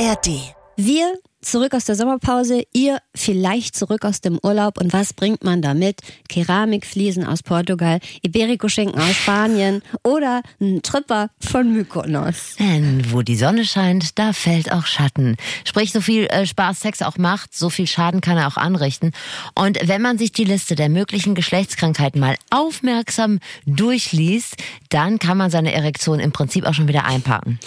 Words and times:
ARD. 0.00 0.54
Wir 0.76 1.18
zurück 1.42 1.74
aus 1.74 1.84
der 1.84 1.94
Sommerpause, 1.94 2.64
ihr 2.72 2.98
vielleicht 3.14 3.74
zurück 3.76 4.04
aus 4.04 4.20
dem 4.20 4.38
Urlaub. 4.42 4.78
Und 4.78 4.92
was 4.92 5.12
bringt 5.12 5.42
man 5.44 5.62
damit? 5.62 6.00
Keramikfliesen 6.28 7.24
aus 7.24 7.42
Portugal, 7.42 8.00
Iberico-Schinken 8.22 9.00
aus 9.00 9.16
Spanien 9.16 9.82
oder 10.02 10.42
ein 10.60 10.82
Tripper 10.82 11.30
von 11.40 11.72
Mykonos. 11.72 12.56
Denn 12.58 13.10
wo 13.10 13.22
die 13.22 13.36
Sonne 13.36 13.64
scheint, 13.64 14.18
da 14.18 14.32
fällt 14.32 14.72
auch 14.72 14.86
Schatten. 14.86 15.36
Sprich, 15.64 15.92
so 15.92 16.00
viel 16.00 16.26
äh, 16.26 16.46
Spaß 16.46 16.80
Sex 16.80 17.02
auch 17.02 17.16
macht, 17.16 17.54
so 17.54 17.70
viel 17.70 17.86
Schaden 17.86 18.20
kann 18.20 18.36
er 18.36 18.46
auch 18.46 18.56
anrichten. 18.56 19.12
Und 19.54 19.78
wenn 19.82 20.02
man 20.02 20.18
sich 20.18 20.32
die 20.32 20.44
Liste 20.44 20.74
der 20.74 20.88
möglichen 20.88 21.34
Geschlechtskrankheiten 21.34 22.20
mal 22.20 22.36
aufmerksam 22.50 23.38
durchliest, 23.66 24.56
dann 24.90 25.18
kann 25.18 25.38
man 25.38 25.50
seine 25.50 25.72
Erektion 25.72 26.20
im 26.20 26.32
Prinzip 26.32 26.64
auch 26.64 26.74
schon 26.74 26.88
wieder 26.88 27.04
einpacken. 27.04 27.58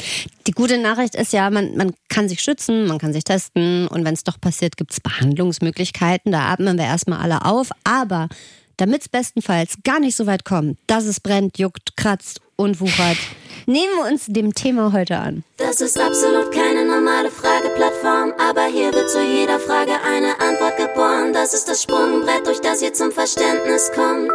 Die 0.47 0.51
gute 0.51 0.77
Nachricht 0.77 1.15
ist 1.15 1.33
ja, 1.33 1.49
man, 1.49 1.75
man 1.75 1.93
kann 2.09 2.27
sich 2.27 2.41
schützen, 2.41 2.85
man 2.85 2.99
kann 2.99 3.13
sich 3.13 3.23
testen 3.23 3.62
und 3.87 4.05
wenn 4.05 4.13
es 4.13 4.23
doch 4.23 4.39
passiert, 4.39 4.77
gibt 4.77 4.91
es 4.91 4.99
Behandlungsmöglichkeiten. 4.99 6.31
Da 6.31 6.51
atmen 6.51 6.77
wir 6.77 6.85
erstmal 6.85 7.19
alle 7.19 7.45
auf. 7.45 7.69
Aber 7.83 8.29
damit 8.77 9.01
es 9.01 9.09
bestenfalls 9.09 9.77
gar 9.83 9.99
nicht 9.99 10.15
so 10.15 10.25
weit 10.25 10.45
kommt, 10.45 10.77
dass 10.87 11.05
es 11.05 11.19
brennt, 11.19 11.57
juckt, 11.57 11.95
kratzt 11.95 12.41
und 12.55 12.79
wuchert, 12.79 13.17
nehmen 13.65 13.91
wir 13.97 14.11
uns 14.11 14.25
dem 14.27 14.53
Thema 14.53 14.93
heute 14.93 15.17
an. 15.17 15.43
Das 15.57 15.81
ist 15.81 15.99
absolut 15.99 16.51
keine 16.51 16.85
normale 16.85 17.29
Frageplattform, 17.29 18.33
aber 18.39 18.65
hier 18.65 18.93
wird 18.93 19.09
zu 19.09 19.23
jeder 19.23 19.59
Frage 19.59 19.93
eine 20.05 20.39
Antwort 20.39 20.77
geboren. 20.77 21.33
Das 21.33 21.53
ist 21.53 21.67
das 21.67 21.83
Sprungbrett, 21.83 22.45
durch 22.45 22.61
das 22.61 22.81
ihr 22.81 22.93
zum 22.93 23.11
Verständnis 23.11 23.91
kommt. 23.93 24.31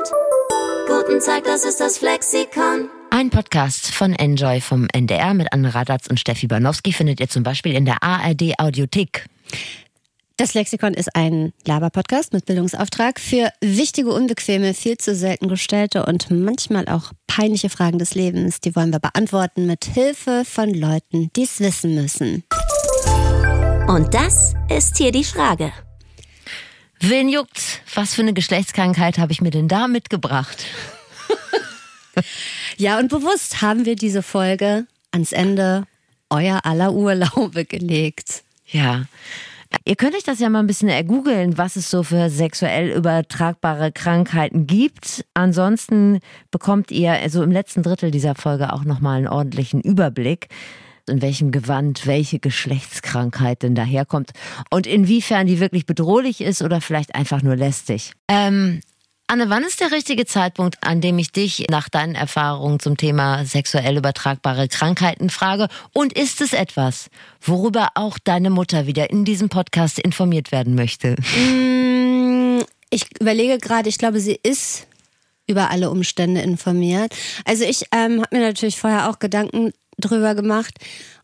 Guten 0.86 1.20
Tag, 1.20 1.44
das 1.44 1.64
ist 1.64 1.80
das 1.80 1.98
Flexikon. 1.98 2.88
Ein 3.10 3.30
Podcast 3.30 3.90
von 3.90 4.12
Enjoy 4.12 4.60
vom 4.60 4.86
NDR 4.92 5.34
mit 5.34 5.52
Anne 5.52 5.74
Radatz 5.74 6.06
und 6.08 6.20
Steffi 6.20 6.46
Banowski 6.46 6.92
findet 6.92 7.20
ihr 7.20 7.28
zum 7.28 7.42
Beispiel 7.42 7.74
in 7.74 7.84
der 7.84 8.02
ARD 8.02 8.58
Audiothek. 8.58 9.26
Das 10.36 10.54
Lexikon 10.54 10.94
ist 10.94 11.16
ein 11.16 11.52
Laber-Podcast 11.66 12.32
mit 12.32 12.46
Bildungsauftrag 12.46 13.18
für 13.18 13.50
wichtige, 13.60 14.12
unbequeme, 14.12 14.72
viel 14.72 14.98
zu 14.98 15.14
selten 15.14 15.48
gestellte 15.48 16.06
und 16.06 16.30
manchmal 16.30 16.86
auch 16.86 17.12
peinliche 17.26 17.70
Fragen 17.70 17.98
des 17.98 18.14
Lebens. 18.14 18.60
Die 18.60 18.76
wollen 18.76 18.92
wir 18.92 19.00
beantworten 19.00 19.66
mit 19.66 19.84
Hilfe 19.86 20.44
von 20.44 20.72
Leuten, 20.72 21.30
die 21.34 21.42
es 21.42 21.58
wissen 21.58 21.94
müssen. 21.94 22.44
Und 23.88 24.14
das 24.14 24.54
ist 24.68 24.98
hier 24.98 25.10
die 25.10 25.24
Frage. 25.24 25.72
Wen 27.00 27.28
juckt? 27.28 27.80
Was 27.94 28.14
für 28.14 28.22
eine 28.22 28.34
Geschlechtskrankheit 28.34 29.18
habe 29.18 29.32
ich 29.32 29.40
mir 29.40 29.50
denn 29.50 29.66
da 29.66 29.88
mitgebracht? 29.88 30.64
Ja, 32.76 32.98
und 32.98 33.08
bewusst 33.08 33.62
haben 33.62 33.84
wir 33.84 33.96
diese 33.96 34.22
Folge 34.22 34.86
ans 35.10 35.32
Ende 35.32 35.84
euer 36.30 36.60
aller 36.64 36.92
Urlaube 36.92 37.64
gelegt. 37.64 38.42
Ja. 38.66 39.06
Ihr 39.84 39.96
könnt 39.96 40.14
euch 40.14 40.24
das 40.24 40.38
ja 40.38 40.48
mal 40.48 40.60
ein 40.60 40.66
bisschen 40.66 40.88
ergoogeln, 40.88 41.58
was 41.58 41.76
es 41.76 41.90
so 41.90 42.02
für 42.02 42.30
sexuell 42.30 42.90
übertragbare 42.90 43.92
Krankheiten 43.92 44.66
gibt. 44.66 45.24
Ansonsten 45.34 46.20
bekommt 46.50 46.90
ihr 46.90 47.12
also 47.12 47.42
im 47.42 47.52
letzten 47.52 47.82
Drittel 47.82 48.10
dieser 48.10 48.34
Folge 48.34 48.72
auch 48.72 48.84
nochmal 48.84 49.18
einen 49.18 49.28
ordentlichen 49.28 49.82
Überblick, 49.82 50.48
in 51.06 51.20
welchem 51.20 51.52
Gewand 51.52 52.06
welche 52.06 52.38
Geschlechtskrankheit 52.38 53.62
denn 53.62 53.74
daherkommt 53.74 54.30
und 54.70 54.86
inwiefern 54.86 55.46
die 55.46 55.60
wirklich 55.60 55.84
bedrohlich 55.84 56.40
ist 56.40 56.62
oder 56.62 56.80
vielleicht 56.80 57.14
einfach 57.14 57.42
nur 57.42 57.56
lästig. 57.56 58.12
Ähm, 58.28 58.80
Anne, 59.30 59.50
wann 59.50 59.62
ist 59.62 59.82
der 59.82 59.92
richtige 59.92 60.24
Zeitpunkt, 60.24 60.78
an 60.80 61.02
dem 61.02 61.18
ich 61.18 61.32
dich 61.32 61.66
nach 61.68 61.90
deinen 61.90 62.14
Erfahrungen 62.14 62.80
zum 62.80 62.96
Thema 62.96 63.44
sexuell 63.44 63.98
übertragbare 63.98 64.68
Krankheiten 64.68 65.28
frage? 65.28 65.68
Und 65.92 66.14
ist 66.14 66.40
es 66.40 66.54
etwas, 66.54 67.10
worüber 67.42 67.90
auch 67.94 68.18
deine 68.18 68.48
Mutter 68.48 68.86
wieder 68.86 69.10
in 69.10 69.26
diesem 69.26 69.50
Podcast 69.50 69.98
informiert 69.98 70.50
werden 70.50 70.74
möchte? 70.74 71.16
Mm, 71.36 72.62
Ich 72.88 73.04
überlege 73.20 73.58
gerade, 73.58 73.90
ich 73.90 73.98
glaube, 73.98 74.18
sie 74.18 74.40
ist 74.42 74.86
über 75.46 75.70
alle 75.70 75.90
Umstände 75.90 76.40
informiert. 76.40 77.14
Also 77.44 77.64
ich 77.64 77.84
ähm, 77.92 78.22
habe 78.22 78.34
mir 78.34 78.46
natürlich 78.46 78.78
vorher 78.80 79.10
auch 79.10 79.18
Gedanken 79.18 79.72
drüber 79.98 80.34
gemacht 80.34 80.72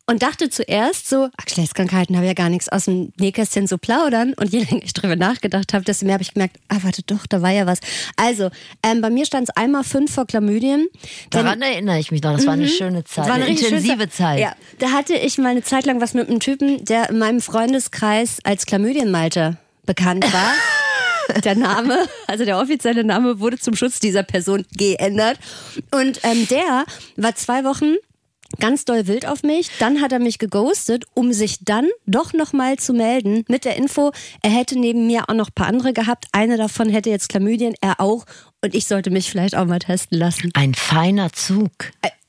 und 0.06 0.22
dachte 0.22 0.50
zuerst 0.50 1.08
so, 1.08 1.28
ach, 1.36 1.44
Geschlechtskrankheiten 1.44 2.16
habe 2.16 2.26
ja 2.26 2.34
gar 2.34 2.50
nichts 2.50 2.68
aus 2.68 2.84
dem 2.84 3.12
Nähkästchen 3.18 3.66
zu 3.66 3.78
plaudern. 3.78 4.34
Und 4.34 4.52
je 4.52 4.60
länger 4.64 4.82
ich 4.84 4.92
drüber 4.92 5.16
nachgedacht 5.16 5.72
habe, 5.72 5.84
desto 5.84 6.04
mehr 6.04 6.14
habe 6.14 6.22
ich 6.22 6.34
gemerkt, 6.34 6.56
ah, 6.68 6.78
warte 6.82 7.02
doch, 7.02 7.26
da 7.26 7.40
war 7.40 7.50
ja 7.50 7.66
was. 7.66 7.80
Also, 8.16 8.50
ähm, 8.82 9.00
bei 9.00 9.10
mir 9.10 9.24
stand 9.24 9.48
es 9.48 9.56
einmal 9.56 9.82
fünf 9.84 10.12
vor 10.12 10.26
Chlamydien. 10.26 10.88
Daran 11.30 11.62
erinnere 11.62 11.98
ich 11.98 12.10
mich 12.10 12.22
noch. 12.22 12.34
Das 12.34 12.46
war 12.46 12.52
eine 12.52 12.68
schöne 12.68 13.04
Zeit, 13.04 13.24
das 13.24 13.28
war 13.28 13.34
eine 13.34 13.44
eine 13.44 13.58
intensive 13.58 14.10
Zeit. 14.10 14.40
Ja, 14.40 14.54
da 14.78 14.90
hatte 14.90 15.14
ich 15.14 15.38
mal 15.38 15.48
eine 15.48 15.62
Zeit 15.62 15.86
lang 15.86 16.00
was 16.00 16.14
mit 16.14 16.28
einem 16.28 16.40
Typen, 16.40 16.84
der 16.84 17.10
in 17.10 17.18
meinem 17.18 17.40
Freundeskreis 17.40 18.38
als 18.44 18.66
Chlamydienmalte 18.66 19.56
bekannt 19.86 20.30
war. 20.32 20.52
Der 21.42 21.54
Name, 21.54 22.06
also 22.26 22.44
der 22.44 22.58
offizielle 22.58 23.02
Name 23.02 23.40
wurde 23.40 23.58
zum 23.58 23.74
Schutz 23.74 23.98
dieser 23.98 24.22
Person 24.22 24.66
geändert. 24.76 25.38
Und 25.90 26.20
ähm, 26.22 26.46
der 26.48 26.84
war 27.16 27.34
zwei 27.34 27.64
Wochen 27.64 27.94
ganz 28.60 28.84
doll 28.84 29.06
wild 29.06 29.26
auf 29.26 29.42
mich. 29.42 29.70
Dann 29.78 30.00
hat 30.00 30.12
er 30.12 30.18
mich 30.18 30.38
geghostet, 30.38 31.04
um 31.14 31.32
sich 31.32 31.64
dann 31.64 31.88
doch 32.06 32.32
nochmal 32.32 32.76
zu 32.76 32.92
melden 32.92 33.44
mit 33.48 33.64
der 33.64 33.76
Info, 33.76 34.12
er 34.42 34.50
hätte 34.50 34.78
neben 34.78 35.06
mir 35.06 35.28
auch 35.28 35.34
noch 35.34 35.48
ein 35.48 35.54
paar 35.54 35.66
andere 35.66 35.92
gehabt. 35.92 36.26
Eine 36.32 36.56
davon 36.56 36.88
hätte 36.88 37.10
jetzt 37.10 37.28
Chlamydien, 37.28 37.74
er 37.80 38.00
auch. 38.00 38.24
Und 38.62 38.74
ich 38.74 38.86
sollte 38.86 39.10
mich 39.10 39.30
vielleicht 39.30 39.56
auch 39.56 39.66
mal 39.66 39.78
testen 39.78 40.18
lassen. 40.18 40.50
Ein 40.54 40.74
feiner 40.74 41.32
Zug. 41.32 41.70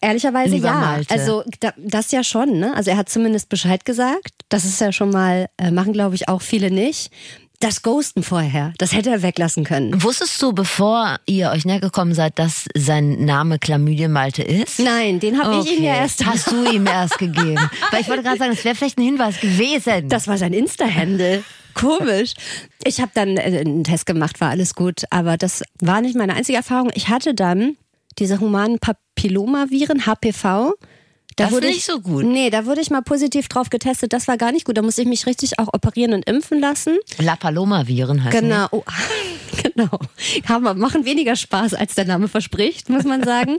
Ehrlicherweise 0.02 0.56
Lieber 0.56 0.68
ja. 0.68 0.80
Malte. 0.80 1.14
Also 1.14 1.44
da, 1.62 1.74
das 1.78 2.12
ja 2.12 2.24
schon. 2.24 2.60
Ne? 2.60 2.76
Also 2.76 2.92
er 2.92 2.98
hat 2.98 3.10
zumindest 3.10 3.50
Bescheid 3.50 3.86
gesagt. 3.86 4.34
Das 4.50 4.66
ist 4.66 4.80
ja 4.82 4.92
schon 4.92 5.10
mal, 5.10 5.48
äh, 5.58 5.72
machen 5.72 5.94
glaube 5.94 6.16
ich 6.16 6.28
auch 6.28 6.42
viele 6.42 6.70
nicht. 6.70 7.10
Das 7.60 7.82
Ghosten 7.82 8.22
vorher, 8.22 8.74
das 8.78 8.94
hätte 8.94 9.10
er 9.10 9.22
weglassen 9.22 9.64
können. 9.64 10.04
Wusstest 10.04 10.42
du, 10.42 10.54
bevor 10.54 11.18
ihr 11.26 11.52
euch 11.52 11.66
näher 11.66 11.80
gekommen 11.80 12.14
seid, 12.14 12.38
dass 12.38 12.66
sein 12.76 13.24
Name 13.26 13.60
Chlamydien 13.60 14.12
Malte 14.12 14.44
ist? 14.44 14.80
Nein, 14.80 15.20
den 15.20 15.42
habe 15.42 15.62
ich 15.64 15.78
ihm 15.78 15.84
ja 15.84 15.96
erst. 15.96 16.26
Hast 16.26 16.52
du 16.52 16.66
ihm 16.72 16.86
erst 16.86 17.18
gegeben? 17.18 17.70
Weil 17.92 18.02
ich 18.02 18.10
wollte 18.10 18.24
gerade 18.24 18.38
sagen, 18.38 18.52
das 18.54 18.66
wäre 18.66 18.76
vielleicht 18.76 18.98
ein 18.98 19.04
Hinweis 19.04 19.40
gewesen. 19.40 20.10
Das 20.10 20.28
war 20.28 20.38
sein 20.38 20.54
Insta-Handle. 20.54 21.44
Komisch. 21.76 22.34
Ich 22.84 23.02
habe 23.02 23.12
dann 23.14 23.38
äh, 23.38 23.42
einen 23.60 23.84
Test 23.84 24.06
gemacht, 24.06 24.42
war 24.42 24.50
alles 24.50 24.76
gut, 24.76 25.04
aber 25.10 25.38
das 25.38 25.64
war 25.80 26.02
nicht 26.02 26.16
meine 26.16 26.34
einzige 26.34 26.58
Erfahrung. 26.58 26.90
Ich 26.94 27.10
hatte 27.10 27.34
dann 27.34 27.78
diese 28.18 28.40
humanen 28.40 28.80
Papillomaviren, 28.80 30.06
HPV. 30.06 30.74
Da 31.36 31.46
Das 31.46 31.52
ist 31.52 31.56
wurde 31.56 31.68
nicht 31.68 31.78
ich, 31.78 31.86
so 31.86 32.00
gut. 32.00 32.24
Nee, 32.24 32.50
da 32.50 32.66
wurde 32.66 32.80
ich 32.80 32.90
mal 32.90 33.02
positiv 33.02 33.50
drauf 33.50 33.70
getestet. 33.70 34.14
Das 34.14 34.28
war 34.28 34.38
gar 34.38 34.54
nicht 34.54 34.66
gut. 34.66 34.78
Da 34.78 34.82
musste 34.82 35.02
ich 35.02 35.08
mich 35.08 35.26
richtig 35.26 35.60
auch 35.60 35.68
operieren 35.74 36.14
und 36.14 36.26
impfen 36.30 36.62
lassen. 36.62 36.98
La 37.18 37.36
Paloma-Viren 37.36 38.24
die. 38.24 38.30
Genau, 38.30 38.68
oh, 38.72 38.84
genau. 39.64 40.00
Haben, 40.48 40.80
machen 40.80 41.04
weniger 41.04 41.36
Spaß, 41.36 41.74
als 41.74 41.96
der 41.96 42.06
Name 42.06 42.30
verspricht, 42.30 42.88
muss 42.90 43.04
man 43.04 43.24
sagen. 43.24 43.58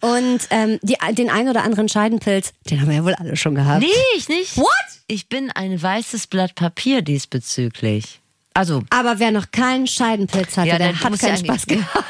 Und 0.00 0.40
ähm, 0.50 0.78
die, 0.82 0.96
den 1.12 1.28
ein 1.28 1.48
oder 1.48 1.64
anderen 1.64 1.88
Scheidenpilz, 1.88 2.52
den 2.70 2.80
haben 2.80 2.88
wir 2.88 2.96
ja 2.96 3.04
wohl 3.04 3.14
alle 3.14 3.36
schon 3.36 3.56
gehabt. 3.56 3.80
Nee, 3.80 4.16
ich 4.16 4.28
nicht. 4.28 4.56
What? 4.56 4.68
Ich 5.08 5.28
bin 5.28 5.50
ein 5.50 5.80
weißes 5.80 6.28
Blatt 6.28 6.54
Papier 6.54 7.02
diesbezüglich. 7.02 8.20
Also, 8.54 8.82
Aber 8.90 9.18
wer 9.18 9.30
noch 9.30 9.50
keinen 9.50 9.86
Scheidenpilz 9.86 10.56
hatte, 10.56 10.68
Ja, 10.68 10.78
der 10.78 11.00
hat 11.00 11.18
keinen 11.18 11.36
Spaß 11.36 11.66
gehabt. 11.66 12.06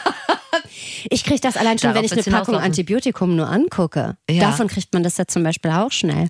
Ich 1.10 1.24
kriege 1.24 1.40
das 1.40 1.56
allein 1.56 1.78
schon, 1.78 1.92
Darauf 1.92 2.10
wenn 2.10 2.18
ich 2.18 2.26
eine 2.26 2.36
Packung. 2.36 2.56
Antibiotikum 2.56 3.36
nur 3.36 3.48
angucke. 3.48 4.16
Ja. 4.30 4.44
Davon 4.50 4.68
kriegt 4.68 4.92
man 4.94 5.02
das 5.02 5.16
ja 5.18 5.26
zum 5.26 5.42
Beispiel 5.42 5.70
auch 5.70 5.92
schnell. 5.92 6.28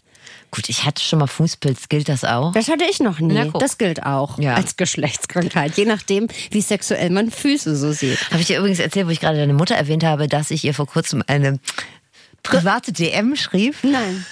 gut, 0.50 0.68
ich 0.68 0.84
hatte 0.84 1.02
schon 1.02 1.18
mal 1.20 1.26
Fußpilz. 1.26 1.88
Gilt 1.88 2.08
das 2.08 2.24
auch? 2.24 2.52
Das 2.52 2.68
hatte 2.68 2.84
ich 2.90 3.00
noch 3.00 3.20
nie. 3.20 3.50
Das 3.60 3.78
gilt 3.78 4.02
auch 4.04 4.38
Ja. 4.38 4.54
als 4.54 4.76
Geschlechtskrankheit, 4.76 5.76
je 5.76 5.84
nachdem, 5.84 6.26
wie 6.50 6.60
sexuell 6.60 7.10
man 7.10 7.30
Füße 7.30 7.76
so 7.76 7.92
sieht. 7.92 8.18
Habe 8.30 8.40
ich 8.40 8.46
dir 8.48 8.58
übrigens 8.58 8.78
erzählt, 8.80 9.06
wo 9.06 9.10
ich 9.10 9.20
gerade 9.20 9.38
deine 9.38 9.54
Mutter 9.54 9.74
erwähnt 9.76 10.04
habe, 10.04 10.26
dass 10.28 10.50
ich 10.50 10.64
ihr 10.64 10.74
vor 10.74 10.86
kurzem 10.86 11.22
eine 11.26 11.58
private 12.42 12.92
DM 12.92 13.36
schrieb? 13.36 13.76
Nein. 13.82 14.24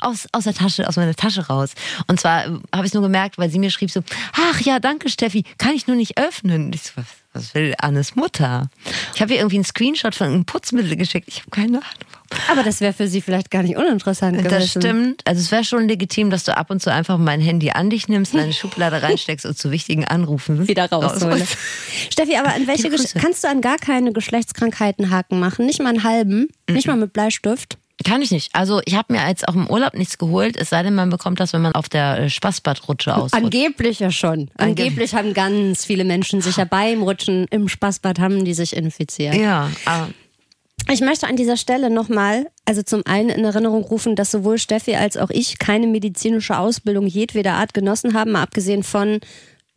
Aus, 0.00 0.26
aus 0.32 0.42
der 0.44 0.54
Tasche, 0.54 0.88
aus 0.88 0.96
meiner 0.96 1.14
Tasche 1.14 1.46
raus. 1.46 1.70
Und 2.08 2.18
zwar 2.18 2.46
äh, 2.46 2.50
habe 2.74 2.86
ich 2.86 2.94
nur 2.94 3.02
gemerkt, 3.02 3.38
weil 3.38 3.48
sie 3.48 3.60
mir 3.60 3.70
schrieb 3.70 3.92
so, 3.92 4.00
ach 4.32 4.60
ja, 4.62 4.80
danke 4.80 5.08
Steffi, 5.08 5.44
kann 5.58 5.72
ich 5.74 5.86
nur 5.86 5.94
nicht 5.96 6.18
öffnen. 6.18 6.64
Und 6.66 6.74
ich 6.74 6.82
so, 6.82 6.90
was, 6.96 7.06
was 7.36 7.54
will 7.54 7.74
Annes 7.78 8.16
Mutter? 8.16 8.68
Ich 9.14 9.20
habe 9.20 9.32
ihr 9.32 9.38
irgendwie 9.38 9.56
einen 9.56 9.64
Screenshot 9.64 10.14
von 10.14 10.28
einem 10.28 10.44
Putzmittel 10.44 10.96
geschickt. 10.96 11.28
Ich 11.28 11.40
habe 11.40 11.50
keine 11.50 11.78
Ahnung. 11.78 12.16
Aber 12.50 12.62
das 12.62 12.80
wäre 12.80 12.92
für 12.92 13.06
sie 13.06 13.20
vielleicht 13.20 13.50
gar 13.50 13.62
nicht 13.62 13.76
uninteressant 13.76 14.38
gewesen. 14.38 14.50
Das 14.50 14.70
stimmt. 14.70 15.22
Also 15.24 15.40
es 15.40 15.52
wäre 15.52 15.64
schon 15.64 15.86
legitim, 15.86 16.30
dass 16.30 16.44
du 16.44 16.56
ab 16.56 16.70
und 16.70 16.82
zu 16.82 16.92
einfach 16.92 17.18
mein 17.18 17.40
Handy 17.40 17.70
an 17.70 17.90
dich 17.90 18.08
nimmst, 18.08 18.34
in 18.34 18.40
eine 18.40 18.52
Schublade 18.52 19.02
reinsteckst 19.02 19.46
und 19.46 19.56
zu 19.56 19.70
wichtigen 19.70 20.04
Anrufen 20.04 20.66
wieder 20.66 20.90
rausholst. 20.90 21.56
Steffi, 22.10 22.36
aber 22.36 22.54
an 22.54 22.66
welche 22.66 22.90
kannst 23.18 23.44
du 23.44 23.48
an 23.48 23.60
gar 23.60 23.76
keine 23.76 24.12
Geschlechtskrankheiten 24.12 25.10
Haken 25.10 25.38
machen? 25.38 25.66
Nicht 25.66 25.80
mal 25.80 25.90
einen 25.90 26.04
halben, 26.04 26.48
nicht 26.68 26.88
mal 26.88 26.96
mit 26.96 27.12
Bleistift. 27.12 27.78
Kann 28.04 28.20
ich 28.20 28.30
nicht. 28.30 28.54
Also 28.54 28.80
ich 28.84 28.94
habe 28.94 29.12
mir 29.12 29.26
jetzt 29.26 29.48
auch 29.48 29.54
im 29.54 29.70
Urlaub 29.70 29.94
nichts 29.94 30.18
geholt, 30.18 30.56
es 30.56 30.70
sei 30.70 30.82
denn, 30.82 30.94
man 30.94 31.08
bekommt 31.08 31.40
das, 31.40 31.52
wenn 31.52 31.62
man 31.62 31.72
auf 31.74 31.88
der 31.88 32.18
äh, 32.18 32.30
Spaßbadrutsche 32.30 33.14
ausrutscht. 33.14 33.34
Angeblich 33.34 34.00
ja 34.00 34.10
schon. 34.10 34.50
Angeblich 34.58 35.14
haben 35.14 35.32
ganz 35.32 35.84
viele 35.84 36.04
Menschen 36.04 36.42
sich 36.42 36.56
ja 36.58 36.64
beim 36.64 37.02
Rutschen 37.02 37.46
im 37.50 37.68
Spaßbad 37.68 38.18
haben 38.18 38.44
die 38.44 38.54
sich 38.54 38.76
infiziert. 38.76 39.34
Ja, 39.34 39.70
ah, 39.86 40.08
Ich 40.90 41.00
möchte 41.00 41.26
an 41.26 41.36
dieser 41.36 41.56
Stelle 41.56 41.88
nochmal, 41.88 42.46
also 42.66 42.82
zum 42.82 43.04
einen 43.06 43.30
in 43.30 43.44
Erinnerung 43.44 43.82
rufen, 43.84 44.14
dass 44.14 44.30
sowohl 44.30 44.58
Steffi 44.58 44.94
als 44.94 45.16
auch 45.16 45.30
ich 45.30 45.58
keine 45.58 45.86
medizinische 45.86 46.58
Ausbildung 46.58 47.06
jedweder 47.06 47.54
Art 47.54 47.72
genossen 47.72 48.12
haben, 48.12 48.32
mal 48.32 48.42
abgesehen 48.42 48.82
von 48.82 49.20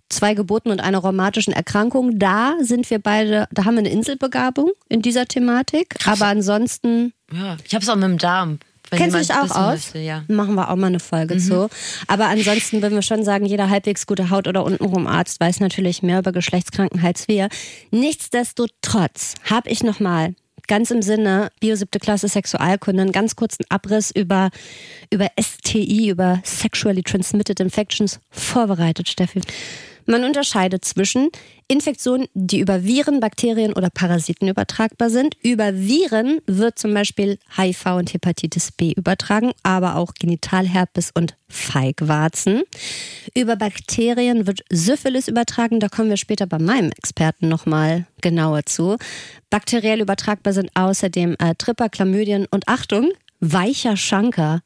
zwei 0.10 0.34
Geburten 0.34 0.72
und 0.72 0.80
einer 0.80 1.00
rheumatischen 1.00 1.54
Erkrankung. 1.54 2.20
Da 2.20 2.56
sind 2.62 2.90
wir 2.90 3.00
beide, 3.00 3.48
da 3.52 3.66
haben 3.66 3.76
wir 3.76 3.80
eine 3.80 3.90
Inselbegabung 3.90 4.72
in 4.90 5.02
dieser 5.02 5.26
Thematik. 5.26 5.96
Aber 6.06 6.26
ansonsten. 6.26 7.14
Ja, 7.32 7.58
ich 7.64 7.74
habe 7.74 7.84
es 7.84 7.90
auch 7.90 7.96
mit 7.96 8.06
dem 8.06 8.18
Darm. 8.18 8.60
Kennst 8.92 9.16
du 9.16 9.20
dich 9.20 9.34
auch 9.34 9.56
aus? 9.56 9.74
Möchte, 9.74 10.00
ja. 10.00 10.24
Machen 10.28 10.56
wir 10.56 10.70
auch 10.70 10.76
mal 10.76 10.88
eine 10.88 11.00
Folge 11.00 11.38
zu. 11.38 11.70
Aber 12.08 12.28
ansonsten 12.28 12.82
würden 12.82 12.96
wir 12.96 13.02
schon 13.02 13.24
sagen, 13.24 13.46
jeder 13.46 13.70
halbwegs 13.70 14.08
gute 14.08 14.30
Haut- 14.30 14.48
oder 14.48 14.64
untenrum 14.64 15.06
Arzt 15.06 15.40
weiß 15.40 15.60
natürlich 15.60 16.02
mehr 16.02 16.20
über 16.20 16.32
Geschlechtskranken 16.32 17.04
als 17.04 17.28
wir. 17.28 17.50
Nichtsdestotrotz 17.92 19.36
habe 19.50 19.70
ich 19.70 19.84
nochmal 19.84 20.34
ganz 20.68 20.92
im 20.92 21.02
Sinne 21.02 21.50
Bio 21.60 21.76
siebte 21.76 22.00
Klasse 22.00 22.28
Sexualkunde 22.28 23.02
einen 23.02 23.12
ganz 23.12 23.36
kurzen 23.36 23.66
Abriss 23.70 24.12
über, 24.12 24.50
über 25.12 25.28
STI, 25.40 26.10
über 26.10 26.40
Sexually 26.44 27.04
Transmitted 27.04 27.60
Infections 27.60 28.20
vorbereitet, 28.30 29.10
Steffi. 29.10 29.42
Man 30.10 30.24
unterscheidet 30.24 30.84
zwischen 30.86 31.30
Infektionen, 31.68 32.26
die 32.34 32.62
über 32.62 32.84
Viren, 32.84 33.20
Bakterien 33.20 33.74
oder 33.74 33.92
Parasiten 33.92 34.48
übertragbar 34.48 35.12
sind. 35.12 35.38
Über 35.44 35.76
Viren 35.76 36.40
wird 36.48 36.80
zum 36.80 36.96
Beispiel 36.96 37.38
HIV 37.56 37.86
und 37.96 38.12
Hepatitis 38.12 38.72
B 38.72 38.92
übertragen, 38.94 39.52
aber 39.62 39.98
auch 39.98 40.16
Genitalherpes 40.16 41.12
und 41.14 41.38
Feigwarzen. 41.48 42.64
Über 43.36 43.56
Bakterien 43.56 44.48
wird 44.48 44.62
Syphilis 44.72 45.28
übertragen. 45.28 45.80
Da 45.80 45.90
kommen 45.90 46.10
wir 46.10 46.18
später 46.18 46.48
bei 46.48 46.58
meinem 46.58 46.90
Experten 46.90 47.48
nochmal 47.48 48.08
genauer 48.22 48.66
zu. 48.66 48.98
Bakteriell 49.52 50.02
übertragbar 50.02 50.54
sind 50.54 50.72
außerdem 50.74 51.36
äh, 51.38 51.54
Tripper, 51.56 51.90
Chlamydien 51.90 52.48
und 52.50 52.68
Achtung, 52.68 53.12
weicher 53.40 53.96
Schanker. 53.98 54.62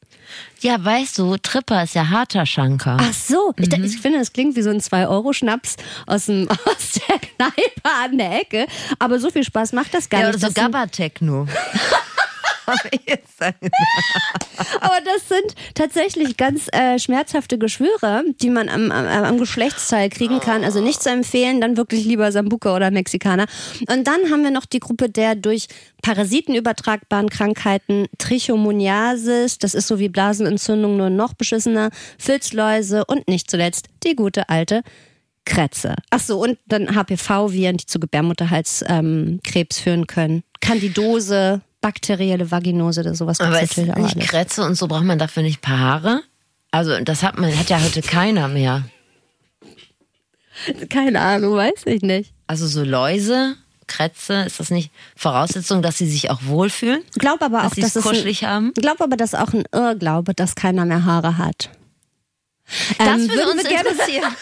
Ja, 0.60 0.82
weißt 0.82 1.18
du, 1.18 1.36
Tripper 1.36 1.82
ist 1.84 1.94
ja 1.94 2.08
harter 2.10 2.46
Schanker. 2.46 2.96
Ach 3.00 3.12
so, 3.12 3.52
ich, 3.58 3.68
Mhm. 3.76 3.84
ich 3.84 3.98
finde, 4.00 4.18
das 4.18 4.32
klingt 4.32 4.56
wie 4.56 4.62
so 4.62 4.70
ein 4.70 4.80
2-Euro-Schnaps 4.80 5.76
aus, 6.06 6.26
dem, 6.26 6.48
aus 6.64 6.92
der 7.08 7.18
Kneipe 7.18 7.82
an 8.04 8.18
der 8.18 8.40
Ecke. 8.40 8.66
Aber 8.98 9.18
so 9.18 9.30
viel 9.30 9.44
Spaß 9.44 9.72
macht 9.72 9.92
das 9.94 10.08
gar 10.08 10.20
ja, 10.22 10.26
nicht. 10.28 10.36
oder 10.36 10.48
so 10.48 10.54
Das 10.54 10.54
sind, 10.54 10.64
Aber 14.80 14.98
das 15.04 15.28
sind 15.28 15.54
tatsächlich 15.74 16.36
ganz 16.36 16.68
äh, 16.72 16.98
schmerzhafte 16.98 17.58
Geschwüre, 17.58 18.24
die 18.40 18.50
man 18.50 18.68
am, 18.68 18.90
am, 18.90 19.06
am 19.06 19.38
Geschlechtsteil 19.38 20.10
kriegen 20.10 20.40
kann. 20.40 20.64
Also 20.64 20.80
nicht 20.80 21.02
zu 21.02 21.10
empfehlen, 21.10 21.60
dann 21.60 21.76
wirklich 21.76 22.04
lieber 22.04 22.30
Sambuca 22.32 22.74
oder 22.74 22.90
Mexikaner. 22.90 23.46
Und 23.88 24.06
dann 24.06 24.30
haben 24.30 24.42
wir 24.42 24.50
noch 24.50 24.66
die 24.66 24.80
Gruppe 24.80 25.08
der 25.08 25.34
durch 25.34 25.68
Parasiten 26.02 26.54
übertragbaren 26.54 27.30
Krankheiten, 27.30 28.06
Trichomoniasis, 28.18 29.58
das 29.58 29.74
ist 29.74 29.88
so 29.88 29.98
wie 29.98 30.08
Blasenentzündung, 30.08 30.96
nur 30.96 31.10
noch 31.10 31.32
beschissener, 31.32 31.90
Filzläuse 32.18 33.04
und 33.06 33.26
nicht 33.28 33.50
zuletzt 33.50 33.86
die 34.04 34.14
gute 34.14 34.48
alte 34.48 34.82
Krätze. 35.44 35.94
Ach 36.10 36.20
so, 36.20 36.42
und 36.42 36.58
dann 36.66 36.94
HPV-Viren, 36.94 37.76
die 37.76 37.86
zu 37.86 38.00
Gebärmutterhalskrebs 38.00 38.84
ähm, 38.88 39.82
führen 39.82 40.06
können. 40.06 40.42
Kandidose, 40.60 41.60
bakterielle 41.84 42.50
Vaginose 42.50 43.02
oder 43.02 43.14
sowas. 43.14 43.40
Aber 43.42 43.60
ist 43.60 43.76
nicht 43.76 43.94
alles. 43.94 44.14
Krätze 44.26 44.64
und 44.64 44.74
so 44.74 44.88
braucht 44.88 45.04
man 45.04 45.18
dafür 45.18 45.42
nicht 45.42 45.58
ein 45.58 45.60
paar 45.60 45.78
Haare? 45.78 46.22
Also 46.70 46.98
das 47.00 47.22
hat 47.22 47.38
man 47.38 47.56
hat 47.58 47.68
ja 47.68 47.78
heute 47.78 48.00
keiner 48.00 48.48
mehr. 48.48 48.84
Keine 50.88 51.20
Ahnung, 51.20 51.56
weiß 51.56 51.82
ich 51.84 52.00
nicht. 52.00 52.32
Also 52.46 52.66
so 52.66 52.82
Läuse, 52.84 53.56
Krätze, 53.86 54.44
ist 54.46 54.60
das 54.60 54.70
nicht 54.70 54.90
Voraussetzung, 55.14 55.82
dass 55.82 55.98
sie 55.98 56.08
sich 56.08 56.30
auch 56.30 56.40
wohlfühlen? 56.46 57.02
Glaub 57.18 57.42
aber 57.42 57.58
Dass 57.58 57.72
auch, 57.72 57.74
sie 57.74 57.80
dass 57.82 57.90
es 57.90 57.96
es 57.96 58.06
ein, 58.06 58.12
kuschelig 58.12 58.44
haben? 58.44 58.72
glaub 58.74 59.02
aber, 59.02 59.16
dass 59.18 59.34
auch 59.34 59.52
ein 59.52 59.64
Irrglaube, 59.72 60.32
dass 60.32 60.54
keiner 60.54 60.86
mehr 60.86 61.04
Haare 61.04 61.36
hat. 61.36 61.68
Das 62.98 63.08
Ähm, 63.08 63.28
würde 63.28 63.50
uns 63.50 63.62
wir 63.62 63.70
gerne- 63.70 63.90
interessieren. 63.90 64.34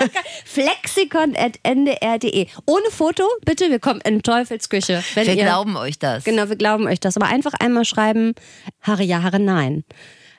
Flexikon.ndr.de. 0.44 2.46
Ohne 2.66 2.90
Foto, 2.90 3.24
bitte, 3.44 3.70
wir 3.70 3.78
kommen 3.78 4.00
in 4.02 4.22
Teufelsküche. 4.22 5.02
Wir 5.14 5.28
ihr, 5.28 5.36
glauben 5.44 5.76
euch 5.76 5.98
das. 5.98 6.24
Genau, 6.24 6.48
wir 6.48 6.56
glauben 6.56 6.86
euch 6.86 7.00
das. 7.00 7.16
Aber 7.16 7.26
einfach 7.26 7.52
einmal 7.54 7.84
schreiben, 7.84 8.34
Haare 8.82 9.02
ja, 9.04 9.22
Haare 9.22 9.38
nein. 9.38 9.84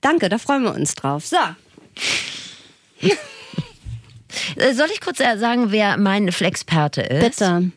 Danke, 0.02 0.30
da 0.30 0.38
freuen 0.38 0.64
wir 0.64 0.74
uns 0.74 0.96
drauf. 0.96 1.26
So, 1.26 1.38
Äh, 4.56 4.74
Soll 4.74 4.88
ich 4.94 5.02
kurz 5.02 5.20
äh, 5.20 5.38
sagen, 5.38 5.72
wer 5.72 5.98
mein 5.98 6.32
Flexperte 6.32 7.02
ist? 7.02 7.40
bitte. 7.40 7.72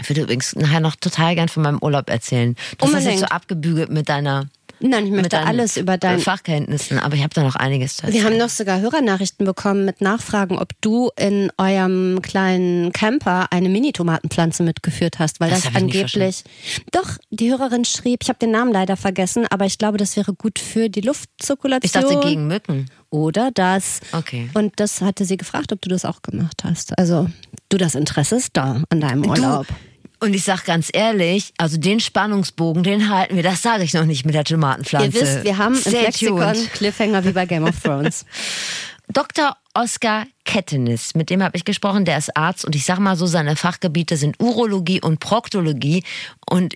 Ich 0.00 0.08
würde 0.10 0.22
übrigens 0.22 0.56
nachher 0.56 0.80
noch 0.80 0.96
total 0.96 1.36
gern 1.36 1.48
von 1.48 1.62
meinem 1.62 1.78
Urlaub 1.80 2.10
erzählen. 2.10 2.56
Ist 2.72 2.82
Unbedingt. 2.82 3.10
jetzt 3.12 3.20
so 3.20 3.26
abgebügelt 3.26 3.90
mit 3.90 4.08
deiner 4.08 4.46
Nein, 4.86 5.06
ich 5.06 5.10
mit 5.12 5.22
möchte 5.22 5.36
deinen 5.36 5.46
alles 5.46 5.78
über 5.78 5.96
dein 5.96 6.18
Fachkenntnissen, 6.20 6.98
aber 6.98 7.14
ich 7.14 7.22
habe 7.22 7.32
da 7.32 7.42
noch 7.42 7.56
einiges 7.56 7.96
zu 7.96 8.06
Wir 8.06 8.22
haben 8.22 8.36
noch 8.36 8.50
sogar 8.50 8.80
Hörernachrichten 8.80 9.46
bekommen 9.46 9.86
mit 9.86 10.02
Nachfragen, 10.02 10.58
ob 10.58 10.72
du 10.82 11.10
in 11.16 11.50
eurem 11.56 12.20
kleinen 12.20 12.92
Camper 12.92 13.46
eine 13.50 13.70
Mini-Tomatenpflanze 13.70 14.62
mitgeführt 14.62 15.18
hast, 15.18 15.40
weil 15.40 15.48
Das 15.48 15.62
das, 15.62 15.74
angeblich. 15.74 16.44
Doch, 16.92 17.16
die 17.30 17.50
Hörerin 17.50 17.86
schrieb, 17.86 18.20
ich 18.22 18.28
habe 18.28 18.38
den 18.38 18.50
Namen 18.50 18.72
leider 18.72 18.98
vergessen, 18.98 19.46
aber 19.48 19.64
ich 19.64 19.78
glaube, 19.78 19.96
das 19.96 20.16
wäre 20.16 20.34
gut 20.34 20.58
für 20.58 20.90
die 20.90 21.00
Luftzirkulation. 21.00 21.80
ich 21.84 21.92
dachte 21.92 22.28
gegen 22.28 22.46
Mücken. 22.46 22.90
Oder 23.08 23.52
das. 23.54 24.00
Okay. 24.12 24.50
Und 24.52 24.74
das 24.76 25.00
hatte 25.00 25.24
sie 25.24 25.38
gefragt, 25.38 25.72
ob 25.72 25.80
du 25.80 25.88
das 25.88 26.04
auch 26.04 26.20
gemacht 26.20 26.62
hast. 26.62 26.98
Also, 26.98 27.28
du, 27.70 27.78
das 27.78 27.94
Interesse 27.94 28.36
ist 28.36 28.50
da 28.52 28.82
an 28.90 29.00
deinem 29.00 29.24
Urlaub. 29.24 29.66
Du, 29.66 29.74
und 30.24 30.34
ich 30.34 30.44
sag 30.44 30.64
ganz 30.64 30.90
ehrlich, 30.92 31.52
also 31.58 31.76
den 31.76 32.00
Spannungsbogen, 32.00 32.82
den 32.82 33.08
halten 33.08 33.36
wir, 33.36 33.42
das 33.42 33.62
sage 33.62 33.84
ich 33.84 33.94
noch 33.94 34.06
nicht 34.06 34.24
mit 34.24 34.34
der 34.34 34.44
Tomatenpflanze. 34.44 35.18
Ihr 35.18 35.22
wisst, 35.22 35.44
wir 35.44 35.58
haben 35.58 35.74
im 35.74 35.80
Stay 35.80 35.90
Flexikon 35.90 36.54
tuned. 36.54 36.72
Cliffhanger 36.72 37.24
wie 37.24 37.32
bei 37.32 37.46
Game 37.46 37.64
of 37.64 37.80
Thrones. 37.80 38.24
Dr. 39.12 39.56
Oskar 39.74 40.26
Kettenis, 40.44 41.14
mit 41.14 41.28
dem 41.28 41.42
habe 41.42 41.56
ich 41.56 41.64
gesprochen, 41.64 42.04
der 42.04 42.16
ist 42.16 42.36
Arzt 42.36 42.64
und 42.64 42.74
ich 42.74 42.84
sag 42.84 42.98
mal 42.98 43.16
so, 43.16 43.26
seine 43.26 43.54
Fachgebiete 43.54 44.16
sind 44.16 44.40
Urologie 44.40 45.00
und 45.00 45.20
Proktologie 45.20 46.02
und 46.48 46.74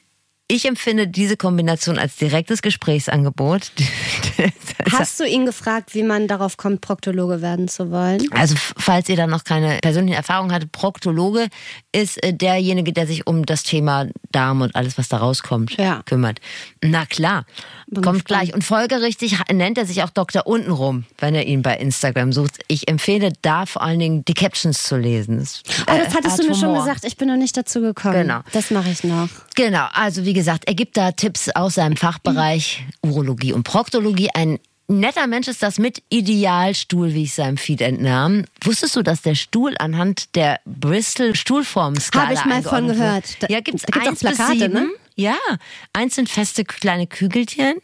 ich 0.50 0.64
empfinde 0.64 1.06
diese 1.06 1.36
Kombination 1.36 1.98
als 1.98 2.16
direktes 2.16 2.62
Gesprächsangebot. 2.62 3.70
Hast 4.92 5.20
du 5.20 5.24
ihn 5.24 5.44
gefragt, 5.44 5.94
wie 5.94 6.02
man 6.02 6.26
darauf 6.28 6.56
kommt, 6.56 6.80
Proktologe 6.80 7.42
werden 7.42 7.68
zu 7.68 7.90
wollen? 7.90 8.22
Also 8.32 8.54
falls 8.56 9.08
ihr 9.08 9.16
da 9.16 9.26
noch 9.26 9.44
keine 9.44 9.78
persönlichen 9.82 10.16
Erfahrungen 10.16 10.52
hattet, 10.52 10.72
Proktologe 10.72 11.48
ist 11.92 12.22
äh, 12.22 12.32
derjenige, 12.32 12.92
der 12.92 13.06
sich 13.06 13.26
um 13.26 13.44
das 13.44 13.62
Thema 13.62 14.06
Darm 14.32 14.60
und 14.62 14.74
alles, 14.76 14.96
was 14.98 15.08
da 15.08 15.18
rauskommt, 15.18 15.76
Ja. 15.76 16.02
kümmert. 16.06 16.40
Na 16.82 17.04
klar, 17.06 17.44
Bin 17.86 18.02
kommt 18.02 18.24
gespannt. 18.24 18.26
gleich. 18.26 18.54
Und 18.54 18.62
folgerichtig 18.64 19.36
nennt 19.52 19.76
er 19.78 19.84
sich 19.86 20.02
auch 20.02 20.10
Dr. 20.10 20.46
Untenrum, 20.46 21.04
wenn 21.18 21.34
er 21.34 21.46
ihn 21.46 21.62
bei 21.62 21.76
Instagram 21.76 22.32
sucht. 22.32 22.58
Ich 22.68 22.88
empfehle 22.88 23.32
da 23.42 23.66
vor 23.66 23.82
allen 23.82 23.98
Dingen 23.98 24.24
die 24.24 24.34
Captions 24.34 24.82
zu 24.82 24.96
lesen. 24.96 25.38
Das, 25.38 25.62
äh, 25.86 25.98
das 26.04 26.14
hattest 26.14 26.38
hat 26.38 26.44
du 26.44 26.48
mir 26.48 26.54
schon 26.54 26.68
Humor. 26.68 26.84
gesagt. 26.84 27.04
Ich 27.04 27.16
bin 27.16 27.28
noch 27.28 27.36
nicht 27.36 27.56
dazu 27.56 27.80
gekommen. 27.80 28.14
Genau. 28.14 28.40
Das 28.52 28.70
mache 28.70 28.90
ich 28.90 29.04
noch. 29.04 29.28
Genau, 29.56 29.86
also 29.92 30.24
wie 30.24 30.32
gesagt, 30.38 30.64
er 30.66 30.74
gibt 30.74 30.96
da 30.96 31.12
Tipps 31.12 31.48
aus 31.50 31.74
seinem 31.74 31.96
Fachbereich 31.96 32.84
Urologie 33.02 33.52
und 33.52 33.64
Proktologie. 33.64 34.30
Ein 34.34 34.58
netter 34.88 35.26
Mensch 35.26 35.48
ist 35.48 35.62
das 35.62 35.78
mit 35.78 36.02
Idealstuhl, 36.08 37.12
wie 37.14 37.24
ich 37.24 37.34
seinem 37.34 37.56
Feed 37.58 37.80
entnahm. 37.82 38.44
Wusstest 38.64 38.96
du, 38.96 39.02
dass 39.02 39.22
der 39.22 39.34
Stuhl 39.34 39.74
anhand 39.78 40.34
der 40.34 40.60
Bristol 40.64 41.34
Stuhlformskala 41.34 42.26
Hab 42.28 42.32
ich 42.32 42.44
mal 42.44 42.62
von 42.62 42.88
gehört. 42.88 43.28
wird? 43.40 43.42
Da- 43.42 43.46
Ja, 43.52 43.60
gibt's 43.60 43.84
gibt's 43.84 44.06
auch 44.06 44.10
bis 44.10 44.20
Plakate, 44.20 44.58
sieben. 44.58 44.72
ne? 44.72 44.88
Ja, 45.16 45.36
eins 45.92 46.14
sind 46.14 46.28
feste 46.28 46.64
kleine 46.64 47.08
Kügelchen. 47.08 47.74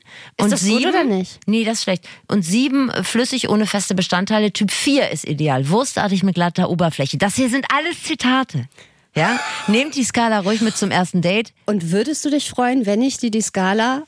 und 0.40 0.52
das 0.52 0.60
gut 0.64 0.78
sieben, 0.78 0.90
oder 0.90 1.02
nicht? 1.04 1.40
Nee, 1.46 1.64
das 1.64 1.78
ist 1.78 1.82
schlecht. 1.82 2.08
Und 2.28 2.42
sieben 2.42 2.90
flüssig 3.02 3.48
ohne 3.48 3.66
feste 3.66 3.94
Bestandteile. 3.96 4.52
Typ 4.52 4.70
4 4.70 5.10
ist 5.10 5.26
ideal. 5.26 5.68
Wurstartig 5.68 6.22
mit 6.22 6.36
glatter 6.36 6.70
Oberfläche. 6.70 7.18
Das 7.18 7.34
hier 7.34 7.50
sind 7.50 7.66
alles 7.76 8.02
Zitate. 8.04 8.68
Ja, 9.16 9.38
nehmt 9.68 9.94
die 9.94 10.04
Skala 10.04 10.40
ruhig 10.40 10.60
mit 10.60 10.76
zum 10.76 10.90
ersten 10.90 11.22
Date. 11.22 11.52
Und 11.66 11.92
würdest 11.92 12.24
du 12.24 12.30
dich 12.30 12.50
freuen, 12.50 12.84
wenn 12.86 13.00
ich 13.02 13.18
dir 13.18 13.30
die 13.30 13.42
Skala 13.42 14.02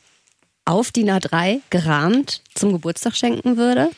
auf 0.65 0.91
DIN 0.91 1.11
A3 1.11 1.61
gerahmt 1.71 2.43
zum 2.55 2.73
Geburtstag 2.73 3.15
schenken 3.15 3.57
würde? 3.57 3.91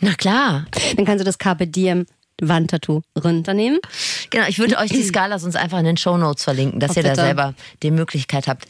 Na 0.00 0.14
klar. 0.14 0.66
Dann 0.96 1.04
kannst 1.04 1.20
du 1.20 1.24
das 1.24 1.38
Carpe 1.38 1.66
Diem 1.66 2.06
Wandtattoo 2.40 3.02
runternehmen. 3.22 3.80
Genau, 4.30 4.46
ich 4.46 4.58
würde 4.58 4.78
euch 4.78 4.90
die 4.90 5.02
Skala 5.08 5.38
sonst 5.38 5.56
einfach 5.56 5.78
in 5.80 5.84
den 5.84 5.96
Shownotes 5.96 6.44
verlinken, 6.44 6.78
dass 6.80 6.92
Oh, 6.92 6.94
ihr 6.96 7.02
da 7.02 7.10
bitte. 7.10 7.22
selber 7.22 7.54
die 7.82 7.90
Möglichkeit 7.90 8.46
habt. 8.48 8.66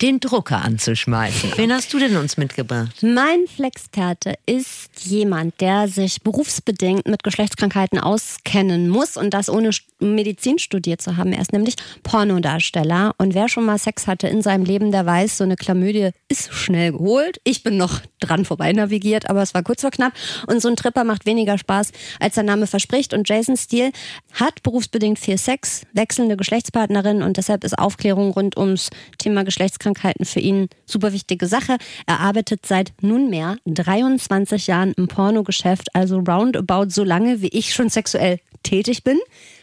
Den 0.00 0.20
Drucker 0.20 0.62
anzuschmeißen. 0.62 1.52
Wen 1.56 1.72
hast 1.72 1.92
du 1.92 1.98
denn 1.98 2.16
uns 2.16 2.36
mitgebracht? 2.36 3.02
Mein 3.02 3.46
Flexperte 3.48 4.34
ist 4.46 4.90
jemand, 5.04 5.60
der 5.60 5.88
sich 5.88 6.22
berufsbedingt 6.22 7.08
mit 7.08 7.24
Geschlechtskrankheiten 7.24 7.98
auskennen 7.98 8.88
muss 8.88 9.16
und 9.16 9.34
das 9.34 9.48
ohne 9.48 9.70
Medizin 9.98 10.60
studiert 10.60 11.02
zu 11.02 11.16
haben. 11.16 11.32
Er 11.32 11.40
ist 11.40 11.52
nämlich 11.52 11.74
Pornodarsteller 12.04 13.14
und 13.18 13.34
wer 13.34 13.48
schon 13.48 13.64
mal 13.64 13.78
Sex 13.78 14.06
hatte 14.06 14.28
in 14.28 14.40
seinem 14.40 14.64
Leben, 14.64 14.92
der 14.92 15.04
weiß, 15.04 15.38
so 15.38 15.44
eine 15.44 15.56
Chlamydie 15.56 16.10
ist 16.28 16.52
schnell 16.52 16.92
geholt. 16.92 17.40
Ich 17.42 17.64
bin 17.64 17.76
noch 17.76 18.00
dran 18.20 18.44
vorbei 18.44 18.72
navigiert, 18.72 19.28
aber 19.28 19.42
es 19.42 19.52
war 19.52 19.64
kurz 19.64 19.80
vor 19.80 19.90
knapp 19.90 20.12
und 20.46 20.62
so 20.62 20.68
ein 20.68 20.76
Tripper 20.76 21.02
macht 21.02 21.26
weniger 21.26 21.58
Spaß, 21.58 21.90
als 22.20 22.36
der 22.36 22.44
Name 22.44 22.68
verspricht 22.68 23.14
und 23.14 23.28
Jason 23.28 23.56
Steele 23.56 23.90
hat 24.32 24.62
berufsbedingt 24.62 25.18
viel 25.18 25.38
Sex, 25.38 25.82
wechselnde 25.92 26.36
Geschlechtspartnerin 26.36 27.22
und 27.22 27.36
deshalb 27.36 27.64
ist 27.64 27.76
Aufklärung 27.76 28.30
rund 28.30 28.56
ums 28.56 28.90
Thema 29.18 29.42
Geschlechtskrankheiten 29.42 29.87
für 30.24 30.40
ihn 30.40 30.68
super 30.86 31.12
wichtige 31.12 31.46
Sache. 31.46 31.78
Er 32.06 32.20
arbeitet 32.20 32.66
seit 32.66 32.92
nunmehr 33.00 33.56
23 33.66 34.66
Jahren 34.66 34.92
im 34.96 35.08
Pornogeschäft, 35.08 35.94
also 35.94 36.18
roundabout 36.18 36.90
so 36.90 37.04
lange, 37.04 37.42
wie 37.42 37.48
ich 37.48 37.74
schon 37.74 37.88
sexuell 37.88 38.40
tätig 38.62 39.04
bin. 39.04 39.18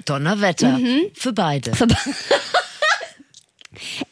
Donnerwetter. 0.06 0.78
Mhm. 0.78 1.02
Für 1.14 1.34
beide. 1.34 1.74
Für 1.74 1.88
be 1.88 1.96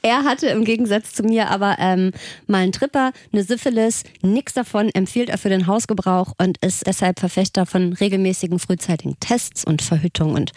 Er 0.01 0.23
hatte 0.23 0.47
im 0.47 0.63
Gegensatz 0.63 1.13
zu 1.13 1.23
mir 1.23 1.49
aber 1.49 1.77
ähm, 1.79 2.11
mal 2.47 2.59
einen 2.59 2.71
Tripper, 2.71 3.11
eine 3.31 3.43
Syphilis, 3.43 4.03
nichts 4.21 4.53
davon 4.53 4.89
empfiehlt 4.89 5.29
er 5.29 5.37
für 5.37 5.49
den 5.49 5.67
Hausgebrauch 5.67 6.33
und 6.37 6.57
ist 6.59 6.85
deshalb 6.87 7.19
Verfechter 7.19 7.65
von 7.65 7.93
regelmäßigen 7.93 8.59
frühzeitigen 8.59 9.19
Tests 9.19 9.63
und 9.65 9.81
Verhütung 9.81 10.33
und 10.33 10.51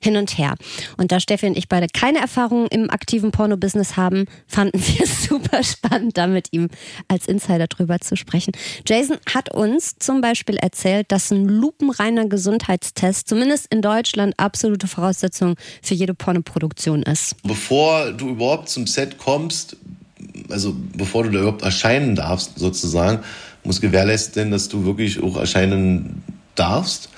hin 0.00 0.16
und 0.16 0.38
her. 0.38 0.54
Und 0.96 1.12
da 1.12 1.20
Steffi 1.20 1.46
und 1.46 1.56
ich 1.56 1.68
beide 1.68 1.86
keine 1.88 2.18
Erfahrung 2.18 2.66
im 2.68 2.90
aktiven 2.90 3.30
Porno-Business 3.30 3.96
haben, 3.96 4.26
fanden 4.46 4.80
wir 4.86 5.04
es 5.04 5.24
super 5.24 5.62
spannend, 5.62 6.16
da 6.16 6.26
mit 6.26 6.48
ihm 6.52 6.68
als 7.08 7.26
Insider 7.26 7.66
drüber 7.66 8.00
zu 8.00 8.16
sprechen. 8.16 8.52
Jason 8.86 9.18
hat 9.32 9.54
uns 9.54 9.96
zum 9.98 10.20
Beispiel 10.20 10.56
erzählt, 10.56 11.12
dass 11.12 11.30
ein 11.30 11.46
lupenreiner 11.48 12.26
Gesundheitstest 12.26 13.28
zumindest 13.28 13.66
in 13.72 13.82
Deutschland 13.82 14.34
absolute 14.38 14.86
Voraussetzung 14.86 15.56
für 15.82 15.94
jede 15.94 16.14
Pornoproduktion 16.14 17.02
ist. 17.02 17.36
Bevor 17.42 18.12
du 18.12 18.30
überhaupt 18.30 18.45
überhaupt 18.46 18.68
zum 18.68 18.86
Set 18.86 19.18
kommst, 19.18 19.76
also 20.50 20.74
bevor 20.96 21.24
du 21.24 21.30
da 21.30 21.40
überhaupt 21.40 21.62
erscheinen 21.62 22.14
darfst, 22.14 22.58
sozusagen, 22.58 23.22
muss 23.64 23.80
gewährleisten, 23.80 24.50
dass 24.50 24.68
du 24.68 24.84
wirklich 24.84 25.22
auch 25.22 25.36
erscheinen 25.36 26.22
darfst. 26.54 27.08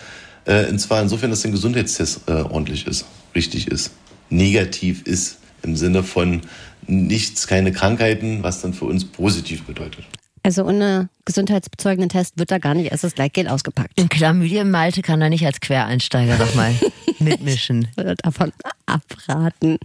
Äh, 0.47 0.67
und 0.67 0.79
zwar 0.79 1.03
insofern, 1.03 1.31
dass 1.31 1.43
dein 1.43 1.53
Gesundheitstest 1.53 2.23
äh, 2.27 2.33
ordentlich 2.33 2.87
ist, 2.87 3.05
richtig 3.35 3.69
ist, 3.69 3.91
negativ 4.31 5.03
ist, 5.03 5.39
im 5.63 5.77
Sinne 5.77 6.03
von 6.03 6.41
nichts, 6.87 7.47
keine 7.47 7.73
Krankheiten, 7.73 8.43
was 8.43 8.63
dann 8.63 8.73
für 8.73 8.87
uns 8.87 9.05
positiv 9.05 9.65
bedeutet. 9.65 10.05
Also 10.43 10.65
ohne 10.65 11.09
gesundheitsbezeugenden 11.25 12.09
Test 12.09 12.39
wird 12.39 12.51
da 12.51 12.59
gar 12.59 12.75
nicht 12.75 12.91
erst 12.91 13.05
das 13.05 13.15
Gleitgeld 13.15 13.49
ausgepackt. 13.49 13.93
In 13.97 14.09
Chlamydien 14.09 14.71
Malte 14.71 15.03
kann 15.03 15.21
er 15.21 15.29
nicht 15.29 15.45
als 15.45 15.61
Quereinsteiger 15.61 16.39
nochmal 16.39 16.75
mitmischen. 17.19 17.89
Davon 17.97 18.53
abraten. 18.87 19.79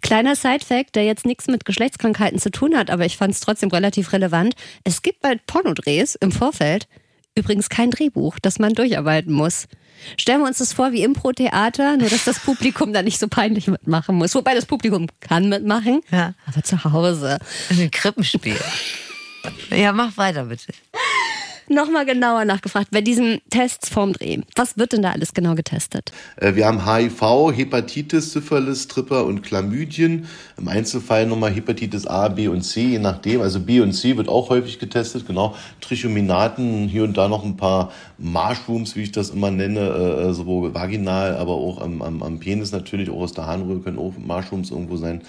Kleiner 0.00 0.34
Sidefact, 0.34 0.96
der 0.96 1.04
jetzt 1.04 1.26
nichts 1.26 1.46
mit 1.46 1.64
Geschlechtskrankheiten 1.64 2.38
zu 2.38 2.50
tun 2.50 2.76
hat, 2.76 2.90
aber 2.90 3.04
ich 3.04 3.16
fand 3.16 3.34
es 3.34 3.40
trotzdem 3.40 3.70
relativ 3.70 4.12
relevant. 4.12 4.54
Es 4.84 5.02
gibt 5.02 5.20
bei 5.20 5.36
Pornodrehs 5.46 6.14
im 6.16 6.32
Vorfeld 6.32 6.88
übrigens 7.34 7.68
kein 7.68 7.90
Drehbuch, 7.90 8.38
das 8.40 8.58
man 8.58 8.74
durcharbeiten 8.74 9.32
muss. 9.32 9.68
Stellen 10.16 10.40
wir 10.40 10.46
uns 10.46 10.58
das 10.58 10.72
vor 10.72 10.92
wie 10.92 11.02
Impro-Theater, 11.02 11.96
nur 11.96 12.08
dass 12.08 12.24
das 12.24 12.40
Publikum 12.40 12.92
da 12.92 13.02
nicht 13.02 13.18
so 13.18 13.28
peinlich 13.28 13.66
mitmachen 13.68 14.16
muss. 14.16 14.34
Wobei 14.34 14.54
das 14.54 14.66
Publikum 14.66 15.06
kann 15.20 15.48
mitmachen, 15.48 16.00
ja. 16.10 16.34
aber 16.46 16.62
zu 16.62 16.84
Hause. 16.84 17.38
Ein 17.70 17.90
Krippenspiel. 17.90 18.56
Ja, 19.70 19.92
mach 19.92 20.16
weiter 20.16 20.44
bitte 20.44 20.72
nochmal 21.68 22.06
genauer 22.06 22.44
nachgefragt 22.44 22.90
bei 22.90 23.00
diesen 23.00 23.40
Tests 23.50 23.88
vorm 23.88 24.12
Dreh. 24.12 24.38
Was 24.56 24.78
wird 24.78 24.92
denn 24.92 25.02
da 25.02 25.10
alles 25.12 25.34
genau 25.34 25.54
getestet? 25.54 26.12
Äh, 26.36 26.54
wir 26.54 26.66
haben 26.66 26.86
HIV, 26.86 27.52
Hepatitis, 27.54 28.32
Syphilis, 28.32 28.88
Tripper 28.88 29.24
und 29.24 29.42
Chlamydien. 29.42 30.26
Im 30.56 30.68
Einzelfall 30.68 31.26
nochmal 31.26 31.52
Hepatitis 31.52 32.06
A, 32.06 32.28
B 32.28 32.48
und 32.48 32.62
C, 32.62 32.82
je 32.82 32.98
nachdem. 32.98 33.40
Also 33.40 33.60
B 33.60 33.80
und 33.80 33.92
C 33.92 34.16
wird 34.16 34.28
auch 34.28 34.50
häufig 34.50 34.78
getestet, 34.78 35.26
genau. 35.26 35.54
Trichominaten, 35.80 36.88
hier 36.88 37.04
und 37.04 37.16
da 37.16 37.28
noch 37.28 37.44
ein 37.44 37.56
paar 37.56 37.92
Mushrooms, 38.18 38.96
wie 38.96 39.02
ich 39.02 39.12
das 39.12 39.30
immer 39.30 39.50
nenne, 39.50 39.80
äh, 39.80 40.32
sowohl 40.32 40.74
vaginal, 40.74 41.36
aber 41.36 41.54
auch 41.54 41.80
am, 41.80 42.02
am, 42.02 42.22
am 42.22 42.38
Penis 42.38 42.72
natürlich, 42.72 43.10
auch 43.10 43.20
aus 43.20 43.32
der 43.32 43.46
Harnröhre 43.46 43.80
können 43.80 43.98
auch 43.98 44.12
Mushrooms 44.16 44.70
irgendwo 44.70 44.96
sein. 44.96 45.22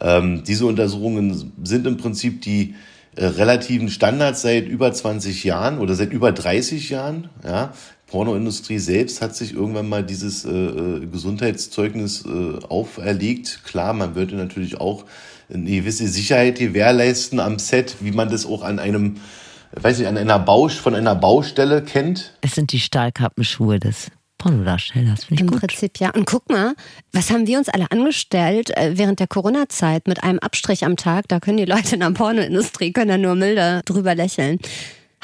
Ähm, 0.00 0.42
diese 0.44 0.66
Untersuchungen 0.66 1.52
sind 1.62 1.86
im 1.86 1.96
Prinzip 1.96 2.42
die 2.42 2.74
äh, 3.16 3.26
relativen 3.26 3.88
Standards 3.88 4.42
seit 4.42 4.66
über 4.66 4.92
20 4.92 5.44
Jahren 5.44 5.78
oder 5.78 5.94
seit 5.94 6.12
über 6.12 6.32
30 6.32 6.90
Jahren. 6.90 7.28
Ja. 7.44 7.72
Pornoindustrie 8.06 8.78
selbst 8.78 9.22
hat 9.22 9.34
sich 9.34 9.54
irgendwann 9.54 9.88
mal 9.88 10.04
dieses 10.04 10.44
äh, 10.44 10.50
äh, 10.50 11.06
Gesundheitszeugnis 11.06 12.24
äh, 12.24 12.64
auferlegt. 12.64 13.64
Klar, 13.64 13.92
man 13.92 14.14
würde 14.14 14.36
natürlich 14.36 14.80
auch 14.80 15.04
eine 15.52 15.70
gewisse 15.70 16.06
Sicherheit 16.06 16.58
gewährleisten 16.58 17.40
am 17.40 17.58
Set, 17.58 17.96
wie 18.00 18.12
man 18.12 18.30
das 18.30 18.46
auch 18.46 18.62
an 18.62 18.78
einem, 18.78 19.16
weiß 19.72 20.00
ich, 20.00 20.06
an 20.06 20.16
einer 20.16 20.38
Bausch, 20.38 20.74
von 20.74 20.94
einer 20.94 21.14
Baustelle 21.14 21.82
kennt. 21.82 22.34
Es 22.40 22.54
sind 22.54 22.72
die 22.72 22.80
Stahlkappenschuhe 22.80 23.80
des 23.80 24.10
Pornodarstellers. 24.44 25.26
Im 25.30 25.46
gut. 25.46 25.60
Prinzip 25.60 25.98
ja. 26.00 26.10
Und 26.10 26.26
guck 26.26 26.50
mal, 26.50 26.74
was 27.12 27.30
haben 27.30 27.46
wir 27.46 27.56
uns 27.56 27.70
alle 27.70 27.90
angestellt 27.90 28.76
äh, 28.76 28.92
während 28.94 29.18
der 29.18 29.26
Corona-Zeit 29.26 30.06
mit 30.06 30.22
einem 30.22 30.38
Abstrich 30.38 30.84
am 30.84 30.96
Tag? 30.96 31.28
Da 31.28 31.40
können 31.40 31.56
die 31.56 31.64
Leute 31.64 31.94
in 31.94 32.00
der 32.00 32.10
Pornoindustrie 32.10 32.92
können 32.92 33.22
nur 33.22 33.36
milder 33.36 33.80
drüber 33.86 34.14
lächeln. 34.14 34.58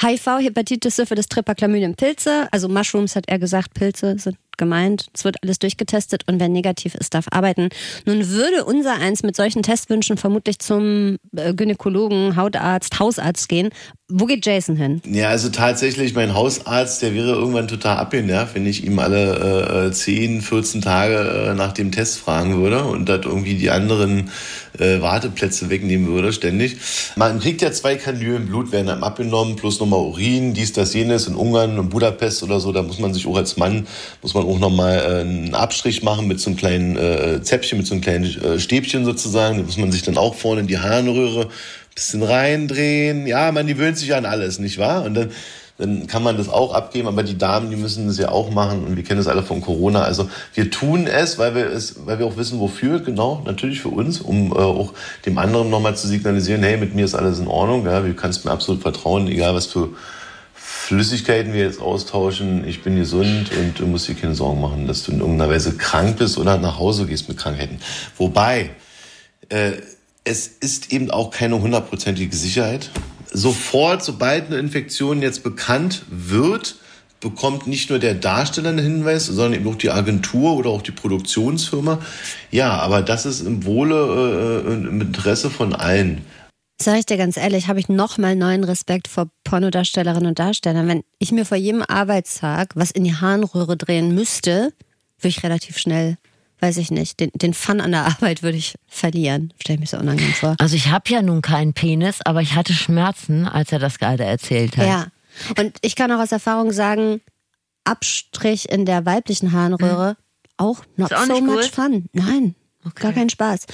HIV, 0.01 0.39
Hepatitis, 0.41 0.97
Syphilis, 0.97 1.29
Tripper, 1.29 1.55
Chlamydien, 1.55 1.97
Pilze. 1.97 2.49
Also 2.51 2.71
Mushrooms 2.71 3.15
hat 3.15 3.25
er 3.29 3.39
gesagt, 3.39 3.75
Pilze 3.75 4.19
sind 4.19 4.39
gemeint. 4.61 5.09
Es 5.13 5.25
wird 5.25 5.39
alles 5.43 5.59
durchgetestet 5.59 6.23
und 6.29 6.39
wer 6.39 6.49
negativ 6.49 6.95
ist, 6.95 7.15
darf 7.15 7.27
arbeiten. 7.33 7.71
Nun 8.05 8.29
würde 8.29 8.65
unser 8.65 8.95
eins 8.95 9.25
mit 9.25 9.35
solchen 9.35 9.65
Testwünschen 9.65 10.17
vermutlich 10.17 10.61
zum 10.61 11.17
äh, 11.37 11.53
Gynäkologen, 11.53 12.37
Hautarzt, 12.37 13.01
Hausarzt 13.01 13.49
gehen. 13.49 13.71
Wo 14.09 14.27
geht 14.27 14.45
Jason 14.45 14.77
hin? 14.77 15.01
Ja, 15.07 15.29
also 15.29 15.49
tatsächlich, 15.49 16.15
mein 16.15 16.35
Hausarzt, 16.35 17.01
der 17.03 17.15
wäre 17.15 17.33
irgendwann 17.33 17.69
total 17.69 17.97
abgenervt, 17.97 18.55
wenn 18.55 18.67
ich 18.67 18.85
ihm 18.85 18.99
alle 18.99 19.87
äh, 19.89 19.93
10, 19.93 20.43
14 20.43 20.83
Tage 20.83 21.51
äh, 21.51 21.55
nach 21.55 21.73
dem 21.73 21.91
Test 21.91 22.19
fragen 22.19 22.57
würde 22.61 22.85
und 22.85 23.09
das 23.09 23.25
irgendwie 23.25 23.55
die 23.55 23.71
anderen 23.71 24.31
äh, 24.81 25.01
Warteplätze 25.01 25.71
wegnehmen 25.71 26.09
würde, 26.09 26.33
ständig. 26.33 26.77
Man 27.17 27.41
kriegt 27.41 27.63
ja 27.63 27.71
zwei 27.73 27.97
Kanülen 27.97 28.47
Blut, 28.47 28.73
werden 28.73 28.89
einem 28.89 29.05
abgenommen, 29.05 29.57
plus 29.57 29.79
nochmal 29.81 30.01
Urin, 30.01 30.55
dies, 30.55 30.73
das, 30.73 30.95
jenes 30.95 31.27
in 31.27 31.35
Ungarn 31.35 31.79
und 31.79 31.91
Budapest 31.91 32.43
oder 32.43 32.61
so. 32.61 32.73
Da 32.73 32.83
muss 32.83 32.99
man 32.99 33.15
sich 33.15 33.27
auch 33.27 33.37
als 33.37 33.57
Mann, 33.57 33.87
muss 34.23 34.35
man 34.35 34.45
auch 34.45 34.59
nochmal 34.59 34.99
äh, 34.99 35.21
einen 35.21 35.55
Abstrich 35.55 36.03
machen 36.03 36.27
mit 36.27 36.41
so 36.41 36.51
einem 36.51 36.57
kleinen 36.57 36.97
äh, 36.97 37.43
Zäpfchen, 37.43 37.79
mit 37.79 37.87
so 37.87 37.95
einem 37.95 38.03
kleinen 38.03 38.25
äh, 38.25 38.59
Stäbchen 38.59 39.05
sozusagen. 39.05 39.59
Da 39.59 39.65
muss 39.65 39.77
man 39.77 39.93
sich 39.93 40.03
dann 40.03 40.17
auch 40.17 40.35
vorne 40.35 40.63
in 40.63 40.67
die 40.67 40.79
Harnröhre 40.79 41.49
bisschen 41.95 42.23
reindrehen. 42.23 43.27
Ja, 43.27 43.53
man 43.53 43.67
gewöhnt 43.67 43.99
sich 43.99 44.15
an 44.15 44.25
alles, 44.25 44.59
nicht 44.59 44.79
wahr? 44.79 45.05
Und 45.05 45.15
dann, 45.15 45.31
dann 45.81 46.07
kann 46.07 46.23
man 46.23 46.37
das 46.37 46.49
auch 46.49 46.75
abgeben, 46.75 47.09
aber 47.09 47.23
die 47.23 47.39
Damen, 47.39 47.71
die 47.71 47.77
müssen 47.77 48.07
das 48.07 48.19
ja 48.19 48.29
auch 48.29 48.51
machen 48.51 48.85
und 48.85 48.97
wir 48.97 49.03
kennen 49.03 49.19
das 49.19 49.27
alle 49.27 49.43
von 49.43 49.63
Corona. 49.63 50.03
Also 50.03 50.29
wir 50.55 50.71
tun 50.71 51.07
es, 51.07 51.39
weil 51.39 51.55
wir 51.55 51.71
es, 51.71 52.07
weil 52.07 52.19
wir 52.19 52.27
auch 52.27 52.37
wissen, 52.37 52.61
wofür, 52.61 53.01
genau, 53.01 53.43
natürlich 53.47 53.81
für 53.81 53.89
uns, 53.89 54.21
um 54.21 54.53
äh, 54.53 54.57
auch 54.57 54.93
dem 55.25 55.39
anderen 55.39 55.71
nochmal 55.71 55.97
zu 55.97 56.07
signalisieren, 56.07 56.63
hey, 56.63 56.77
mit 56.77 56.95
mir 56.95 57.05
ist 57.05 57.15
alles 57.15 57.39
in 57.39 57.49
Ordnung, 57.49 57.87
ja, 57.87 58.01
du 58.01 58.13
kannst 58.13 58.45
mir 58.45 58.51
absolut 58.51 58.83
vertrauen, 58.83 59.27
egal 59.27 59.55
was 59.55 59.67
für 59.67 59.89
Flüssigkeiten 60.55 61.55
wir 61.55 61.63
jetzt 61.63 61.81
austauschen, 61.81 62.67
ich 62.67 62.83
bin 62.83 62.97
gesund 62.97 63.51
und 63.59 63.79
du 63.79 63.87
musst 63.87 64.09
dir 64.09 64.15
keine 64.15 64.35
Sorgen 64.35 64.61
machen, 64.61 64.87
dass 64.87 65.05
du 65.05 65.13
in 65.13 65.21
irgendeiner 65.21 65.51
Weise 65.51 65.77
krank 65.77 66.19
bist 66.19 66.37
oder 66.37 66.59
nach 66.59 66.79
Hause 66.79 67.07
gehst 67.07 67.29
mit 67.29 67.39
Krankheiten. 67.39 67.79
Wobei, 68.19 68.71
äh, 69.49 69.73
es 70.25 70.47
ist 70.47 70.93
eben 70.93 71.11
auch 71.11 71.31
keine 71.31 71.61
hundertprozentige 71.61 72.37
Sicherheit. 72.37 72.91
Sofort, 73.33 74.03
sobald 74.03 74.47
eine 74.47 74.59
Infektion 74.59 75.23
jetzt 75.23 75.43
bekannt 75.43 76.03
wird, 76.11 76.77
bekommt 77.21 77.67
nicht 77.67 77.91
nur 77.91 77.99
der 77.99 78.15
Darsteller 78.15 78.71
einen 78.71 78.79
Hinweis, 78.79 79.27
sondern 79.27 79.61
eben 79.61 79.69
auch 79.69 79.77
die 79.77 79.91
Agentur 79.91 80.57
oder 80.57 80.71
auch 80.71 80.83
die 80.83 80.91
Produktionsfirma. 80.91 82.01
Ja, 82.51 82.79
aber 82.79 83.03
das 83.03 83.27
ist 83.27 83.41
im 83.41 83.65
Wohle, 83.65 84.65
äh, 84.67 84.73
im 84.73 85.01
Interesse 85.01 85.51
von 85.51 85.75
allen. 85.75 86.25
Sag 86.83 86.99
ich 86.99 87.07
dir 87.07 87.19
ganz 87.19 87.37
ehrlich, 87.37 87.69
habe 87.69 87.79
ich 87.79 87.91
noch 87.91 88.17
mal 88.17 88.35
neuen 88.35 88.65
Respekt 88.65 89.07
vor 89.07 89.27
Pornodarstellerinnen 89.45 90.29
und 90.29 90.39
Darstellern. 90.39 90.89
Wenn 90.89 91.05
ich 91.19 91.31
mir 91.31 91.45
vor 91.45 91.59
jedem 91.59 91.83
Arbeitstag 91.83 92.71
was 92.75 92.91
in 92.91 93.05
die 93.05 93.15
Harnröhre 93.15 93.77
drehen 93.77 94.15
müsste, 94.15 94.73
würde 95.19 95.29
ich 95.29 95.43
relativ 95.43 95.77
schnell 95.77 96.17
weiß 96.61 96.77
ich 96.77 96.91
nicht, 96.91 97.21
den, 97.21 97.31
den 97.35 97.55
Fun 97.55 97.81
an 97.81 97.93
der 97.93 98.07
Arbeit 98.07 98.43
würde 98.43 98.59
ich 98.59 98.75
verlieren. 98.87 99.53
Stell 99.61 99.79
mich 99.79 99.91
so 99.91 99.99
unangenehm 99.99 100.33
vor. 100.33 100.57
Also 100.59 100.77
ich 100.77 100.89
habe 100.89 101.11
ja 101.11 101.23
nun 101.23 101.43
keinen 101.43 101.73
Penis, 101.73 102.21
aber 102.25 102.43
ich 102.43 102.55
hatte 102.55 102.73
Schmerzen, 102.73 103.47
als 103.47 103.73
er 103.73 103.79
das 103.79 103.99
gerade 103.99 104.25
erzählt 104.25 104.77
hat. 104.77 104.87
Ja. 104.87 105.07
Und 105.59 105.79
ich 105.83 105.97
kann 105.97 106.11
auch 106.13 106.21
aus 106.21 106.33
Erfahrung 106.33 106.73
sagen, 106.73 107.21
Abstrich 107.85 108.71
in 108.71 108.85
der 108.85 109.07
weiblichen 109.07 109.53
Harnröhre, 109.53 110.11
mhm. 110.11 110.17
auch 110.59 110.85
not 110.97 111.13
auch 111.13 111.25
so 111.25 111.41
much 111.41 111.63
gut? 111.63 111.65
fun. 111.67 112.07
Nein. 112.13 112.55
Okay. 112.85 113.03
Gar 113.03 113.13
kein 113.13 113.29
Spaß. 113.29 113.67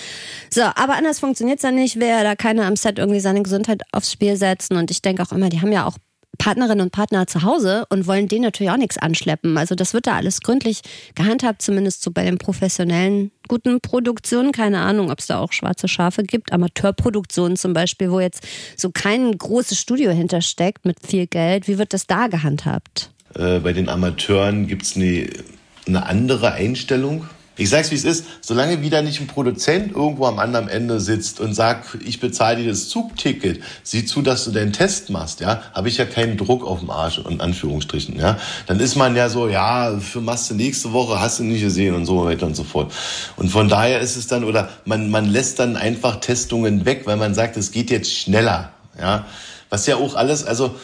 So, 0.50 0.62
aber 0.62 0.97
anders 0.97 1.21
funktioniert 1.21 1.59
es 1.59 1.62
ja 1.62 1.71
nicht. 1.71 2.00
Wer 2.00 2.25
da 2.25 2.35
keiner 2.35 2.66
am 2.66 2.75
Set 2.75 2.99
irgendwie 2.99 3.21
seine 3.21 3.43
Gesundheit 3.43 3.83
aufs 3.93 4.11
Spiel 4.11 4.37
setzen. 4.37 4.76
Und 4.76 4.90
ich 4.90 5.00
denke 5.00 5.23
auch 5.23 5.31
immer, 5.31 5.49
die 5.49 5.61
haben 5.61 5.71
ja 5.71 5.87
auch 5.87 5.97
Partnerinnen 6.38 6.81
und 6.81 6.93
Partner 6.93 7.26
zu 7.26 7.43
Hause 7.43 7.87
und 7.90 8.07
wollen 8.07 8.28
denen 8.28 8.45
natürlich 8.45 8.71
auch 8.71 8.76
nichts 8.76 8.99
anschleppen. 8.99 9.57
Also 9.59 9.75
das 9.75 9.95
wird 9.95 10.07
da 10.07 10.16
alles 10.16 10.40
gründlich 10.40 10.83
gehandhabt, 11.14 11.62
zumindest 11.62 12.02
so 12.02 12.11
bei 12.11 12.25
den 12.25 12.38
professionellen 12.38 13.31
guten 13.49 13.81
Produktionen. 13.81 14.52
Keine 14.52 14.81
Ahnung, 14.81 15.11
ob 15.11 15.19
es 15.21 15.26
da 15.26 15.38
auch 15.38 15.52
schwarze 15.52 15.88
Schafe 15.88 16.23
gibt. 16.23 16.52
Amateurproduktionen 16.52 17.57
zum 17.57 17.73
Beispiel, 17.73 18.11
wo 18.11 18.21
jetzt 18.21 18.47
so 18.76 18.90
kein 18.90 19.37
großes 19.37 19.78
Studio 19.78 20.11
hintersteckt 20.11 20.85
mit 20.85 20.99
viel 21.07 21.26
Geld. 21.26 21.69
Wie 21.69 21.78
wird 21.78 21.93
das 21.93 22.07
da 22.07 22.26
gehandhabt? 22.26 23.11
Äh, 23.35 23.61
bei 23.61 23.73
den 23.73 23.88
Amateuren 23.88 24.66
gibt 24.66 24.83
es 24.83 24.97
eine, 24.97 25.28
eine 25.87 26.07
andere 26.07 26.52
Einstellung 26.52 27.26
ich 27.56 27.70
sag's 27.70 27.90
wie 27.90 27.94
es 27.94 28.04
ist, 28.04 28.26
solange 28.40 28.82
wieder 28.82 29.02
nicht 29.02 29.20
ein 29.20 29.26
Produzent 29.26 29.92
irgendwo 29.92 30.26
am 30.26 30.38
anderen 30.38 30.68
Ende 30.68 31.00
sitzt 31.00 31.40
und 31.40 31.54
sagt, 31.54 31.98
ich 32.04 32.20
bezahle 32.20 32.62
dir 32.62 32.68
das 32.68 32.88
Zugticket, 32.88 33.62
sieh 33.82 34.04
zu, 34.04 34.22
dass 34.22 34.44
du 34.44 34.50
deinen 34.50 34.72
Test 34.72 35.10
machst, 35.10 35.40
ja, 35.40 35.62
habe 35.72 35.88
ich 35.88 35.96
ja 35.96 36.04
keinen 36.04 36.36
Druck 36.36 36.66
auf 36.66 36.80
dem 36.80 36.90
Arsch, 36.90 37.18
in 37.18 37.40
Anführungsstrichen, 37.40 38.18
ja. 38.18 38.38
Dann 38.66 38.80
ist 38.80 38.96
man 38.96 39.16
ja 39.16 39.28
so, 39.28 39.48
ja, 39.48 39.98
für 39.98 40.20
machst 40.20 40.50
du 40.50 40.54
nächste 40.54 40.92
Woche, 40.92 41.18
hast 41.20 41.38
du 41.38 41.44
nicht 41.44 41.62
gesehen 41.62 41.94
und 41.94 42.04
so 42.04 42.25
weiter 42.25 42.46
und 42.46 42.56
so 42.56 42.64
fort. 42.64 42.92
Und 43.36 43.50
von 43.50 43.68
daher 43.68 44.00
ist 44.00 44.16
es 44.16 44.26
dann, 44.26 44.44
oder 44.44 44.68
man, 44.84 45.10
man 45.10 45.26
lässt 45.26 45.58
dann 45.58 45.76
einfach 45.76 46.20
Testungen 46.20 46.84
weg, 46.84 47.02
weil 47.06 47.16
man 47.16 47.34
sagt, 47.34 47.56
es 47.56 47.72
geht 47.72 47.90
jetzt 47.90 48.12
schneller, 48.12 48.72
ja. 49.00 49.25
Was 49.68 49.86
ja 49.86 49.96
auch 49.96 50.14
alles, 50.14 50.44
also, 50.44 50.76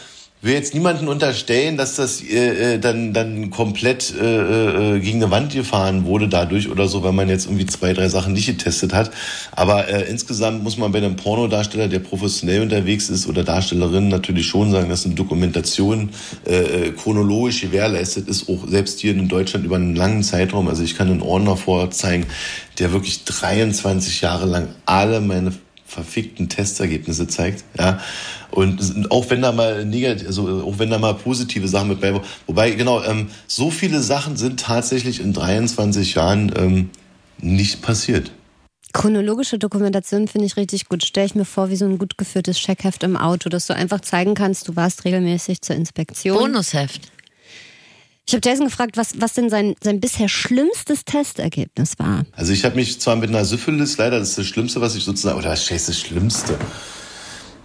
will 0.42 0.54
jetzt 0.54 0.74
niemanden 0.74 1.06
unterstellen, 1.06 1.76
dass 1.76 1.94
das 1.94 2.20
äh, 2.20 2.74
äh, 2.74 2.78
dann 2.78 3.12
dann 3.12 3.50
komplett 3.50 4.12
äh, 4.20 4.96
äh, 4.96 5.00
gegen 5.00 5.22
eine 5.22 5.30
Wand 5.30 5.52
gefahren 5.52 6.04
wurde 6.04 6.28
dadurch 6.28 6.68
oder 6.68 6.88
so, 6.88 7.04
weil 7.04 7.12
man 7.12 7.28
jetzt 7.28 7.46
irgendwie 7.46 7.66
zwei, 7.66 7.92
drei 7.92 8.08
Sachen 8.08 8.32
nicht 8.32 8.46
getestet 8.46 8.92
hat. 8.92 9.12
Aber 9.52 9.88
äh, 9.88 10.10
insgesamt 10.10 10.64
muss 10.64 10.76
man 10.76 10.90
bei 10.90 10.98
einem 10.98 11.14
Pornodarsteller, 11.14 11.86
der 11.86 12.00
professionell 12.00 12.62
unterwegs 12.62 13.08
ist 13.08 13.28
oder 13.28 13.44
Darstellerin 13.44 14.08
natürlich 14.08 14.46
schon 14.46 14.72
sagen, 14.72 14.88
dass 14.88 15.06
eine 15.06 15.14
Dokumentation 15.14 16.10
äh, 16.44 16.88
äh, 16.88 16.90
chronologisch 16.90 17.60
gewährleistet 17.60 18.26
ist, 18.26 18.48
auch 18.48 18.68
selbst 18.68 18.98
hier 18.98 19.12
in 19.12 19.28
Deutschland 19.28 19.64
über 19.64 19.76
einen 19.76 19.94
langen 19.94 20.24
Zeitraum. 20.24 20.66
Also 20.66 20.82
ich 20.82 20.96
kann 20.96 21.08
einen 21.08 21.22
Ordner 21.22 21.56
vorzeigen, 21.56 22.26
der 22.80 22.92
wirklich 22.92 23.22
23 23.24 24.22
Jahre 24.22 24.46
lang 24.46 24.68
alle 24.86 25.20
meine 25.20 25.52
verfickten 25.92 26.48
Testergebnisse 26.48 27.26
zeigt, 27.26 27.64
ja. 27.78 28.00
Und 28.50 29.10
auch 29.10 29.30
wenn 29.30 29.42
da 29.42 29.52
mal 29.52 29.84
negativ, 29.84 30.26
also 30.26 30.62
auch 30.66 30.78
wenn 30.78 30.90
da 30.90 30.98
mal 30.98 31.14
positive 31.14 31.68
Sachen 31.68 31.88
mit 31.88 32.00
bei, 32.00 32.20
wobei 32.46 32.70
genau 32.72 33.02
ähm, 33.02 33.28
so 33.46 33.70
viele 33.70 34.00
Sachen 34.00 34.36
sind 34.36 34.60
tatsächlich 34.60 35.20
in 35.20 35.32
23 35.32 36.14
Jahren 36.14 36.52
ähm, 36.56 36.90
nicht 37.38 37.82
passiert. 37.82 38.30
Chronologische 38.92 39.58
Dokumentation 39.58 40.28
finde 40.28 40.46
ich 40.46 40.56
richtig 40.56 40.88
gut. 40.88 41.02
Stelle 41.02 41.26
ich 41.26 41.34
mir 41.34 41.46
vor, 41.46 41.70
wie 41.70 41.76
so 41.76 41.86
ein 41.86 41.96
gut 41.96 42.18
geführtes 42.18 42.58
Checkheft 42.58 43.02
im 43.04 43.16
Auto, 43.16 43.48
dass 43.48 43.66
du 43.66 43.74
einfach 43.74 44.00
zeigen 44.00 44.34
kannst, 44.34 44.68
du 44.68 44.76
warst 44.76 45.06
regelmäßig 45.06 45.62
zur 45.62 45.76
Inspektion. 45.76 46.36
Bonusheft. 46.36 47.10
Ich 48.32 48.36
habe 48.36 48.48
Jason 48.48 48.64
gefragt, 48.64 48.96
was, 48.96 49.20
was 49.20 49.34
denn 49.34 49.50
sein, 49.50 49.74
sein 49.84 50.00
bisher 50.00 50.26
schlimmstes 50.26 51.04
Testergebnis 51.04 51.98
war. 51.98 52.24
Also 52.32 52.54
ich 52.54 52.64
habe 52.64 52.76
mich 52.76 52.98
zwar 52.98 53.14
mit 53.16 53.28
einer 53.28 53.44
Syphilis, 53.44 53.98
leider 53.98 54.18
das 54.18 54.30
ist 54.30 54.38
das 54.38 54.46
Schlimmste, 54.46 54.80
was 54.80 54.96
ich 54.96 55.04
sozusagen, 55.04 55.38
oder 55.38 55.52
ist 55.52 55.70
das 55.70 55.98
Schlimmste. 55.98 56.58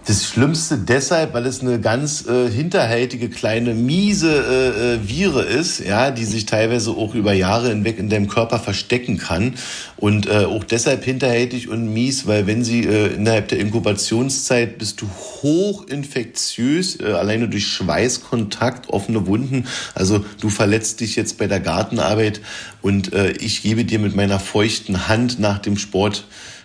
Das 0.08 0.24
Schlimmste 0.24 0.78
deshalb, 0.78 1.34
weil 1.34 1.44
es 1.44 1.60
eine 1.60 1.78
ganz 1.78 2.26
äh, 2.26 2.50
hinterhältige, 2.50 3.28
kleine, 3.28 3.74
miese 3.74 4.30
äh, 4.30 4.94
äh, 4.94 4.98
Viren 5.06 5.46
ist, 5.46 5.80
ja, 5.80 6.10
die 6.10 6.24
sich 6.24 6.46
teilweise 6.46 6.92
auch 6.92 7.14
über 7.14 7.34
Jahre 7.34 7.68
hinweg 7.68 7.98
in 7.98 8.08
deinem 8.08 8.26
Körper 8.26 8.58
verstecken 8.58 9.18
kann. 9.18 9.56
Und 9.98 10.26
äh, 10.26 10.46
auch 10.46 10.64
deshalb 10.64 11.04
hinterhältig 11.04 11.68
und 11.68 11.92
mies, 11.92 12.26
weil 12.26 12.46
wenn 12.46 12.64
sie 12.64 12.86
äh, 12.86 13.08
innerhalb 13.08 13.48
der 13.48 13.58
Inkubationszeit 13.58 14.78
bist 14.78 15.02
du 15.02 15.10
hochinfektiös, 15.42 17.00
äh, 17.00 17.12
alleine 17.12 17.46
durch 17.46 17.66
Schweißkontakt, 17.66 18.88
offene 18.88 19.26
Wunden. 19.26 19.66
Also 19.94 20.24
du 20.40 20.48
verletzt 20.48 21.00
dich 21.00 21.16
jetzt 21.16 21.36
bei 21.36 21.48
der 21.48 21.60
Gartenarbeit 21.60 22.40
und 22.80 23.12
äh, 23.12 23.32
ich 23.32 23.62
gebe 23.62 23.84
dir 23.84 23.98
mit 23.98 24.16
meiner 24.16 24.40
feuchten 24.40 25.06
Hand 25.06 25.38
nach 25.38 25.58
dem 25.58 25.76
Sport 25.76 26.24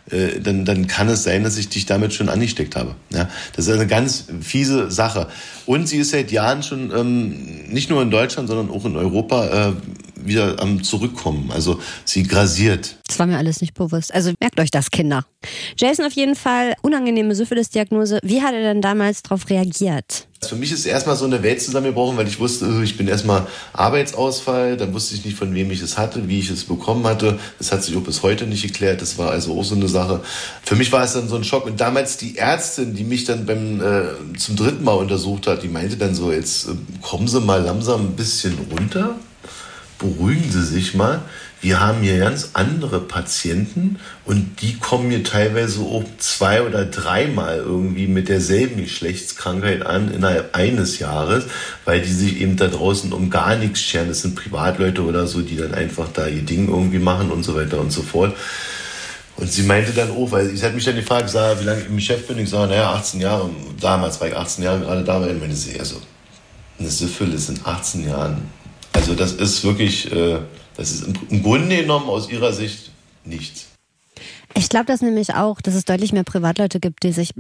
äh, 0.10 0.40
dann, 0.40 0.66
dann 0.66 0.88
kann 0.88 1.08
es 1.10 1.24
sein, 1.24 1.44
dass 1.44 1.58
ich 1.58 1.70
dich 1.70 1.86
damit 1.86 2.14
schon 2.14 2.30
angesteckt 2.30 2.76
habe. 2.76 2.96
Ja, 3.12 3.30
das 3.56 3.68
ist 3.68 3.74
eine 3.74 3.88
ganz 3.88 4.26
fiese 4.42 4.92
Sache. 4.92 5.28
Und 5.66 5.88
sie 5.88 5.98
ist 6.00 6.12
seit 6.12 6.32
Jahren 6.32 6.62
schon 6.64 6.92
ähm, 6.92 7.68
nicht 7.70 7.90
nur 7.90 8.02
in 8.02 8.12
Deutschland, 8.12 8.50
sondern 8.50 8.70
auch 8.70 8.86
in 8.86 8.98
Europa 8.98 9.70
äh, 9.70 9.74
wieder 10.16 10.60
am 10.60 10.84
Zurückkommen. 10.84 11.52
Also 11.52 11.80
sie 12.06 12.24
grasiert. 12.24 12.98
Das 13.08 13.20
war 13.20 13.28
mir 13.28 13.38
alles 13.38 13.62
nicht 13.62 13.74
bewusst. 13.74 14.14
Also 14.14 14.34
merkt 14.40 14.60
euch 14.60 14.72
das, 14.72 14.92
Kinder. 14.92 15.26
Jason 15.78 16.06
auf 16.06 16.14
jeden 16.14 16.36
Fall, 16.36 16.74
unangenehme 16.82 17.36
Syphilis-Diagnose. 17.36 18.20
Wie 18.24 18.42
hat 18.42 18.54
er 18.54 18.62
denn 18.62 18.82
damals 18.82 19.24
darauf 19.24 19.50
reagiert? 19.50 20.28
Für 20.48 20.56
mich 20.56 20.72
ist 20.72 20.86
erstmal 20.86 21.16
so 21.16 21.26
eine 21.26 21.44
Welt 21.44 21.62
zusammengebrochen, 21.62 22.18
weil 22.18 22.28
ich 22.28 22.40
wusste, 22.40 22.66
äh, 22.66 22.84
ich 22.84 22.98
bin 22.98 23.08
erstmal 23.08 23.48
Arbeitsausfall, 23.74 24.78
dann 24.78 24.94
wusste 24.94 25.16
ich 25.16 25.26
nicht, 25.26 25.38
von 25.38 25.54
wem 25.54 25.72
ich 25.72 25.82
es 25.82 25.98
hatte, 25.98 26.28
wie 26.28 26.40
ich 26.40 26.50
es 26.50 26.66
bekommen 26.66 27.06
hatte. 27.06 27.40
Das 27.58 27.72
hat 27.72 27.84
sich 27.84 27.96
auch 27.96 28.02
bis 28.02 28.24
heute 28.24 28.46
nicht 28.46 28.64
geklärt. 28.64 29.02
Das 29.02 29.18
war 29.18 29.32
also 29.32 29.58
auch 29.60 29.64
so 29.64 29.76
eine 29.76 29.88
Sache. 29.88 30.22
Für 30.64 30.76
mich 30.76 30.92
war 30.92 31.04
es 31.04 31.14
dann 31.14 31.28
so 31.28 31.36
ein 31.36 31.44
Schock. 31.44 31.66
Und 31.66 31.80
damals 31.80 32.18
die 32.18 32.38
Ärztin, 32.38 32.96
die 32.96 33.04
mich 33.04 33.26
dann 33.26 33.46
beim 33.46 33.82
äh, 33.82 34.38
zum 34.38 34.56
dritten 34.56 34.84
Mal 34.84 34.94
untersucht 34.94 35.48
hat, 35.48 35.64
die 35.64 35.68
meinte 35.68 35.98
dann 35.98 36.16
so, 36.16 36.32
jetzt 36.32 36.68
äh, 36.68 36.72
kommen 37.02 37.28
Sie 37.28 37.40
mal 37.40 37.62
langsam 37.62 38.02
ein 38.02 38.16
bisschen 38.16 38.58
runter 38.72 39.16
beruhigen 40.04 40.52
Sie 40.52 40.64
sich 40.64 40.94
mal. 40.94 41.22
Wir 41.64 41.80
haben 41.80 42.02
hier 42.02 42.20
ganz 42.20 42.50
andere 42.52 43.00
Patienten 43.00 43.98
und 44.26 44.62
die 44.62 44.78
kommen 44.78 45.10
hier 45.10 45.24
teilweise 45.24 45.80
auch 45.80 46.04
zwei 46.18 46.62
oder 46.62 46.84
dreimal 46.84 47.60
irgendwie 47.60 48.08
mit 48.08 48.28
derselben 48.28 48.84
Geschlechtskrankheit 48.84 49.86
an 49.86 50.14
innerhalb 50.14 50.54
eines 50.58 51.00
Jahres, 51.00 51.46
weil 51.86 52.02
die 52.02 52.12
sich 52.12 52.42
eben 52.42 52.58
da 52.58 52.68
draußen 52.68 53.14
um 53.14 53.30
gar 53.30 53.56
nichts 53.56 53.80
scheren. 53.80 54.10
Das 54.10 54.24
sind 54.24 54.36
Privatleute 54.36 55.04
oder 55.04 55.26
so, 55.26 55.42
die 55.42 55.56
dann 55.56 55.74
einfach 55.74 56.10
da 56.14 56.28
ihr 56.28 56.42
Ding 56.42 56.68
irgendwie 56.68 57.00
machen 57.00 57.32
und 57.32 57.44
so 57.44 57.56
weiter 57.56 57.80
und 57.80 57.94
so 57.94 58.02
fort. 58.02 58.36
Und 59.38 59.50
sie 59.50 59.64
meinte 59.64 59.94
dann 59.94 60.12
auch, 60.12 60.32
weil 60.32 60.54
ich 60.54 60.62
hatte 60.62 60.76
mich 60.76 60.84
dann 60.84 60.98
gefragt, 60.98 61.30
sah, 61.30 61.58
wie 61.62 61.64
lange 61.64 61.80
ich 61.80 61.88
im 61.88 62.00
Chef 62.02 62.28
bin. 62.28 62.40
Ich 62.40 62.50
sage, 62.50 62.72
naja, 62.72 62.92
18 62.92 63.22
Jahre. 63.22 63.50
Damals 63.80 64.20
war 64.20 64.28
ich 64.28 64.36
18 64.36 64.66
Jahre 64.66 64.82
gerade 64.82 65.04
da, 65.06 65.22
weil 65.22 65.34
ich 65.34 65.40
meine, 65.40 65.80
also 65.80 66.02
eine 66.78 66.90
Syphilis 66.90 67.48
in 67.48 67.62
18 67.64 68.10
Jahren 68.10 68.42
also 68.94 69.16
das 69.16 69.34
ist 69.34 69.64
wirklich, 69.64 70.12
äh, 70.12 70.38
das 70.76 70.92
ist 70.92 71.08
im 71.30 71.44
Grunde 71.44 71.78
genommen 71.78 72.08
aus 72.08 72.30
ihrer 72.30 72.54
Sicht 72.54 72.92
nichts. 73.26 73.68
Ich 74.56 74.70
glaube 74.70 74.86
das 74.86 75.02
nämlich 75.02 75.34
auch, 75.34 75.62
dass 75.62 75.76
es 75.76 75.86
deutlich 75.86 76.14
mehr 76.14 76.24
Privatleute 76.24 76.80
gibt, 76.80 77.04
die 77.04 77.12
sich, 77.12 77.34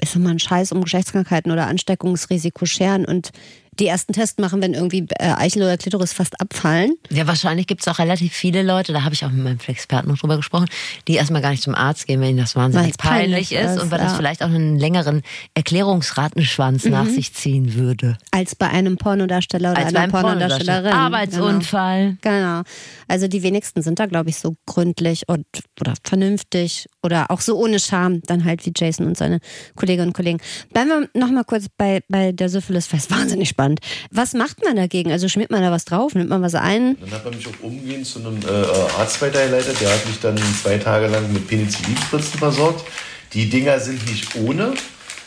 ich 0.00 0.10
sag 0.10 0.22
mal, 0.22 0.30
einen 0.30 0.38
Scheiß 0.38 0.72
um 0.72 0.82
Geschlechtskrankheiten 0.82 1.50
oder 1.50 1.66
Ansteckungsrisiko 1.66 2.66
scheren 2.66 3.04
und 3.04 3.30
die 3.78 3.86
ersten 3.86 4.12
Tests 4.12 4.38
machen, 4.38 4.60
wenn 4.62 4.74
irgendwie 4.74 5.06
äh, 5.18 5.32
Eichel 5.32 5.62
oder 5.62 5.76
Klitoris 5.76 6.12
fast 6.12 6.40
abfallen. 6.40 6.94
Ja, 7.10 7.26
wahrscheinlich 7.26 7.66
gibt 7.66 7.82
es 7.82 7.88
auch 7.88 7.98
relativ 7.98 8.32
viele 8.32 8.62
Leute, 8.62 8.92
da 8.92 9.04
habe 9.04 9.14
ich 9.14 9.24
auch 9.24 9.30
mit 9.30 9.44
meinem 9.44 9.58
Experten 9.66 10.08
noch 10.08 10.18
drüber 10.18 10.36
gesprochen, 10.36 10.66
die 11.08 11.14
erstmal 11.14 11.42
gar 11.42 11.50
nicht 11.50 11.62
zum 11.62 11.74
Arzt 11.74 12.06
gehen, 12.06 12.20
wenn 12.20 12.30
ihnen 12.30 12.38
das 12.38 12.56
wahnsinnig 12.56 12.96
peinlich, 12.98 13.50
peinlich, 13.50 13.52
ist, 13.52 13.76
ist 13.76 13.82
und 13.82 13.90
weil 13.90 14.00
ja. 14.00 14.06
das 14.06 14.16
vielleicht 14.16 14.42
auch 14.42 14.48
einen 14.48 14.78
längeren 14.78 15.22
Erklärungsratenschwanz 15.54 16.84
mhm. 16.84 16.90
nach 16.90 17.06
sich 17.06 17.32
ziehen 17.34 17.74
würde. 17.74 18.18
Als 18.30 18.54
bei 18.54 18.68
einem 18.68 18.96
Pornodarsteller 18.96 19.72
oder 19.72 19.84
Als 19.84 19.94
einer 19.94 20.08
Pornodarstellerin. 20.08 20.92
Arbeitsunfall. 20.92 22.16
Genau. 22.20 22.36
genau. 22.36 22.62
Also 23.08 23.28
die 23.28 23.42
wenigsten 23.42 23.82
sind 23.82 23.98
da, 23.98 24.06
glaube 24.06 24.30
ich, 24.30 24.36
so 24.36 24.56
gründlich 24.66 25.28
und 25.28 25.46
oder 25.80 25.94
vernünftig 26.04 26.86
oder 27.02 27.30
auch 27.30 27.40
so 27.40 27.56
ohne 27.56 27.78
Scham, 27.78 28.20
dann 28.22 28.44
halt 28.44 28.64
wie 28.66 28.72
Jason 28.76 29.06
und 29.06 29.16
seine 29.16 29.40
Kolleginnen 29.76 30.08
und 30.08 30.12
Kollegen. 30.14 30.38
Bleiben 30.72 30.90
wir 30.90 31.20
nochmal 31.20 31.44
kurz 31.44 31.66
bei, 31.76 32.02
bei 32.08 32.32
der 32.32 32.48
Syphilis, 32.48 32.92
weil 32.92 33.00
es 33.00 33.10
wahnsinnig 33.10 33.48
spannend. 33.48 33.69
Was 34.10 34.34
macht 34.34 34.64
man 34.64 34.76
dagegen? 34.76 35.12
Also 35.12 35.28
schmiert 35.28 35.50
man 35.50 35.62
da 35.62 35.70
was 35.70 35.84
drauf, 35.84 36.14
nimmt 36.14 36.30
man 36.30 36.42
was 36.42 36.54
ein? 36.54 36.96
Dann 37.00 37.10
hat 37.10 37.24
man 37.24 37.36
mich 37.36 37.46
auch 37.46 37.62
umgehend 37.62 38.06
zu 38.06 38.20
einem 38.20 38.38
äh, 38.42 38.98
Arzt 38.98 39.20
weitergeleitet, 39.22 39.80
der 39.80 39.92
hat 39.92 40.06
mich 40.06 40.20
dann 40.20 40.36
zwei 40.62 40.78
Tage 40.78 41.06
lang 41.06 41.32
mit 41.32 41.46
Penicillinspritzen 41.46 42.38
versorgt. 42.38 42.84
Die 43.32 43.48
Dinger 43.48 43.78
sind 43.78 44.08
nicht 44.08 44.34
ohne. 44.36 44.74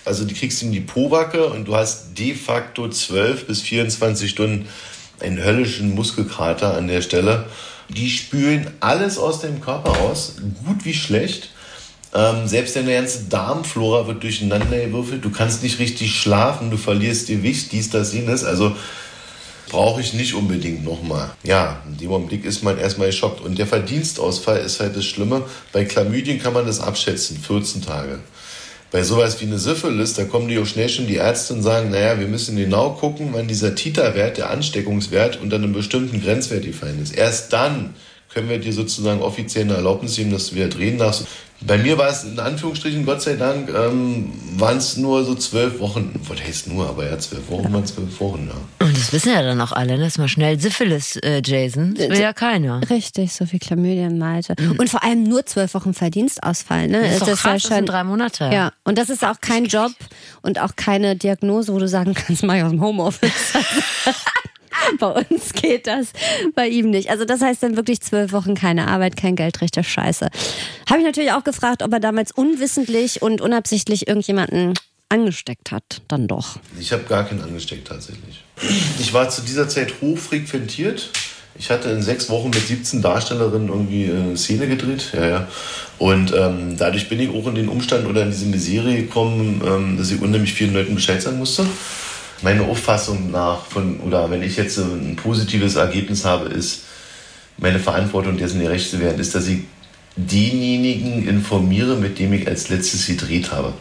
Also 0.05 0.25
die 0.25 0.33
kriegst 0.33 0.61
du 0.61 0.65
in 0.65 0.71
die 0.73 0.81
Pobacke 0.81 1.47
und 1.47 1.65
du 1.65 1.75
hast 1.75 2.17
de 2.17 2.35
facto 2.35 2.89
12 2.89 3.47
bis 3.47 3.61
24 3.61 4.29
Stunden 4.29 4.67
einen 5.21 5.41
höllischen 5.41 5.95
Muskelkater 5.95 6.75
an 6.75 6.87
der 6.87 7.01
Stelle. 7.01 7.45
Die 7.89 8.09
spülen 8.09 8.71
alles 8.79 9.17
aus 9.17 9.41
dem 9.41 9.61
Körper 9.61 9.91
raus, 9.91 10.35
gut 10.65 10.83
wie 10.83 10.93
schlecht. 10.93 11.49
Ähm, 12.15 12.47
selbst 12.47 12.75
deine 12.75 12.93
ganze 12.93 13.23
Darmflora 13.23 14.07
wird 14.07 14.21
durcheinander 14.21 14.77
gewürfelt. 14.79 15.25
Du 15.25 15.31
kannst 15.31 15.63
nicht 15.63 15.79
richtig 15.79 16.15
schlafen, 16.15 16.69
du 16.69 16.77
verlierst 16.77 17.27
Gewicht, 17.27 17.71
dies, 17.71 17.89
das, 17.89 18.13
jenes. 18.13 18.43
Also 18.43 18.75
brauche 19.69 20.01
ich 20.01 20.13
nicht 20.13 20.35
unbedingt 20.35 20.83
nochmal. 20.83 21.31
Ja, 21.41 21.81
in 21.87 21.97
dem 21.97 22.11
Augenblick 22.11 22.45
ist 22.45 22.63
man 22.63 22.77
erstmal 22.77 23.07
geschockt. 23.07 23.41
Und 23.41 23.57
der 23.57 23.65
Verdienstausfall 23.65 24.59
ist 24.59 24.79
halt 24.79 24.95
das 24.95 25.05
Schlimme. 25.05 25.41
Bei 25.71 25.85
Chlamydien 25.85 26.39
kann 26.39 26.53
man 26.53 26.67
das 26.67 26.79
abschätzen, 26.79 27.37
14 27.37 27.81
Tage. 27.81 28.19
Bei 28.91 29.01
sowas 29.01 29.41
wie 29.41 29.45
eine 29.45 29.57
Syphilis, 29.57 30.13
da 30.13 30.25
kommen 30.25 30.47
die 30.47 30.59
auch 30.59 30.67
schnell 30.67 30.87
schon 30.87 31.07
die 31.07 31.15
Ärzte 31.15 31.55
und 31.55 31.63
sagen, 31.63 31.89
naja, 31.89 32.19
wir 32.19 32.27
müssen 32.27 32.55
genau 32.55 32.91
gucken, 32.91 33.29
wann 33.31 33.47
dieser 33.47 33.73
Titerwert, 33.73 34.37
der 34.37 34.51
Ansteckungswert, 34.51 35.41
unter 35.41 35.55
einem 35.55 35.73
bestimmten 35.73 36.21
Grenzwert 36.21 36.63
gefallen 36.63 37.01
ist. 37.01 37.17
Erst 37.17 37.51
dann 37.53 37.95
können 38.31 38.49
wir 38.49 38.59
dir 38.59 38.73
sozusagen 38.73 39.21
offiziell 39.21 39.63
eine 39.63 39.73
Erlaubnis 39.73 40.15
geben, 40.15 40.31
dass 40.31 40.49
du 40.49 40.55
wieder 40.55 40.67
drehen 40.67 40.99
darfst. 40.99 41.25
Bei 41.65 41.77
mir 41.77 41.97
war 41.97 42.09
es 42.09 42.23
in 42.23 42.39
Anführungsstrichen, 42.39 43.05
Gott 43.05 43.21
sei 43.21 43.35
Dank, 43.35 43.69
ähm, 43.69 44.31
waren 44.57 44.77
es 44.77 44.97
nur 44.97 45.23
so 45.23 45.33
zwölf 45.35 45.79
Wochen. 45.79 46.13
Was 46.27 46.41
heißt 46.41 46.67
nur, 46.67 46.89
aber 46.89 47.09
ja, 47.09 47.17
zwölf 47.17 47.49
Wochen 47.49 47.71
waren 47.71 47.85
zwölf 47.85 48.19
Wochen, 48.19 48.49
ja. 48.49 48.85
Und 48.85 48.97
das 48.97 49.13
wissen 49.13 49.31
ja 49.31 49.41
dann 49.41 49.61
auch 49.61 49.71
alle, 49.71 49.97
ne? 49.97 50.03
Das 50.03 50.13
ist 50.13 50.17
mal 50.17 50.27
schnell 50.27 50.59
Syphilis, 50.59 51.15
äh, 51.17 51.41
Jason. 51.43 51.95
Das 51.95 52.09
will 52.09 52.19
ja 52.19 52.33
keiner. 52.33 52.81
Richtig, 52.89 53.33
so 53.33 53.45
viel 53.45 53.59
Chlamydien, 53.59 54.17
Malte. 54.17 54.55
Und 54.77 54.89
vor 54.89 55.03
allem 55.03 55.23
nur 55.23 55.45
zwölf 55.45 55.73
Wochen 55.73 55.93
Verdienstausfall. 55.93 56.87
Ne? 56.87 57.01
Das 57.01 57.13
ist 57.13 57.21
doch 57.21 57.27
ja 57.27 57.35
krass, 57.35 57.63
das 57.63 57.75
sind 57.75 57.87
drei 57.87 58.03
Monate. 58.03 58.49
Ja, 58.51 58.71
und 58.83 58.97
das 58.97 59.09
ist 59.09 59.23
auch 59.23 59.39
kein 59.39 59.65
Job 59.65 59.91
und 60.41 60.59
auch 60.59 60.75
keine 60.75 61.15
Diagnose, 61.15 61.73
wo 61.73 61.79
du 61.79 61.87
sagen 61.87 62.13
kannst, 62.13 62.43
mach 62.43 62.55
ich 62.55 62.63
aus 62.63 62.71
dem 62.71 62.81
Homeoffice. 62.81 63.31
bei 64.99 65.07
uns 65.07 65.53
geht 65.53 65.87
das, 65.87 66.07
bei 66.55 66.67
ihm 66.67 66.89
nicht. 66.89 67.09
Also 67.09 67.25
das 67.25 67.41
heißt 67.41 67.63
dann 67.63 67.75
wirklich 67.75 68.01
zwölf 68.01 68.31
Wochen 68.31 68.55
keine 68.55 68.87
Arbeit, 68.87 69.17
kein 69.17 69.35
Geld, 69.35 69.61
richtig 69.61 69.87
scheiße. 69.87 70.29
Habe 70.89 70.99
ich 70.99 71.05
natürlich 71.05 71.31
auch 71.31 71.43
gefragt, 71.43 71.83
ob 71.83 71.91
er 71.93 71.99
damals 71.99 72.31
unwissentlich 72.31 73.21
und 73.21 73.41
unabsichtlich 73.41 74.07
irgendjemanden 74.07 74.73
angesteckt 75.09 75.71
hat. 75.71 76.01
Dann 76.07 76.27
doch. 76.27 76.57
Ich 76.79 76.91
habe 76.91 77.03
gar 77.03 77.23
keinen 77.25 77.41
angesteckt 77.41 77.87
tatsächlich. 77.87 78.43
Ich 78.99 79.13
war 79.13 79.29
zu 79.29 79.41
dieser 79.41 79.69
Zeit 79.69 79.93
hochfrequentiert. 80.01 81.09
Ich 81.55 81.69
hatte 81.69 81.89
in 81.89 82.01
sechs 82.01 82.29
Wochen 82.29 82.49
mit 82.49 82.65
17 82.65 83.03
Darstellerinnen 83.03 83.69
irgendwie 83.69 84.09
eine 84.09 84.35
Szene 84.35 84.67
gedreht. 84.67 85.11
Ja, 85.13 85.27
ja. 85.27 85.47
Und 85.99 86.33
ähm, 86.35 86.77
dadurch 86.77 87.09
bin 87.09 87.19
ich 87.19 87.29
auch 87.29 87.45
in 87.47 87.55
den 87.55 87.69
Umstand 87.69 88.07
oder 88.07 88.23
in 88.23 88.31
diese 88.31 88.47
Miserie 88.47 89.03
gekommen, 89.03 89.61
ähm, 89.63 89.97
dass 89.97 90.09
ich 90.09 90.19
unheimlich 90.19 90.53
vielen 90.53 90.73
Leuten 90.73 90.95
Bescheid 90.95 91.21
sagen 91.21 91.37
musste. 91.37 91.67
Meine 92.43 92.63
Auffassung 92.63 93.31
nach, 93.31 93.65
von, 93.65 94.01
oder 94.01 94.29
wenn 94.29 94.43
ich 94.43 94.57
jetzt 94.57 94.77
ein 94.77 95.15
positives 95.15 95.75
Ergebnis 95.75 96.25
habe, 96.25 96.49
ist, 96.49 96.83
meine 97.57 97.79
Verantwortung, 97.79 98.37
dessen 98.37 98.59
die 98.59 98.65
Rechte 98.65 98.99
werden, 98.99 99.19
ist, 99.19 99.33
dass 99.33 99.47
ich 99.47 99.59
denjenigen 100.17 101.25
informiere, 101.27 101.95
mit 101.95 102.19
dem 102.19 102.33
ich 102.33 102.47
als 102.47 102.67
letztes 102.67 103.07
gedreht 103.07 103.51
habe. 103.51 103.73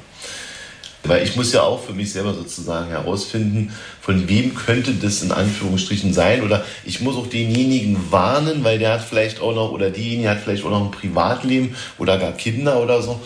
Weil 1.05 1.25
ich 1.25 1.35
muss 1.35 1.53
ja 1.53 1.63
auch 1.63 1.83
für 1.83 1.93
mich 1.93 2.13
selber 2.13 2.33
sozusagen 2.33 2.91
herausfinden, 2.91 3.73
von 4.01 4.29
wem 4.29 4.55
könnte 4.55 4.93
das 4.93 5.23
in 5.23 5.33
Anführungsstrichen 5.33 6.15
sein. 6.15 6.43
Oder 6.43 6.65
ich 6.85 7.01
muss 7.01 7.17
auch 7.17 7.27
denjenigen 7.27 8.13
warnen, 8.13 8.63
weil 8.63 8.79
der 8.79 8.93
hat 8.93 9.03
vielleicht 9.03 9.41
auch 9.41 9.53
noch, 9.53 9.73
oder 9.73 9.91
diejenige 9.91 10.31
hat 10.31 10.39
vielleicht 10.39 10.65
auch 10.65 10.71
noch 10.71 10.85
ein 10.85 10.93
Privatleben 10.93 11.75
oder 11.99 12.19
gar 12.19 12.33
Kinder 12.33 12.81
oder 12.81 13.03
so. 13.03 13.21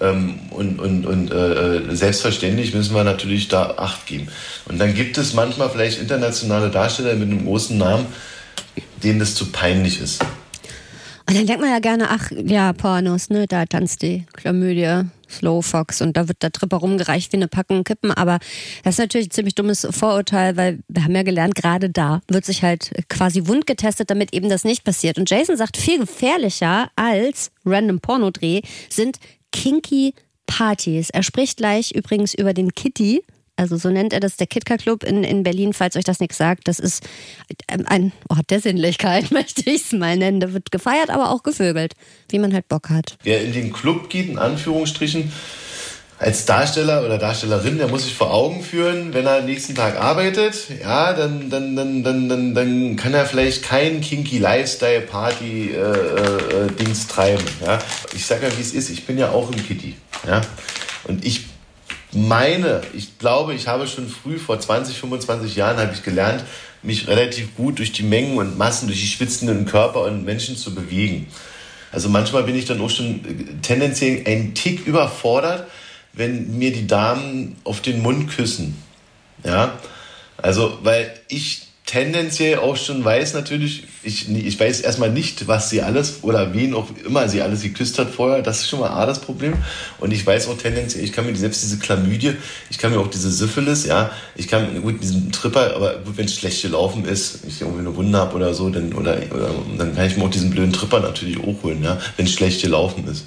Ähm, 0.00 0.38
und 0.50 0.78
und, 0.78 1.06
und 1.06 1.30
äh, 1.30 1.94
selbstverständlich 1.94 2.74
müssen 2.74 2.94
wir 2.94 3.04
natürlich 3.04 3.48
da 3.48 3.74
Acht 3.76 4.06
geben. 4.06 4.28
Und 4.66 4.78
dann 4.78 4.94
gibt 4.94 5.18
es 5.18 5.34
manchmal 5.34 5.70
vielleicht 5.70 6.00
internationale 6.00 6.70
Darsteller 6.70 7.14
mit 7.14 7.28
einem 7.28 7.44
großen 7.44 7.76
Namen, 7.76 8.06
denen 9.02 9.18
das 9.18 9.34
zu 9.34 9.52
peinlich 9.52 10.00
ist. 10.00 10.24
Und 11.30 11.36
dann 11.36 11.46
denkt 11.46 11.60
man 11.60 11.70
ja 11.70 11.78
gerne, 11.78 12.10
ach 12.10 12.32
ja, 12.32 12.72
Pornos, 12.72 13.30
ne, 13.30 13.46
da 13.46 13.64
tanzt 13.64 14.02
die 14.02 14.26
Chlamydie, 14.32 15.04
Slow 15.30 15.62
Fox 15.62 16.02
und 16.02 16.16
da 16.16 16.26
wird 16.26 16.42
der 16.42 16.50
Tripper 16.50 16.78
rumgereicht 16.78 17.32
wie 17.32 17.36
eine 17.36 17.46
Packung 17.46 17.84
Kippen. 17.84 18.10
Aber 18.10 18.40
das 18.82 18.94
ist 18.94 18.98
natürlich 18.98 19.28
ein 19.28 19.30
ziemlich 19.30 19.54
dummes 19.54 19.86
Vorurteil, 19.88 20.56
weil 20.56 20.80
wir 20.88 21.04
haben 21.04 21.14
ja 21.14 21.22
gelernt, 21.22 21.54
gerade 21.54 21.88
da 21.88 22.20
wird 22.26 22.44
sich 22.44 22.64
halt 22.64 22.90
quasi 23.08 23.46
wund 23.46 23.64
getestet, 23.68 24.10
damit 24.10 24.34
eben 24.34 24.48
das 24.48 24.64
nicht 24.64 24.82
passiert. 24.82 25.18
Und 25.18 25.30
Jason 25.30 25.56
sagt, 25.56 25.76
viel 25.76 26.00
gefährlicher 26.00 26.90
als 26.96 27.52
Random 27.64 28.00
Pornodreh 28.00 28.62
sind 28.88 29.18
kinky 29.52 30.14
Partys. 30.46 31.10
Er 31.10 31.22
spricht 31.22 31.58
gleich 31.58 31.92
übrigens 31.92 32.34
über 32.34 32.54
den 32.54 32.74
Kitty, 32.74 33.22
also 33.60 33.76
so 33.76 33.90
nennt 33.90 34.14
er 34.14 34.20
das, 34.20 34.38
der 34.38 34.46
Kitka 34.46 34.78
Club 34.78 35.04
in, 35.04 35.22
in 35.22 35.42
Berlin, 35.42 35.74
falls 35.74 35.94
euch 35.94 36.04
das 36.04 36.18
nichts 36.18 36.38
sagt. 36.38 36.66
Das 36.66 36.78
ist 36.78 37.06
ein 37.68 38.12
Ort 38.30 38.48
der 38.48 38.60
Sinnlichkeit, 38.60 39.30
möchte 39.30 39.68
ich 39.68 39.82
es 39.82 39.92
mal 39.92 40.16
nennen. 40.16 40.40
Da 40.40 40.54
wird 40.54 40.70
gefeiert, 40.70 41.10
aber 41.10 41.30
auch 41.30 41.42
gevögelt, 41.42 41.92
wie 42.30 42.38
man 42.38 42.54
halt 42.54 42.68
Bock 42.68 42.88
hat. 42.88 43.18
Wer 43.22 43.44
in 43.44 43.52
den 43.52 43.70
Club 43.70 44.08
geht, 44.08 44.30
in 44.30 44.38
Anführungsstrichen, 44.38 45.30
als 46.20 46.44
Darsteller 46.44 47.02
oder 47.02 47.16
Darstellerin, 47.16 47.78
der 47.78 47.88
muss 47.88 48.04
sich 48.04 48.14
vor 48.14 48.30
Augen 48.30 48.62
führen, 48.62 49.14
wenn 49.14 49.24
er 49.24 49.38
am 49.38 49.46
nächsten 49.46 49.74
Tag 49.74 49.98
arbeitet, 49.98 50.54
ja, 50.78 51.14
dann, 51.14 51.48
dann, 51.48 51.74
dann, 51.74 52.02
dann, 52.04 52.28
dann, 52.28 52.54
dann 52.54 52.96
kann 52.96 53.14
er 53.14 53.24
vielleicht 53.24 53.62
kein 53.62 54.02
kinky 54.02 54.36
Lifestyle 54.36 55.00
Party 55.00 55.70
äh, 55.70 55.78
äh, 55.78 56.70
Dings 56.78 57.06
treiben. 57.06 57.42
Ja. 57.64 57.78
Ich 58.14 58.26
sage 58.26 58.46
ja, 58.46 58.58
wie 58.58 58.60
es 58.60 58.74
ist, 58.74 58.90
ich 58.90 59.06
bin 59.06 59.16
ja 59.16 59.30
auch 59.30 59.50
im 59.50 59.66
Kitty. 59.66 59.96
Ja. 60.28 60.42
Und 61.04 61.24
ich 61.24 61.46
meine, 62.12 62.82
ich 62.92 63.18
glaube, 63.18 63.54
ich 63.54 63.66
habe 63.66 63.86
schon 63.86 64.06
früh, 64.06 64.38
vor 64.38 64.60
20, 64.60 64.98
25 64.98 65.56
Jahren, 65.56 65.78
habe 65.78 65.94
ich 65.94 66.02
gelernt, 66.02 66.44
mich 66.82 67.08
relativ 67.08 67.56
gut 67.56 67.78
durch 67.78 67.92
die 67.92 68.02
Mengen 68.02 68.36
und 68.36 68.58
Massen, 68.58 68.88
durch 68.88 69.00
die 69.00 69.06
schwitzenden 69.06 69.64
Körper 69.64 70.02
und 70.02 70.26
Menschen 70.26 70.58
zu 70.58 70.74
bewegen. 70.74 71.28
Also 71.92 72.10
manchmal 72.10 72.42
bin 72.42 72.56
ich 72.56 72.66
dann 72.66 72.78
auch 72.82 72.90
schon 72.90 73.20
tendenziell 73.62 74.22
ein 74.26 74.54
Tick 74.54 74.86
überfordert, 74.86 75.66
wenn 76.12 76.58
mir 76.58 76.72
die 76.72 76.86
Damen 76.86 77.56
auf 77.64 77.80
den 77.80 78.02
Mund 78.02 78.30
küssen. 78.30 78.76
Ja, 79.44 79.78
also 80.36 80.78
weil 80.82 81.12
ich 81.28 81.70
tendenziell 81.90 82.58
auch 82.58 82.76
schon 82.76 83.04
weiß 83.04 83.34
natürlich, 83.34 83.82
ich, 84.04 84.30
ich 84.30 84.60
weiß 84.60 84.80
erstmal 84.80 85.10
nicht, 85.10 85.48
was 85.48 85.70
sie 85.70 85.82
alles 85.82 86.20
oder 86.22 86.54
wen 86.54 86.72
auch 86.72 86.86
immer 87.04 87.28
sie 87.28 87.42
alles 87.42 87.62
geküsst 87.62 87.98
hat 87.98 88.10
vorher. 88.10 88.42
Das 88.42 88.60
ist 88.60 88.68
schon 88.68 88.78
mal 88.78 88.90
A, 88.90 89.06
das 89.06 89.20
Problem. 89.20 89.54
Und 89.98 90.12
ich 90.12 90.24
weiß 90.24 90.46
auch 90.46 90.56
tendenziell, 90.56 91.02
ich 91.02 91.12
kann 91.12 91.26
mir 91.26 91.34
selbst 91.34 91.64
diese 91.64 91.80
Chlamydie, 91.80 92.34
ich 92.70 92.78
kann 92.78 92.92
mir 92.92 93.00
auch 93.00 93.08
diese 93.08 93.32
Syphilis, 93.32 93.86
ja, 93.86 94.12
ich 94.36 94.46
kann 94.46 94.80
gut 94.82 95.02
diesen 95.02 95.32
Tripper, 95.32 95.74
aber 95.74 95.98
gut, 95.98 96.16
wenn 96.16 96.26
es 96.26 96.36
schlecht 96.36 96.62
gelaufen 96.62 97.04
ist, 97.06 97.40
ich 97.44 97.60
irgendwie 97.60 97.80
eine 97.80 97.96
Wunde 97.96 98.16
habe 98.18 98.36
oder 98.36 98.54
so, 98.54 98.70
dann, 98.70 98.92
oder, 98.92 99.18
oder, 99.34 99.50
dann 99.76 99.96
kann 99.96 100.06
ich 100.06 100.16
mir 100.16 100.22
auch 100.22 100.30
diesen 100.30 100.50
blöden 100.50 100.72
Tripper 100.72 101.00
natürlich 101.00 101.38
auch 101.38 101.62
holen, 101.64 101.82
ja, 101.82 101.98
wenn 102.16 102.26
es 102.26 102.32
schlecht 102.32 102.62
gelaufen 102.62 103.08
ist. 103.08 103.24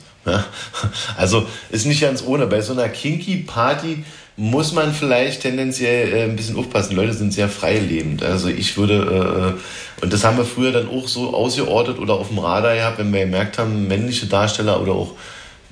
Also 1.18 1.46
ist 1.70 1.86
nicht 1.86 2.02
ganz 2.02 2.24
ohne. 2.26 2.48
Bei 2.48 2.62
so 2.62 2.74
einer 2.74 2.90
Kinky 2.90 3.38
Party 3.38 4.04
muss 4.36 4.72
man 4.72 4.94
vielleicht 4.94 5.42
tendenziell 5.42 6.14
äh, 6.14 6.24
ein 6.24 6.36
bisschen 6.36 6.58
aufpassen. 6.58 6.96
Leute 6.96 7.14
sind 7.14 7.34
sehr 7.34 7.50
freilebend. 7.50 8.24
Also 8.24 8.48
ich 8.48 8.78
würde, 8.78 9.58
äh, 10.00 10.04
und 10.04 10.14
das 10.14 10.24
haben 10.24 10.38
wir 10.38 10.46
früher 10.46 10.72
dann 10.72 10.90
auch 10.90 11.08
so 11.08 11.34
ausgeordnet 11.34 12.00
oder 12.00 12.16
auf 12.16 12.30
dem 12.30 12.40
Radar 12.40 12.76
gehabt, 12.76 12.98
wenn 12.98 13.14
wir 13.14 13.22
gemerkt 13.22 13.58
haben, 13.58 13.88
männliche 13.88 14.26
Darsteller 14.26 14.82
oder 14.82 14.94
auch 14.94 15.12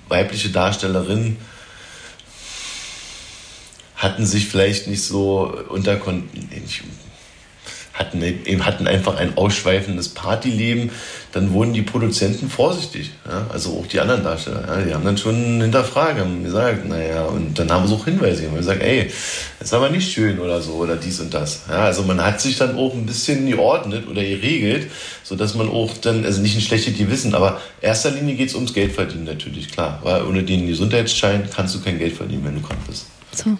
weibliche 0.09 0.49
Darstellerinnen 0.49 1.37
hatten 3.95 4.25
sich 4.25 4.47
vielleicht 4.47 4.87
nicht 4.87 5.03
so 5.03 5.53
unter 5.69 5.95
hatten, 7.93 8.21
eben 8.21 8.65
hatten 8.65 8.88
einfach 8.88 9.17
ein 9.17 9.38
ausschweifendes 9.38 10.10
Partyleben, 10.10 10.91
dann 11.34 11.51
wurden 11.51 11.73
die 11.73 11.82
Produzenten 11.82 12.49
vorsichtig. 12.49 13.12
Ja? 13.25 13.47
Also 13.51 13.77
auch 13.77 13.88
die 13.88 13.99
anderen 13.99 14.23
Darsteller. 14.23 14.65
Ja? 14.67 14.82
Die 14.86 14.93
haben 14.93 15.04
dann 15.04 15.17
schon 15.17 15.62
hinterfragt, 15.62 16.19
haben 16.19 16.43
gesagt, 16.43 16.88
naja, 16.88 17.25
und 17.25 17.58
dann 17.58 17.71
haben 17.71 17.88
sie 17.88 17.93
auch 17.93 18.06
Hinweise 18.06 18.47
haben 18.47 18.56
gesagt, 18.56 18.82
ey, 18.82 19.06
das 19.60 19.67
ist 19.67 19.73
aber 19.73 19.89
nicht 19.89 20.12
schön 20.12 20.39
oder 20.39 20.62
so 20.62 20.73
oder 20.73 20.95
dies 20.95 21.19
und 21.19 21.34
das. 21.34 21.63
Ja? 21.69 21.86
Also 21.86 22.04
man 22.04 22.21
hat 22.23 22.41
sich 22.41 22.58
dann 22.58 22.77
auch 22.77 22.93
ein 22.93 23.06
bisschen 23.06 23.49
geordnet 23.49 24.08
oder 24.08 24.21
geregelt, 24.21 24.89
sodass 25.23 25.56
man 25.56 25.69
auch 25.69 25.95
dann, 25.97 26.25
also 26.25 26.41
nicht 26.41 26.56
ein 26.56 26.62
schlechtes 26.62 26.97
Gewissen, 26.97 27.36
aber 27.36 27.62
in 27.82 27.88
erster 27.88 28.12
Linie 28.12 28.36
geht 28.36 28.49
es 28.49 28.56
ums 28.56 28.73
Geld 28.73 28.93
verdienen 28.93 29.25
natürlich, 29.25 29.71
klar. 29.71 29.99
Weil 30.04 30.25
ohne 30.25 30.43
den 30.43 30.67
Gesundheitsschein 30.67 31.49
kannst 31.54 31.75
du 31.75 31.82
kein 31.82 31.99
Geld 31.99 32.15
verdienen, 32.15 32.45
wenn 32.45 32.56
du 32.56 32.62
krank 32.62 32.80
bist. 32.88 33.08
So. 33.34 33.58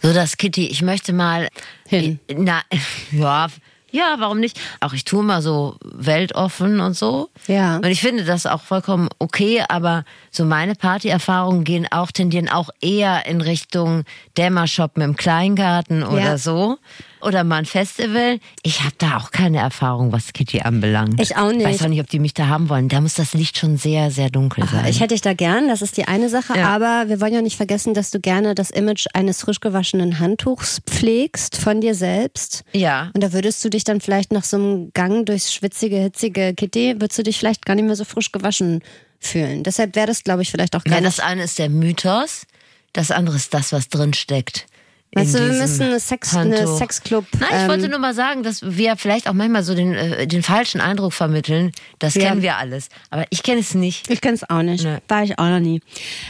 So, 0.00 0.12
das 0.12 0.36
Kitty, 0.36 0.66
ich 0.68 0.82
möchte 0.82 1.12
mal. 1.12 1.48
Hin. 1.88 2.20
Na, 2.32 2.62
ja, 3.12 3.48
ja, 3.90 4.16
warum 4.18 4.38
nicht? 4.40 4.60
Auch 4.80 4.92
ich 4.92 5.04
tue 5.04 5.22
mal 5.22 5.40
so 5.42 5.76
weltoffen 5.82 6.80
und 6.80 6.94
so. 6.94 7.30
Ja. 7.46 7.76
Und 7.76 7.86
ich 7.86 8.00
finde 8.00 8.24
das 8.24 8.46
auch 8.46 8.62
vollkommen 8.62 9.08
okay, 9.18 9.62
aber 9.68 10.04
so 10.30 10.44
meine 10.44 10.74
Partyerfahrungen 10.74 11.64
gehen 11.64 11.86
auch, 11.90 12.10
tendieren 12.10 12.48
auch 12.48 12.70
eher 12.80 13.26
in 13.26 13.40
Richtung 13.40 14.04
Dämmershoppen 14.36 15.02
im 15.02 15.16
Kleingarten 15.16 16.02
oder 16.02 16.20
Ja. 16.22 16.38
so. 16.38 16.78
Oder 17.20 17.44
mal 17.44 17.56
ein 17.56 17.64
Festival. 17.64 18.38
Ich 18.62 18.80
habe 18.82 18.94
da 18.98 19.16
auch 19.16 19.30
keine 19.30 19.58
Erfahrung, 19.58 20.12
was 20.12 20.32
Kitty 20.32 20.60
anbelangt. 20.60 21.20
Ich 21.20 21.36
auch 21.36 21.50
nicht. 21.52 21.64
Weiß 21.64 21.82
auch 21.82 21.88
nicht, 21.88 22.00
ob 22.00 22.08
die 22.08 22.18
mich 22.18 22.34
da 22.34 22.46
haben 22.46 22.68
wollen. 22.68 22.88
Da 22.88 23.00
muss 23.00 23.14
das 23.14 23.34
Licht 23.34 23.58
schon 23.58 23.76
sehr, 23.76 24.10
sehr 24.10 24.30
dunkel 24.30 24.64
sein. 24.68 24.86
Ich 24.86 25.00
hätte 25.00 25.14
dich 25.14 25.20
da 25.20 25.34
gern, 25.34 25.68
das 25.68 25.82
ist 25.82 25.96
die 25.96 26.04
eine 26.06 26.28
Sache, 26.28 26.56
Ja. 26.56 26.68
aber 26.68 27.08
wir 27.08 27.20
wollen 27.20 27.34
ja 27.34 27.42
nicht 27.42 27.56
vergessen, 27.56 27.94
dass 27.94 28.10
du 28.10 28.20
gerne 28.20 28.54
das 28.54 28.70
Image 28.70 29.06
eines 29.14 29.40
frisch 29.40 29.60
gewaschenen 29.60 30.18
Handtuchs 30.20 30.80
pflegst 30.88 31.56
von 31.56 31.80
dir 31.80 31.94
selbst. 31.94 32.62
ja. 32.72 33.10
Und 33.14 33.22
da 33.22 33.32
würdest 33.32 33.64
du 33.64 33.68
dich 33.70 33.84
dann 33.84 34.00
vielleicht 34.00 34.32
nach 34.32 34.44
so 34.44 34.56
einem 34.56 34.90
Gang 34.94 35.26
durchs 35.26 35.52
schwitzige, 35.52 35.96
hitzige 35.96 36.54
Kitty, 36.54 36.94
würdest 37.00 37.18
du 37.18 37.22
dich 37.24 37.38
vielleicht 37.38 37.66
gar 37.66 37.74
nicht 37.74 37.84
mehr 37.86 37.96
so 37.96 38.04
frisch 38.04 38.30
gewaschen 38.32 38.82
fühlen. 39.18 39.64
Deshalb 39.64 39.96
wäre 39.96 40.06
das, 40.06 40.22
glaube 40.22 40.42
ich, 40.42 40.50
vielleicht 40.50 40.76
auch 40.76 40.82
Ja, 40.86 40.92
gar 40.92 41.00
das 41.00 41.16
nicht. 41.18 41.26
eine 41.26 41.42
ist 41.42 41.58
der 41.58 41.68
Mythos, 41.68 42.46
das 42.92 43.10
andere 43.10 43.34
ist 43.36 43.52
das, 43.54 43.72
was 43.72 43.88
drin 43.88 44.14
steckt. 44.14 44.66
Weißt 45.14 45.34
du, 45.34 45.38
wir 45.38 45.54
müssen 45.58 45.82
eine, 45.84 46.00
Sex, 46.00 46.36
eine. 46.36 46.66
Sexclub. 46.66 47.24
Nein, 47.40 47.48
ich 47.50 47.56
ähm, 47.62 47.68
wollte 47.68 47.88
nur 47.88 47.98
mal 47.98 48.14
sagen, 48.14 48.42
dass 48.42 48.60
wir 48.62 48.96
vielleicht 48.96 49.28
auch 49.28 49.32
manchmal 49.32 49.62
so 49.62 49.74
den, 49.74 49.94
äh, 49.94 50.26
den 50.26 50.42
falschen 50.42 50.80
Eindruck 50.80 51.12
vermitteln. 51.14 51.72
Das 51.98 52.14
Ja. 52.14 52.28
kennen 52.28 52.42
wir 52.42 52.56
alles. 52.58 52.88
Aber 53.10 53.24
ich 53.30 53.42
kenne 53.42 53.60
es 53.60 53.74
nicht. 53.74 54.10
Ich 54.10 54.20
kenne 54.20 54.34
es 54.34 54.48
auch 54.48 54.62
nicht. 54.62 54.84
Nee. 54.84 54.98
War 55.08 55.22
ich 55.24 55.38
auch 55.38 55.48
noch 55.48 55.60
nie. 55.60 55.80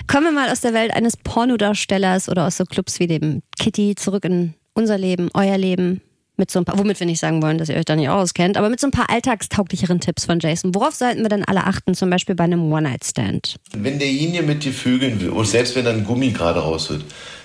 Kommen 0.06 0.26
wir 0.26 0.32
mal 0.32 0.48
aus 0.50 0.60
der 0.60 0.74
Welt 0.74 0.92
eines 0.94 1.16
Pornodarstellers 1.16 2.28
oder 2.28 2.46
aus 2.46 2.56
so 2.56 2.64
Clubs 2.64 3.00
wie 3.00 3.08
dem 3.08 3.42
Kitty 3.58 3.94
zurück 3.96 4.24
in 4.24 4.54
unser 4.74 4.96
Leben, 4.96 5.28
euer 5.34 5.58
Leben. 5.58 6.00
Mit 6.40 6.52
so 6.52 6.60
ein 6.60 6.64
paar, 6.64 6.78
womit 6.78 7.00
wir 7.00 7.06
nicht 7.08 7.18
sagen 7.18 7.42
wollen, 7.42 7.58
dass 7.58 7.68
ihr 7.68 7.74
euch 7.74 7.84
da 7.84 7.96
nicht 7.96 8.10
auskennt, 8.10 8.56
aber 8.56 8.68
mit 8.68 8.78
so 8.78 8.86
ein 8.86 8.92
paar 8.92 9.10
alltagstauglicheren 9.10 9.98
Tipps 9.98 10.24
von 10.24 10.38
Jason. 10.38 10.72
Worauf 10.72 10.94
sollten 10.94 11.22
wir 11.22 11.28
denn 11.28 11.44
alle 11.44 11.64
achten, 11.64 11.94
zum 11.94 12.10
Beispiel 12.10 12.36
bei 12.36 12.44
einem 12.44 12.72
One-Night-Stand? 12.72 13.56
Wenn 13.76 13.98
derjenige 13.98 14.44
mit 14.44 14.62
dir 14.62 14.72
vögeln 14.72 15.20
will, 15.20 15.30
und 15.30 15.46
selbst 15.48 15.74
wenn 15.74 15.84
dann 15.84 16.04
Gummi 16.04 16.30
gerade 16.30 16.60
raus 16.60 16.90
wird, 16.90 17.04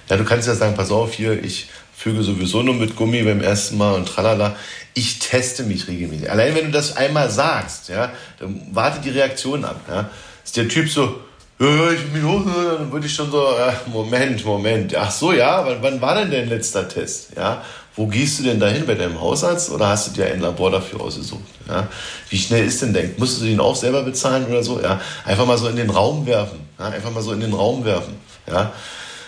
ja, 0.09 0.17
du 0.17 0.23
kannst 0.23 0.47
ja 0.47 0.55
sagen, 0.55 0.75
pass 0.75 0.91
auf 0.91 1.13
hier, 1.13 1.43
ich 1.43 1.67
vögel 1.95 2.23
sowieso 2.23 2.63
nur 2.63 2.75
mit 2.75 2.95
Gummi 2.95 3.23
beim 3.23 3.41
ersten 3.41 3.77
Mal 3.77 3.93
und 3.93 4.07
tralala. 4.07 4.55
Ich 4.93 5.19
teste 5.19 5.63
mich 5.63 5.87
regelmäßig. 5.87 6.29
Allein 6.29 6.55
wenn 6.55 6.65
du 6.65 6.71
das 6.71 6.97
einmal 6.97 7.29
sagst, 7.29 7.89
ja, 7.89 8.11
dann 8.39 8.61
warte 8.71 8.99
die 9.01 9.09
Reaktion 9.09 9.63
ab. 9.63 9.79
Ja. 9.89 10.09
Ist 10.43 10.57
der 10.57 10.67
Typ 10.67 10.89
so, 10.89 11.21
ja, 11.59 11.91
ich 11.91 12.03
bin 12.11 12.27
hoch, 12.27 12.41
dann 12.45 12.91
würde 12.91 13.05
ich 13.05 13.13
schon 13.13 13.31
so, 13.31 13.41
äh, 13.55 13.71
Moment, 13.89 14.43
Moment. 14.43 14.95
Ach 14.95 15.11
so, 15.11 15.31
ja, 15.31 15.65
wann, 15.65 15.77
wann 15.81 16.01
war 16.01 16.15
denn 16.15 16.31
dein 16.31 16.49
letzter 16.49 16.87
Test? 16.89 17.29
Ja, 17.37 17.63
wo 17.95 18.07
gehst 18.07 18.39
du 18.39 18.43
denn 18.43 18.59
dahin 18.59 18.85
bei 18.85 18.95
deinem 18.95 19.21
Hausarzt 19.21 19.69
oder 19.69 19.87
hast 19.87 20.07
du 20.07 20.11
dir 20.11 20.25
ein 20.25 20.41
Labor 20.41 20.71
dafür 20.71 20.99
ausgesucht? 20.99 21.43
Ja, 21.69 21.87
wie 22.29 22.37
schnell 22.37 22.65
ist 22.65 22.81
denn 22.81 22.91
denk? 22.91 23.19
Musst 23.19 23.39
du 23.39 23.45
den 23.45 23.59
auch 23.59 23.75
selber 23.75 24.03
bezahlen 24.03 24.45
oder 24.47 24.63
so? 24.63 24.81
Ja, 24.81 24.99
einfach 25.25 25.45
mal 25.45 25.57
so 25.57 25.67
in 25.67 25.75
den 25.75 25.89
Raum 25.89 26.25
werfen. 26.25 26.59
Ja, 26.79 26.87
einfach 26.87 27.11
mal 27.11 27.21
so 27.21 27.31
in 27.31 27.39
den 27.39 27.53
Raum 27.53 27.85
werfen. 27.85 28.15
Ja, 28.47 28.73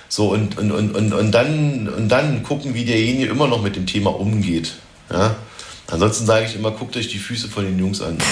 so 0.10 0.28
und, 0.32 0.58
und, 0.58 0.72
und, 0.72 0.92
und, 0.96 1.14
und, 1.14 1.32
dann, 1.32 1.90
und 1.90 2.10
dann 2.10 2.44
gucken, 2.44 2.74
wie 2.74 2.86
derjenige 2.86 3.26
immer 3.28 3.48
noch 3.48 3.62
mit 3.62 3.76
dem 3.76 3.86
Thema 3.86 4.10
umgeht. 4.20 4.74
Ja, 5.12 5.36
ansonsten 5.88 6.26
sage 6.26 6.46
ich 6.46 6.56
immer, 6.56 6.72
guckt 6.72 6.96
euch 6.98 7.08
die 7.08 7.20
Füße 7.20 7.48
von 7.48 7.66
den 7.66 7.78
Jungs 7.80 8.02
an. 8.02 8.18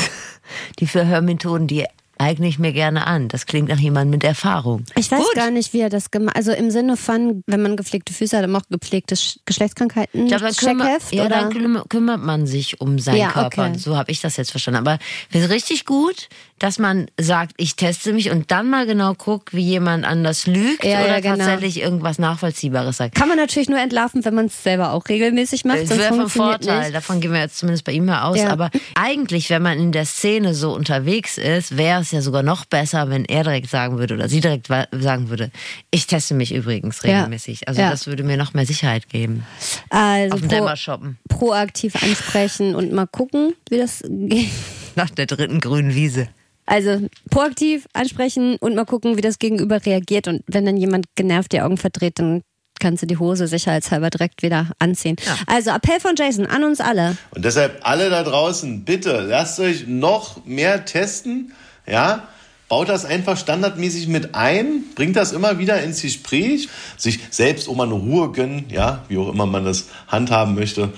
Die 0.79 0.87
Verhörmethoden, 0.87 1.67
die 1.67 1.85
eigne 2.17 2.47
ich 2.47 2.59
mir 2.59 2.73
gerne 2.73 3.07
an. 3.07 3.27
Das 3.27 3.45
klingt 3.45 3.69
nach 3.69 3.79
jemandem 3.79 4.11
mit 4.11 4.23
Erfahrung. 4.23 4.83
Ich 4.95 5.09
weiß 5.09 5.19
Gut. 5.23 5.35
gar 5.35 5.51
nicht, 5.51 5.73
wie 5.73 5.79
er 5.79 5.89
das 5.89 6.11
gemacht 6.11 6.35
Also 6.35 6.51
im 6.51 6.69
Sinne 6.69 6.95
von, 6.97 7.43
wenn 7.47 7.61
man 7.61 7.75
gepflegte 7.77 8.13
Füße 8.13 8.37
hat, 8.37 8.43
dann 8.43 8.55
auch 8.55 8.61
gepflegte 8.69 9.15
Sch- 9.15 9.37
Geschlechtskrankheiten. 9.45 10.23
Ich 10.23 10.27
glaube, 10.27 10.43
dann, 10.45 10.53
kümmer, 10.55 10.85
Checkheft, 10.85 11.13
ja, 11.13 11.25
oder? 11.25 11.29
dann 11.39 11.51
küm- 11.53 11.87
kümmert 11.89 12.21
man 12.21 12.45
sich 12.45 12.79
um 12.81 12.99
seinen 12.99 13.17
Ja, 13.17 13.31
Körper. 13.31 13.69
okay. 13.69 13.77
So 13.79 13.95
habe 13.97 14.11
ich 14.11 14.19
das 14.21 14.37
jetzt 14.37 14.51
verstanden. 14.51 14.79
Aber 14.85 14.99
es 15.31 15.41
ist 15.43 15.49
richtig 15.49 15.85
gut, 15.85 16.27
dass 16.59 16.79
man 16.79 17.07
sagt, 17.19 17.53
ich 17.57 17.75
teste 17.75 18.13
mich 18.13 18.31
und 18.31 18.51
dann 18.51 18.69
mal 18.69 18.85
genau 18.85 19.13
guckt, 19.15 19.53
wie 19.53 19.61
jemand 19.61 20.05
anders 20.05 20.47
lügt 20.47 20.83
Ja, 20.83 21.01
oder 21.01 21.07
ja, 21.15 21.19
genau. 21.19 21.35
tatsächlich 21.37 21.81
irgendwas 21.81 22.19
Nachvollziehbares 22.19 22.97
sagt. 22.97 23.15
Kann 23.15 23.27
man 23.27 23.37
natürlich 23.37 23.69
nur 23.69 23.79
entlarven, 23.79 24.23
wenn 24.23 24.33
man 24.33 24.45
es 24.45 24.63
selber 24.63 24.91
auch 24.93 25.07
regelmäßig 25.09 25.65
macht. 25.65 25.81
Das 25.83 25.97
wäre 25.97 26.13
von 26.13 26.29
Vorteil, 26.29 26.79
Nicht. 26.81 26.95
davon 26.95 27.19
gehen 27.19 27.33
wir 27.33 27.41
jetzt 27.41 27.57
zumindest 27.57 27.83
bei 27.85 27.91
ihm 27.91 28.05
mal 28.05 28.23
aus. 28.23 28.37
Ja. 28.37 28.49
Aber 28.49 28.69
eigentlich, 28.95 29.49
wenn 29.49 29.61
man 29.61 29.77
in 29.77 29.91
der 29.91 30.05
Szene 30.05 30.53
so 30.53 30.73
unterwegs 30.73 31.37
ist, 31.37 31.77
wäre 31.77 32.01
es 32.01 32.11
ja 32.11 32.21
sogar 32.21 32.43
noch 32.43 32.65
besser, 32.65 33.09
wenn 33.09 33.25
er 33.25 33.43
direkt 33.43 33.69
sagen 33.69 33.97
würde 33.97 34.13
oder 34.13 34.29
sie 34.29 34.39
direkt 34.39 34.67
sagen 34.67 35.29
würde, 35.29 35.51
ich 35.91 36.07
teste 36.07 36.33
mich 36.33 36.53
übrigens 36.53 37.03
regelmäßig. 37.03 37.67
Also 37.67 37.81
das 37.81 38.07
würde 38.07 38.23
mir 38.23 38.37
noch 38.37 38.53
mehr 38.53 38.65
Sicherheit 38.65 39.09
geben. 39.09 39.45
Also 39.89 40.35
Auf 40.35 40.41
dem 40.41 40.49
pro, 40.49 40.75
shoppen. 40.75 41.17
proaktiv 41.29 41.95
ansprechen 42.01 42.75
und 42.75 42.91
mal 42.93 43.07
gucken, 43.07 43.53
wie 43.69 43.77
das 43.77 44.03
geht. 44.09 44.49
Nach 44.95 45.09
der 45.09 45.25
dritten 45.25 45.59
grünen 45.59 45.93
Wiese. 45.95 46.27
Also 46.65 47.07
proaktiv 47.29 47.87
ansprechen 47.93 48.57
und 48.59 48.75
mal 48.75 48.85
gucken, 48.85 49.17
wie 49.17 49.21
das 49.21 49.39
Gegenüber 49.39 49.85
reagiert. 49.85 50.27
Und 50.27 50.43
wenn 50.47 50.65
dann 50.65 50.77
jemand 50.77 51.05
genervt 51.15 51.51
die 51.51 51.61
Augen 51.61 51.77
verdreht, 51.77 52.19
dann 52.19 52.41
kannst 52.79 53.03
du 53.03 53.07
die 53.07 53.17
Hose 53.17 53.47
sicherheitshalber 53.47 54.09
direkt 54.09 54.43
wieder 54.43 54.71
anziehen. 54.79 55.15
Also 55.47 55.71
Appell 55.71 55.99
von 55.99 56.15
Jason 56.17 56.45
an 56.45 56.63
uns 56.63 56.81
alle. 56.81 57.17
Und 57.31 57.45
deshalb 57.45 57.79
alle 57.83 58.09
da 58.09 58.23
draußen, 58.23 58.83
bitte 58.83 59.21
lasst 59.21 59.59
euch 59.59 59.87
noch 59.87 60.45
mehr 60.45 60.85
testen. 60.85 61.53
Ja, 61.87 62.27
baut 62.67 62.89
das 62.89 63.05
einfach 63.05 63.37
standardmäßig 63.37 64.07
mit 64.07 64.35
ein, 64.35 64.83
bringt 64.95 65.15
das 65.15 65.31
immer 65.31 65.59
wieder 65.59 65.81
ins 65.83 66.01
Gespräch, 66.01 66.69
sich 66.97 67.19
selbst 67.29 67.67
um 67.67 67.79
eine 67.79 67.93
Ruhe 67.93 68.31
gönnen, 68.31 68.65
ja, 68.69 69.05
wie 69.09 69.17
auch 69.17 69.29
immer 69.29 69.45
man 69.45 69.63
das 69.63 69.89
handhaben 70.07 70.55
möchte. 70.55 70.91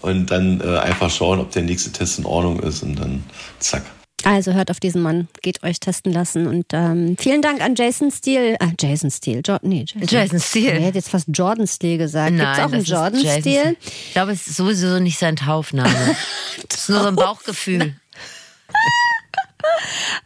Und 0.00 0.30
dann 0.30 0.60
äh, 0.60 0.78
einfach 0.78 1.10
schauen, 1.10 1.38
ob 1.38 1.52
der 1.52 1.62
nächste 1.62 1.92
Test 1.92 2.18
in 2.18 2.26
Ordnung 2.26 2.60
ist 2.60 2.82
und 2.82 2.96
dann 2.96 3.24
zack. 3.60 3.82
Also 4.24 4.52
hört 4.52 4.70
auf 4.70 4.78
diesen 4.78 5.02
Mann, 5.02 5.28
geht 5.42 5.62
euch 5.62 5.80
testen 5.80 6.12
lassen. 6.12 6.46
Und 6.46 6.66
ähm, 6.72 7.16
vielen 7.18 7.42
Dank 7.42 7.60
an 7.60 7.74
Jason 7.74 8.10
Steele. 8.10 8.56
Ah, 8.60 8.70
Jason 8.78 9.10
Steele. 9.10 9.42
Jo 9.46 9.58
nee, 9.62 9.84
Jason. 9.86 10.08
Jason 10.08 10.40
Steele. 10.40 10.78
Er 10.78 10.86
hat 10.86 10.94
jetzt 10.94 11.08
fast 11.08 11.26
Jordan 11.32 11.66
Steele 11.66 11.98
gesagt. 11.98 12.36
Gibt's 12.36 12.58
auch 12.58 12.72
einen 12.72 12.84
Jordan 12.84 13.20
Steele? 13.20 13.76
Ich 13.80 14.12
glaube, 14.12 14.32
es 14.32 14.46
ist 14.46 14.56
sowieso 14.56 14.98
nicht 15.00 15.18
sein 15.18 15.36
Taufname. 15.36 15.90
das 16.68 16.80
ist 16.80 16.88
nur 16.88 17.00
so 17.00 17.08
ein 17.08 17.16
Bauchgefühl. 17.16 17.94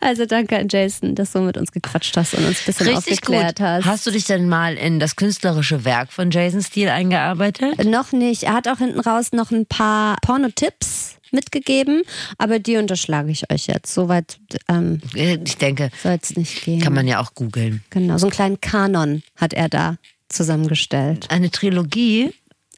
Also 0.01 0.27
danke 0.27 0.57
an 0.57 0.69
Jason, 0.71 1.15
dass 1.15 1.33
du 1.33 1.41
mit 1.41 1.57
uns 1.57 1.73
gequatscht 1.73 2.17
hast 2.17 2.35
und 2.35 2.45
uns 2.47 2.61
ein 2.61 2.65
bisschen 2.67 2.89
Richtig 2.89 3.21
gut. 3.23 3.37
aufgeklärt 3.37 3.61
hast. 3.61 3.85
Hast 3.85 4.07
du 4.07 4.11
dich 4.11 4.25
denn 4.25 4.49
mal 4.49 4.75
in 4.75 4.99
das 4.99 5.17
künstlerische 5.17 5.85
Werk 5.85 6.13
von 6.13 6.31
Jason 6.31 6.63
Steele 6.63 6.93
eingearbeitet? 6.93 7.85
Noch 7.85 8.13
nicht. 8.13 8.45
Er 8.45 8.55
hat 8.55 8.69
auch 8.69 8.79
hinten 8.79 9.01
raus 9.01 9.33
noch 9.33 9.51
ein 9.51 9.67
paar 9.67 10.17
Pornotipps 10.23 11.16
mitgegeben, 11.33 12.03
aber 12.39 12.59
die 12.59 12.77
unterschlage 12.77 13.31
ich 13.31 13.51
euch 13.53 13.67
jetzt. 13.67 13.93
Soweit 13.95 14.39
ähm, 14.69 15.01
Ich 15.15 15.57
denke, 15.59 15.91
soll 16.03 16.19
es 16.23 16.37
nicht 16.37 16.65
gehen. 16.65 16.81
kann 16.81 16.93
man 16.95 17.07
ja 17.07 17.21
auch 17.21 17.35
googeln. 17.35 17.83
Genau, 17.91 18.19
so 18.19 18.27
einen 18.27 18.33
kleinen 18.33 18.61
Kanon 18.61 19.23
hat 19.37 19.53
er 19.53 19.69
da 19.69 19.97
zusammengestellt. 20.29 21.27
Eine 21.31 21.51
Trilogie. 21.51 22.33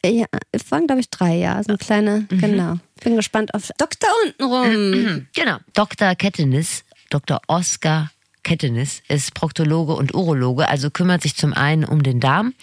Ja, 0.05 0.27
es 0.53 0.71
waren, 0.71 0.87
glaube 0.87 1.01
ich, 1.01 1.11
drei 1.11 1.35
Jahre. 1.37 1.63
So 1.65 1.69
eine 1.71 1.79
kleine, 1.79 2.27
Mhm. 2.31 2.39
genau. 2.41 2.79
Bin 3.03 3.17
gespannt 3.17 3.53
auf 3.55 3.71
Doktor 3.79 4.09
untenrum. 4.27 5.27
Genau. 5.35 5.59
Dr. 5.75 6.15
Kettenis, 6.15 6.85
Dr. 7.11 7.41
Oskar 7.49 8.11
Kettenis 8.49 9.03
ist 9.09 9.35
Proktologe 9.35 9.95
und 9.95 10.15
Urologe, 10.15 10.69
also 10.69 10.89
kümmert 10.89 11.21
sich 11.21 11.37
zum 11.37 11.53
einen 11.53 11.85
um 11.85 12.03
den 12.03 12.19
Darm 12.19 12.55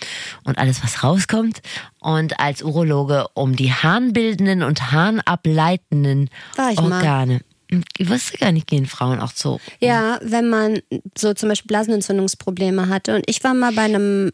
und 0.44 0.58
alles, 0.58 0.84
was 0.84 1.04
rauskommt, 1.04 1.62
und 2.00 2.40
als 2.40 2.64
Urologe 2.64 3.28
um 3.36 3.56
die 3.56 3.72
harnbildenden 3.72 4.64
und 4.64 4.92
harnableitenden 4.92 6.32
mal. 6.58 6.76
Organe. 6.80 7.42
Ich 8.00 8.10
wusste 8.10 8.40
gar 8.40 8.52
nicht, 8.52 8.66
gehen 8.66 8.88
Frauen 8.88 9.20
auch 9.20 9.32
so. 9.32 9.60
Ja, 9.80 10.18
wenn 10.24 10.50
man 10.50 10.80
so 11.16 11.36
zum 11.36 11.50
Beispiel 11.50 11.68
Blasenentzündungsprobleme 11.68 12.90
hatte. 12.90 13.14
Und 13.16 13.26
ich 13.28 13.44
war 13.44 13.54
mal 13.54 13.74
bei 13.74 13.84
einem 13.84 14.32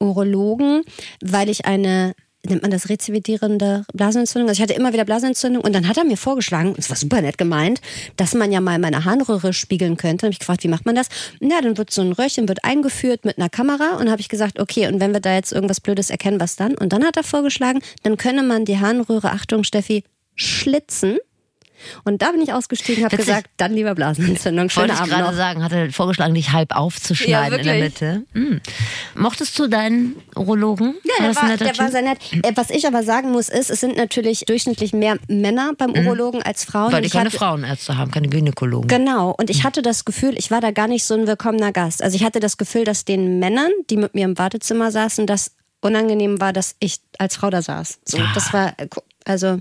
Urologen, 0.00 0.84
weil 1.22 1.50
ich 1.50 1.66
eine 1.66 2.14
nennt 2.44 2.62
man 2.62 2.70
das 2.70 2.88
rezidivierende 2.88 3.84
Blasenentzündung. 3.92 4.48
Also 4.48 4.58
ich 4.58 4.62
hatte 4.62 4.78
immer 4.78 4.92
wieder 4.92 5.04
Blasenentzündung 5.04 5.62
und 5.62 5.74
dann 5.74 5.88
hat 5.88 5.96
er 5.96 6.04
mir 6.04 6.16
vorgeschlagen, 6.16 6.70
und 6.70 6.78
es 6.78 6.90
war 6.90 6.96
super 6.96 7.20
nett 7.20 7.38
gemeint, 7.38 7.80
dass 8.16 8.34
man 8.34 8.52
ja 8.52 8.60
mal 8.60 8.78
meine 8.78 9.04
Harnröhre 9.04 9.52
spiegeln 9.52 9.96
könnte. 9.96 10.22
Dann 10.22 10.28
habe 10.28 10.32
ich 10.32 10.38
gefragt, 10.38 10.64
wie 10.64 10.68
macht 10.68 10.86
man 10.86 10.94
das? 10.94 11.08
Ja, 11.40 11.60
dann 11.60 11.76
wird 11.76 11.90
so 11.90 12.02
ein 12.02 12.12
Röhrchen 12.12 12.48
wird 12.48 12.64
eingeführt 12.64 13.24
mit 13.24 13.38
einer 13.38 13.48
Kamera 13.48 13.96
und 13.98 14.10
habe 14.10 14.20
ich 14.20 14.28
gesagt, 14.28 14.58
okay, 14.60 14.86
und 14.86 15.00
wenn 15.00 15.12
wir 15.12 15.20
da 15.20 15.34
jetzt 15.34 15.52
irgendwas 15.52 15.80
Blödes 15.80 16.10
erkennen, 16.10 16.40
was 16.40 16.56
dann? 16.56 16.74
Und 16.76 16.92
dann 16.92 17.04
hat 17.04 17.16
er 17.16 17.24
vorgeschlagen, 17.24 17.80
dann 18.02 18.16
könne 18.16 18.42
man 18.42 18.64
die 18.64 18.78
Harnröhre, 18.78 19.30
Achtung 19.30 19.64
Steffi, 19.64 20.04
schlitzen. 20.34 21.18
Und 22.04 22.22
da 22.22 22.32
bin 22.32 22.40
ich 22.42 22.52
ausgestiegen, 22.52 23.04
habe 23.04 23.12
Witzig. 23.12 23.26
gesagt, 23.26 23.50
dann 23.56 23.72
lieber 23.74 23.94
Blasenentzündung. 23.94 24.70
Schönen 24.70 24.88
Wollte 24.90 24.94
ich 24.94 25.00
Abend 25.00 25.12
gerade 25.12 25.30
noch. 25.30 25.36
sagen, 25.36 25.62
hat 25.64 25.72
er 25.72 25.90
vorgeschlagen, 25.92 26.34
dich 26.34 26.52
halb 26.52 26.74
aufzuschneiden 26.74 27.52
Ja, 27.52 27.58
in 27.58 27.64
der. 27.64 27.74
Mitte. 27.78 28.22
Hm. 28.32 28.60
Mochtest 29.14 29.58
du 29.58 29.66
deinen 29.68 30.16
Urologen? 30.36 30.94
Ja, 31.04 31.26
der 31.26 31.36
war, 31.36 31.56
der 31.56 31.78
war 31.78 31.90
sehr 31.90 32.02
nett. 32.02 32.18
Äh, 32.32 32.52
Was 32.54 32.70
ich 32.70 32.86
aber 32.86 33.02
sagen 33.02 33.30
muss, 33.32 33.48
ist, 33.48 33.70
es 33.70 33.80
sind 33.80 33.96
natürlich 33.96 34.40
durchschnittlich 34.46 34.92
mehr 34.92 35.16
Männer 35.28 35.72
beim 35.76 35.92
Urologen 35.92 36.42
als 36.42 36.64
Frauen. 36.64 36.88
Mhm. 36.88 36.92
Weil 36.92 36.96
Und 36.96 37.02
die 37.02 37.06
ich 37.08 37.12
keine 37.12 37.26
hatte- 37.26 37.36
Frauenärzte 37.38 37.96
haben, 37.96 38.10
keine 38.10 38.28
Gynäkologen. 38.28 38.88
Genau. 38.88 39.30
Und 39.36 39.50
ich 39.50 39.64
hatte 39.64 39.82
das 39.82 40.04
Gefühl, 40.04 40.34
ich 40.36 40.50
war 40.50 40.60
da 40.60 40.70
gar 40.70 40.88
nicht 40.88 41.04
so 41.04 41.14
ein 41.14 41.26
willkommener 41.26 41.72
Gast. 41.72 42.02
Also 42.02 42.16
ich 42.16 42.24
hatte 42.24 42.40
das 42.40 42.56
Gefühl, 42.56 42.84
dass 42.84 43.04
den 43.04 43.38
Männern, 43.38 43.70
die 43.90 43.96
mit 43.96 44.14
mir 44.14 44.24
im 44.24 44.36
Wartezimmer 44.38 44.90
saßen, 44.90 45.26
das 45.26 45.52
unangenehm 45.80 46.40
war, 46.40 46.52
dass 46.52 46.76
ich 46.80 46.98
als 47.18 47.36
Frau 47.36 47.50
da 47.50 47.60
saß. 47.62 47.98
So, 48.04 48.18
Ah. 48.18 48.30
das 48.34 48.52
war, 48.52 48.68
äh, 48.78 48.88
also, 49.26 49.58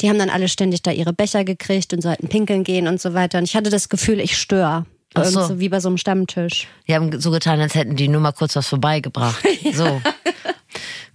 die 0.00 0.08
haben 0.08 0.18
dann 0.18 0.30
alle 0.30 0.48
ständig 0.48 0.82
da 0.82 0.90
ihre 0.90 1.12
Becher 1.12 1.44
gekriegt 1.44 1.92
und 1.92 2.02
sollten 2.02 2.28
pinkeln 2.28 2.64
gehen 2.64 2.88
und 2.88 3.00
so 3.00 3.14
weiter. 3.14 3.38
Und 3.38 3.44
ich 3.44 3.56
hatte 3.56 3.70
das 3.70 3.88
Gefühl, 3.88 4.20
ich 4.20 4.36
störe. 4.36 4.86
Ach 5.14 5.24
so. 5.24 5.58
Wie 5.58 5.68
bei 5.68 5.80
so 5.80 5.88
einem 5.88 5.96
Stammtisch. 5.96 6.68
Die 6.86 6.94
haben 6.94 7.18
so 7.20 7.30
getan, 7.30 7.60
als 7.60 7.74
hätten 7.74 7.96
die 7.96 8.08
nur 8.08 8.20
mal 8.20 8.32
kurz 8.32 8.56
was 8.56 8.68
vorbeigebracht. 8.68 9.42
So. 9.72 10.00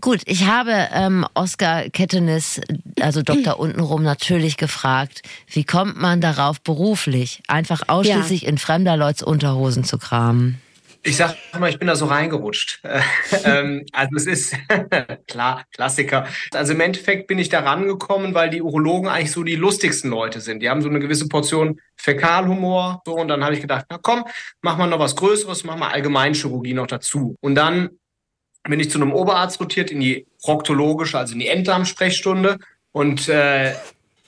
Gut, 0.02 0.22
ich 0.26 0.48
habe 0.48 0.90
ähm, 0.94 1.28
Oskar 1.36 1.84
Kettenis, 1.90 2.60
also 3.00 3.22
Dr. 3.24 3.60
Untenrum, 3.60 4.02
natürlich 4.02 4.58
gefragt, 4.58 5.22
wie 5.48 5.64
kommt 5.64 6.02
man 6.02 6.22
darauf 6.22 6.60
beruflich, 6.62 7.44
einfach 7.48 7.84
ausschließlich 7.88 8.48
in 8.48 8.58
fremder 8.58 8.98
Leuts 8.98 9.22
Unterhosen 9.22 9.84
zu 9.84 10.00
kramen? 10.00 10.60
Ich 11.04 11.18
sag 11.18 11.36
mal, 11.60 11.70
ich 11.70 11.80
bin 11.80 11.88
da 11.88 11.96
so 11.96 12.06
reingerutscht. 12.06 12.82
ähm, 13.44 13.86
also 13.92 14.16
es 14.16 14.28
ist 14.28 14.56
klar, 15.28 15.66
Klassiker. 15.74 16.28
Also 16.54 16.74
im 16.74 16.80
Endeffekt 16.80 17.28
bin 17.28 17.40
ich 17.40 17.50
da 17.50 17.62
rangekommen, 17.62 18.36
weil 18.36 18.52
die 18.52 18.62
Urologen 18.62 19.10
eigentlich 19.10 19.32
so 19.32 19.44
die 19.44 19.56
lustigsten 19.56 20.12
Leute 20.12 20.42
sind. 20.42 20.60
Die 20.62 20.70
haben 20.70 20.82
so 20.82 20.90
eine 20.90 21.00
gewisse 21.00 21.28
Portion 21.28 21.82
Fäkalhumor. 21.96 23.02
So, 23.06 23.16
und 23.16 23.30
dann 23.30 23.44
habe 23.44 23.56
ich 23.56 23.62
gedacht, 23.62 23.86
na 23.90 23.98
komm, 24.00 24.26
mach 24.62 24.78
mal 24.78 24.88
noch 24.88 25.00
was 25.00 25.16
Größeres, 25.16 25.64
mach 25.64 25.76
mal 25.76 25.90
Allgemeinchirurgie 25.90 26.74
noch 26.74 26.88
dazu. 26.88 27.36
Und 27.42 27.56
dann 27.56 27.90
bin 28.64 28.80
ich 28.80 28.92
zu 28.92 29.02
einem 29.02 29.12
Oberarzt 29.12 29.60
rotiert 29.60 29.90
in 29.90 30.02
die 30.02 30.28
proktologische, 30.44 31.18
also 31.18 31.34
in 31.34 31.40
die 31.40 31.48
Enddarmsprechstunde. 31.48 32.60
Und 32.92 33.28
äh, 33.28 33.74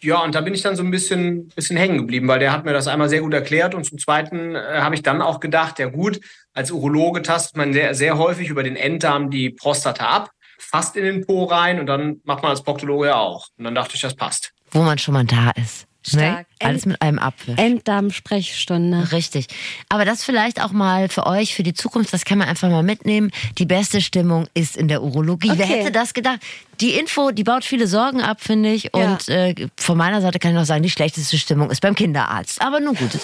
ja, 0.04 0.20
und 0.20 0.36
da 0.36 0.42
bin 0.42 0.54
ich 0.54 0.62
dann 0.62 0.76
so 0.76 0.84
ein 0.84 0.92
bisschen, 0.92 1.48
bisschen 1.50 1.78
hängen 1.78 1.98
geblieben, 1.98 2.28
weil 2.28 2.40
der 2.40 2.52
hat 2.52 2.66
mir 2.66 2.74
das 2.74 2.88
einmal 2.88 3.10
sehr 3.10 3.22
gut 3.22 3.34
erklärt. 3.34 3.74
Und 3.76 3.86
zum 3.86 3.98
Zweiten 3.98 4.56
äh, 4.56 4.60
habe 4.80 4.96
ich 4.96 5.02
dann 5.02 5.22
auch 5.22 5.40
gedacht, 5.40 5.80
ja 5.80 5.88
gut, 5.88 6.20
als 6.54 6.72
Urologe 6.72 7.22
tastet 7.22 7.58
man 7.58 7.74
sehr, 7.74 7.96
sehr 7.96 8.18
häufig 8.18 8.50
über 8.50 8.64
den 8.64 8.76
Enddarm 8.76 9.30
die 9.30 9.50
Prostata 9.50 10.06
ab. 10.06 10.32
fast 10.60 10.96
in 10.96 11.04
den 11.04 11.26
Po 11.26 11.46
rein 11.46 11.80
und 11.80 11.88
dann 11.88 12.22
macht 12.24 12.42
man 12.44 12.52
als 12.52 12.64
Proktologe 12.64 13.08
ja 13.08 13.16
auch. 13.16 13.48
Und 13.58 13.66
dann 13.66 13.76
dachte 13.76 13.96
ich, 13.96 14.02
das 14.02 14.16
passt. 14.16 14.52
Wo 14.72 14.82
man 14.82 14.98
schon 14.98 15.14
mal 15.14 15.26
da 15.26 15.52
ist. 15.52 15.88
Ne? 16.12 16.20
Stark. 16.22 16.48
Alles 16.60 16.86
mit 16.86 17.02
einem 17.02 17.20
Apfel. 17.20 17.56
Enddarm-Sprechstunde. 17.58 19.12
Richtig. 19.12 19.48
Aber 19.90 20.06
das 20.06 20.24
vielleicht 20.24 20.62
auch 20.62 20.72
mal 20.72 21.08
für 21.10 21.26
euch, 21.26 21.56
für 21.56 21.64
die 21.64 21.74
Zukunft, 21.74 22.14
das 22.14 22.26
kann 22.26 22.38
man 22.38 22.48
einfach 22.48 22.70
mal 22.70 22.84
mitnehmen. 22.84 23.32
Die 23.58 23.66
beste 23.66 24.02
Stimmung 24.02 24.48
ist 24.54 24.76
in 24.78 24.88
der 24.88 25.02
Urologie. 25.04 25.52
Wer 25.56 25.66
Okay. 25.66 25.80
hätte 25.80 25.92
das 25.92 26.14
gedacht? 26.14 26.40
Die 26.82 26.92
Info, 26.92 27.32
die 27.32 27.44
baut 27.44 27.64
viele 27.64 27.88
Sorgen 27.88 28.22
ab, 28.22 28.42
finde 28.42 28.74
ich. 28.74 28.84
Ja. 28.96 29.14
Und 29.14 29.30
äh, 29.30 29.56
von 29.78 29.98
meiner 29.98 30.22
Seite 30.22 30.40
kann 30.40 30.52
ich 30.52 30.58
noch 30.58 30.66
sagen, 30.66 30.84
die 30.84 30.90
schlechteste 30.90 31.38
Stimmung 31.38 31.70
ist 31.72 31.82
beim 31.82 31.96
Kinderarzt. 31.96 32.62
Aber 32.62 32.80
nun 32.80 32.96
gut. 32.96 33.12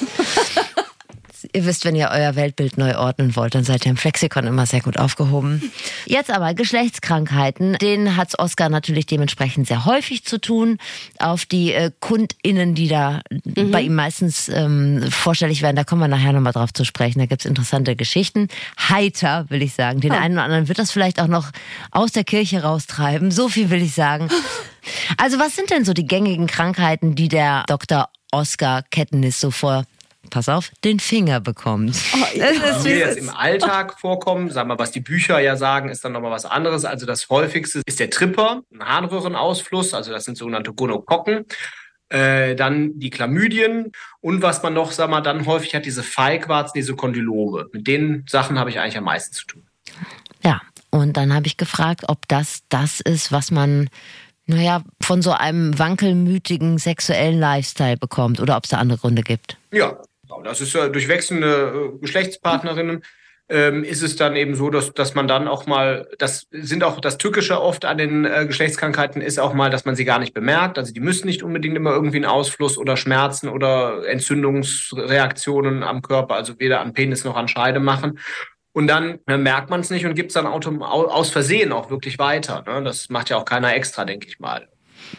Ihr 1.54 1.66
wisst, 1.66 1.86
wenn 1.86 1.96
ihr 1.96 2.10
euer 2.12 2.36
Weltbild 2.36 2.78
neu 2.78 2.98
ordnen 2.98 3.36
wollt, 3.36 3.56
dann 3.56 3.64
seid 3.64 3.86
ihr 3.86 3.92
im 3.92 3.98
Flexikon 3.98 4.46
immer 4.46 4.66
sehr 4.66 4.82
gut 4.82 4.98
aufgehoben. 4.98 5.72
Jetzt 6.06 6.32
aber 6.32 6.54
Geschlechtskrankheiten. 6.54 7.74
Denen 7.82 8.16
hat's 8.16 8.38
Oscar 8.38 8.70
natürlich 8.70 9.06
dementsprechend 9.06 9.68
sehr 9.68 9.86
häufig 9.86 10.26
zu 10.26 10.40
tun. 10.40 10.78
Auf 11.20 11.46
die 11.46 11.74
äh, 11.74 11.92
KundInnen, 12.00 12.76
die 12.76 12.88
da 12.88 13.22
bei 13.72 13.82
ihm 13.82 13.96
meistens 13.96 14.50
ähm, 14.50 15.04
vorstellig 15.10 15.62
werden, 15.62 15.76
da 15.76 15.84
kommen 15.84 16.02
wir 16.02 16.08
nachher 16.08 16.34
nochmal 16.34 16.54
drauf 16.54 16.74
zu 16.74 16.84
sprechen. 16.84 17.20
Da 17.20 17.26
gibt's 17.26 17.46
interessante 17.46 17.96
Geschichten. 17.96 18.48
Heiter, 18.78 19.46
will 19.50 19.62
ich 19.62 19.74
sagen. 19.74 20.02
Den 20.02 20.12
einen 20.12 20.36
oder 20.36 20.44
anderen 20.44 20.68
wird 20.68 20.80
das 20.80 20.92
vielleicht 20.92 21.22
auch 21.22 21.28
noch 21.28 21.52
aus 21.92 22.12
der 22.12 22.24
Kirche 22.24 22.64
raustreiben. 22.64 23.32
So 23.32 23.50
viel 23.50 23.70
will 23.70 23.82
ich 23.82 23.94
sagen. 23.94 24.30
Also 25.18 25.40
was 25.40 25.56
sind 25.56 25.70
denn 25.70 25.86
so 25.86 25.94
die 25.94 26.08
gängigen 26.08 26.48
Krankheiten, 26.48 27.16
die 27.16 27.28
der 27.28 27.64
Dr. 27.68 28.10
Oscar 28.32 28.84
Kettenis 28.90 29.40
so 29.40 29.52
vor 29.52 29.86
pass 30.30 30.50
auf, 30.50 30.72
den 30.84 31.00
Finger 31.00 31.40
bekommt. 31.40 31.96
Die 32.34 32.40
mir 32.40 32.98
jetzt 32.98 33.18
im 33.18 33.30
Alltag 33.30 34.00
vorkommen, 34.00 34.50
sagen 34.52 34.70
wir, 34.70 34.80
was 34.80 34.92
die 34.92 35.02
Bücher 35.02 35.40
ja 35.40 35.56
sagen, 35.56 35.90
ist 35.90 36.06
dann 36.06 36.14
nochmal 36.14 36.32
was 36.32 36.46
anderes. 36.46 36.86
Also 36.86 37.06
das 37.06 37.30
häufigste 37.30 37.82
ist 37.86 38.00
der 38.00 38.10
Tripper, 38.10 38.62
ein 38.74 38.84
Harnröhrenausfluss, 38.84 39.94
also 39.94 40.12
das 40.12 40.26
sind 40.26 40.38
sogenannte 40.38 40.74
Gonokokken. 40.74 41.46
Äh, 42.12 42.56
dann 42.56 42.98
die 42.98 43.12
Chlamydien 43.12 43.92
und 44.20 44.42
was 44.42 44.64
man 44.64 44.74
noch, 44.74 44.92
sag 44.92 45.12
mal, 45.12 45.22
dann 45.22 45.46
häufig 45.46 45.76
hat, 45.76 45.86
diese 45.86 46.02
Feigwarzen, 46.02 46.74
diese 46.76 46.96
Kondylome. 46.96 47.68
Mit 47.72 47.86
den 47.86 48.26
Sachen 48.28 48.58
habe 48.58 48.72
ich 48.72 48.80
eigentlich 48.80 48.98
am 48.98 49.04
meisten 49.04 49.36
zu 49.36 49.46
tun. 49.46 49.68
Ja, 50.44 50.60
und 50.90 51.18
dann 51.18 51.34
habe 51.36 51.46
ich 51.46 51.58
gefragt, 51.58 52.06
ob 52.08 52.28
das 52.28 52.64
das 52.70 53.00
ist, 53.00 53.32
was 53.32 53.52
man, 53.52 53.92
naja, 54.48 54.82
von 55.00 55.22
so 55.22 55.34
einem 55.34 55.78
wankelmütigen 55.78 56.80
sexuellen 56.80 57.40
Lifestyle 57.40 57.98
bekommt 57.98 58.40
oder 58.40 58.58
ob 58.58 58.64
es 58.64 58.72
da 58.72 58.78
andere 58.78 58.98
Gründe 58.98 59.22
gibt. 59.22 59.58
Ja, 59.72 59.96
das 60.44 60.62
ist 60.62 60.76
äh, 60.76 60.90
durch 60.90 61.08
wechselnde 61.08 61.94
äh, 61.96 62.00
Geschlechtspartnerinnen 62.00 63.04
ähm, 63.50 63.84
ist 63.84 64.04
es 64.04 64.16
dann 64.16 64.36
eben 64.36 64.56
so, 64.56 64.70
dass, 64.70 64.94
dass 64.94 65.16
man 65.16 65.28
dann 65.28 65.48
auch 65.48 65.66
mal, 65.66 66.08
das 66.20 66.48
sind 66.52 66.84
auch 66.84 67.00
das 67.02 67.18
Tückische 67.18 67.60
oft 67.60 67.84
an 67.84 67.98
den 67.98 68.26
äh, 68.26 68.46
Geschlechtskrankheiten 68.46 69.22
ist 69.22 69.40
auch 69.40 69.54
mal, 69.54 69.72
dass 69.72 69.86
man 69.86 69.96
sie 69.96 70.06
gar 70.06 70.20
nicht 70.20 70.36
bemerkt. 70.36 70.78
Also 70.78 70.94
die 70.94 71.00
müssen 71.00 71.26
nicht 71.26 71.42
unbedingt 71.42 71.76
immer 71.76 71.92
irgendwie 71.92 72.18
einen 72.18 72.26
Ausfluss 72.26 72.78
oder 72.78 72.96
Schmerzen 72.96 73.50
oder 73.50 74.08
Entzündungsreaktionen 74.08 75.82
am 75.84 76.04
Körper, 76.04 76.36
also 76.36 76.60
weder 76.60 76.82
an 76.82 76.94
Penis 76.94 77.24
noch 77.24 77.36
an 77.36 77.48
Scheide 77.48 77.80
machen. 77.80 78.20
Und 78.72 78.86
dann 78.88 79.20
äh, 79.26 79.38
merkt 79.38 79.72
man 79.72 79.80
es 79.80 79.90
nicht 79.90 80.06
und 80.06 80.14
gibt 80.14 80.30
es 80.30 80.36
dann 80.36 80.46
aus 80.46 81.30
Versehen 81.32 81.72
auch 81.72 81.90
wirklich 81.90 82.20
weiter. 82.20 82.64
Ne? 82.68 82.84
Das 82.84 83.10
macht 83.10 83.32
ja 83.32 83.38
auch 83.38 83.46
keiner 83.46 83.74
extra, 83.74 84.06
denke 84.06 84.28
ich 84.28 84.40
mal. 84.40 84.70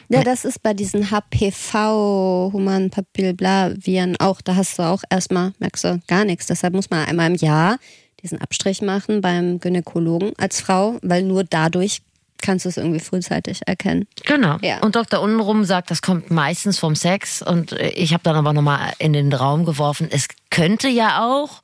Ja, 0.08 0.22
das 0.22 0.44
ist 0.44 0.62
bei 0.62 0.74
diesen 0.74 1.10
HPV, 1.10 2.50
Human 2.52 2.90
Papillobla-Viren 2.90 4.16
auch. 4.18 4.40
Da 4.40 4.56
hast 4.56 4.78
du 4.78 4.82
auch 4.82 5.02
erstmal, 5.10 5.52
merkst 5.58 5.84
du, 5.84 6.00
gar 6.06 6.24
nichts. 6.24 6.46
Deshalb 6.46 6.74
muss 6.74 6.90
man 6.90 7.06
einmal 7.06 7.30
im 7.30 7.36
Jahr 7.36 7.78
diesen 8.22 8.40
Abstrich 8.40 8.82
machen 8.82 9.20
beim 9.20 9.60
Gynäkologen 9.60 10.32
als 10.36 10.60
Frau, 10.60 10.98
weil 11.02 11.22
nur 11.22 11.44
dadurch 11.44 12.02
kannst 12.42 12.64
du 12.64 12.68
es 12.70 12.76
irgendwie 12.76 13.00
frühzeitig 13.00 13.60
erkennen. 13.66 14.06
Genau. 14.24 14.56
Ja. 14.62 14.78
Und 14.82 14.96
Dr. 14.96 15.20
Unrum 15.20 15.64
sagt, 15.64 15.90
das 15.90 16.02
kommt 16.02 16.30
meistens 16.30 16.78
vom 16.78 16.96
Sex. 16.96 17.42
Und 17.42 17.72
ich 17.72 18.12
habe 18.12 18.22
dann 18.22 18.36
aber 18.36 18.52
nochmal 18.52 18.92
in 18.98 19.12
den 19.12 19.32
Raum 19.32 19.64
geworfen, 19.64 20.08
es 20.10 20.26
könnte 20.50 20.88
ja 20.88 21.22
auch 21.24 21.60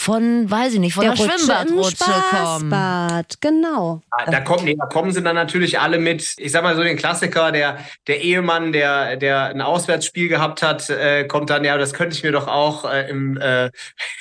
von, 0.00 0.50
weiß 0.50 0.74
ich 0.74 0.80
nicht, 0.80 0.94
von 0.94 1.04
der, 1.04 1.12
im 1.12 1.18
Schwimmbadrutsche 1.18 1.96
kommen. 1.98 2.70
Spaßbad, 2.72 3.40
genau. 3.42 4.00
Ah, 4.10 4.30
Da 4.30 4.40
kommen, 4.40 4.64
nee, 4.64 4.74
da 4.74 4.86
kommen 4.86 5.12
sie 5.12 5.22
dann 5.22 5.34
natürlich 5.34 5.78
alle 5.78 5.98
mit, 5.98 6.36
ich 6.38 6.52
sag 6.52 6.62
mal 6.62 6.74
so 6.74 6.82
den 6.82 6.96
Klassiker, 6.96 7.52
der, 7.52 7.78
der 8.06 8.22
Ehemann, 8.22 8.72
der, 8.72 9.16
der 9.16 9.48
ein 9.48 9.60
Auswärtsspiel 9.60 10.28
gehabt 10.28 10.62
hat, 10.62 10.88
äh, 10.88 11.24
kommt 11.26 11.50
dann, 11.50 11.64
ja, 11.64 11.76
das 11.76 11.92
könnte 11.92 12.16
ich 12.16 12.22
mir 12.22 12.32
doch 12.32 12.48
auch 12.48 12.90
äh, 12.90 13.10
im, 13.10 13.36
äh, 13.36 13.70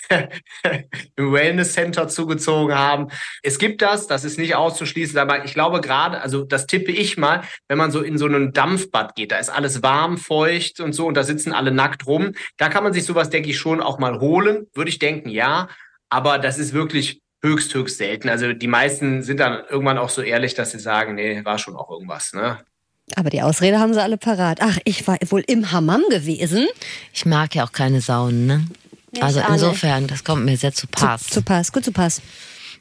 im 1.15 1.31
Wellness 1.31 1.73
Center 1.73 2.09
zugezogen 2.09 2.75
haben. 2.75 3.07
Es 3.41 3.57
gibt 3.57 3.81
das, 3.81 4.07
das 4.07 4.25
ist 4.25 4.37
nicht 4.37 4.55
auszuschließen, 4.55 5.17
aber 5.17 5.45
ich 5.45 5.53
glaube 5.53 5.79
gerade, 5.79 6.19
also 6.19 6.43
das 6.43 6.67
tippe 6.67 6.91
ich 6.91 7.17
mal, 7.17 7.43
wenn 7.69 7.77
man 7.77 7.91
so 7.91 8.01
in 8.01 8.17
so 8.17 8.25
einen 8.25 8.51
Dampfbad 8.51 9.15
geht, 9.15 9.31
da 9.31 9.37
ist 9.37 9.49
alles 9.49 9.81
warm, 9.81 10.17
feucht 10.17 10.81
und 10.81 10.91
so 10.91 11.07
und 11.07 11.13
da 11.15 11.23
sitzen 11.23 11.53
alle 11.53 11.71
nackt 11.71 12.05
rum, 12.05 12.33
da 12.57 12.67
kann 12.67 12.83
man 12.83 12.91
sich 12.91 13.05
sowas, 13.05 13.29
denke 13.29 13.49
ich, 13.49 13.57
schon 13.57 13.81
auch 13.81 13.97
mal 13.97 14.19
holen, 14.19 14.67
würde 14.73 14.89
ich 14.89 14.99
denken, 14.99 15.29
ja, 15.29 15.68
aber 16.09 16.39
das 16.39 16.57
ist 16.57 16.73
wirklich 16.73 17.21
höchst, 17.41 17.73
höchst 17.73 17.97
selten. 17.97 18.29
Also 18.29 18.53
die 18.53 18.67
meisten 18.67 19.23
sind 19.23 19.39
dann 19.39 19.63
irgendwann 19.69 19.97
auch 19.97 20.09
so 20.09 20.21
ehrlich, 20.21 20.53
dass 20.53 20.71
sie 20.71 20.79
sagen, 20.79 21.15
nee, 21.15 21.43
war 21.45 21.57
schon 21.57 21.75
auch 21.75 21.89
irgendwas. 21.89 22.33
Ne? 22.33 22.59
Aber 23.15 23.29
die 23.29 23.41
Ausrede 23.41 23.79
haben 23.79 23.93
sie 23.93 24.01
alle 24.01 24.17
parat. 24.17 24.59
Ach, 24.61 24.77
ich 24.83 25.07
war 25.07 25.17
wohl 25.27 25.43
im 25.47 25.71
Hammam 25.71 26.03
gewesen. 26.09 26.67
Ich 27.13 27.25
mag 27.25 27.55
ja 27.55 27.65
auch 27.65 27.71
keine 27.71 28.01
Saunen, 28.01 28.45
ne? 28.45 28.67
Nee, 29.11 29.21
also 29.21 29.39
insofern, 29.39 30.05
das 30.05 30.23
kommt 30.23 30.45
mir 30.45 30.55
sehr 30.55 30.71
zu 30.71 30.85
Pass. 30.85 31.23
Zu, 31.23 31.31
zu 31.31 31.41
Pass, 31.41 31.71
gut 31.71 31.83
zu 31.83 31.91
Pass. 31.91 32.21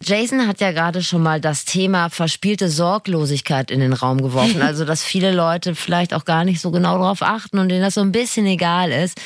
Jason 0.02 0.46
hat 0.46 0.60
ja 0.60 0.72
gerade 0.72 1.02
schon 1.02 1.22
mal 1.22 1.40
das 1.40 1.64
Thema 1.64 2.08
verspielte 2.08 2.68
Sorglosigkeit 2.68 3.70
in 3.70 3.80
den 3.80 3.92
Raum 3.92 4.22
geworfen. 4.22 4.62
Also, 4.68 4.84
dass 4.84 5.02
viele 5.02 5.32
Leute 5.32 5.74
vielleicht 5.74 6.12
auch 6.12 6.26
gar 6.26 6.44
nicht 6.44 6.60
so 6.60 6.70
genau 6.70 6.98
darauf 6.98 7.22
achten 7.22 7.58
und 7.58 7.70
denen 7.70 7.80
das 7.80 7.94
so 7.94 8.02
ein 8.02 8.12
bisschen 8.12 8.44
egal 8.44 8.92
ist. 8.92 9.18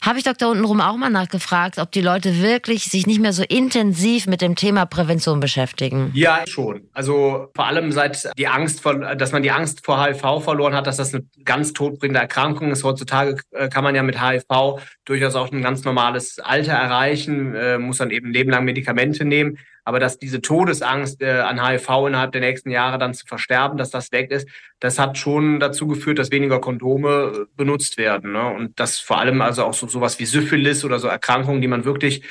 Habe 0.00 0.18
ich 0.18 0.24
Dr. 0.24 0.48
Untenrum 0.48 0.80
auch 0.80 0.96
mal 0.96 1.10
nachgefragt, 1.10 1.78
ob 1.78 1.92
die 1.92 2.00
Leute 2.00 2.40
wirklich 2.40 2.84
sich 2.84 3.06
nicht 3.06 3.20
mehr 3.20 3.34
so 3.34 3.42
intensiv 3.42 4.26
mit 4.26 4.40
dem 4.40 4.54
Thema 4.54 4.86
Prävention 4.86 5.38
beschäftigen. 5.38 6.12
Ja, 6.14 6.44
schon. 6.46 6.88
Also 6.94 7.48
vor 7.54 7.66
allem 7.66 7.92
seit 7.92 8.30
die 8.38 8.48
Angst, 8.48 8.80
vor, 8.80 8.94
dass 9.16 9.32
man 9.32 9.42
die 9.42 9.50
Angst 9.50 9.84
vor 9.84 10.02
HIV 10.02 10.42
verloren 10.42 10.74
hat, 10.74 10.86
dass 10.86 10.96
das 10.96 11.12
eine 11.12 11.24
ganz 11.44 11.74
todbringende 11.74 12.20
Erkrankung 12.20 12.70
ist. 12.70 12.82
Heutzutage 12.82 13.42
äh, 13.50 13.68
kann 13.68 13.84
man 13.84 13.94
ja 13.94 14.02
mit 14.02 14.22
HIV 14.22 14.80
durchaus 15.04 15.34
auch 15.34 15.52
ein 15.52 15.62
ganz 15.62 15.84
normales 15.84 16.38
Alter 16.38 16.72
erreichen, 16.72 17.54
äh, 17.54 17.78
muss 17.78 17.98
dann 17.98 18.10
eben 18.10 18.28
ein 18.28 18.32
Leben 18.32 18.50
lang 18.50 18.64
Medikamente 18.64 19.24
nehmen. 19.24 19.58
Aber 19.86 20.00
dass 20.00 20.18
diese 20.18 20.42
Todesangst 20.42 21.22
äh, 21.22 21.30
an 21.30 21.64
HIV 21.64 21.88
innerhalb 22.08 22.32
der 22.32 22.40
nächsten 22.40 22.70
Jahre 22.70 22.98
dann 22.98 23.14
zu 23.14 23.24
versterben, 23.24 23.78
dass 23.78 23.90
das 23.90 24.10
weg 24.10 24.32
ist, 24.32 24.48
das 24.80 24.98
hat 24.98 25.16
schon 25.16 25.60
dazu 25.60 25.86
geführt, 25.86 26.18
dass 26.18 26.32
weniger 26.32 26.60
Kondome 26.60 27.08
äh, 27.08 27.44
benutzt 27.56 27.96
werden. 27.96 28.32
Ne? 28.32 28.48
Und 28.48 28.80
das 28.80 28.98
vor 28.98 29.20
allem 29.20 29.40
also 29.40 29.62
auch 29.64 29.74
so 29.74 29.86
sowas 29.86 30.18
wie 30.18 30.24
Syphilis 30.26 30.84
oder 30.84 30.98
so 30.98 31.06
Erkrankungen, 31.06 31.60
die 31.60 31.68
man 31.68 31.84
wirklich 31.84 32.24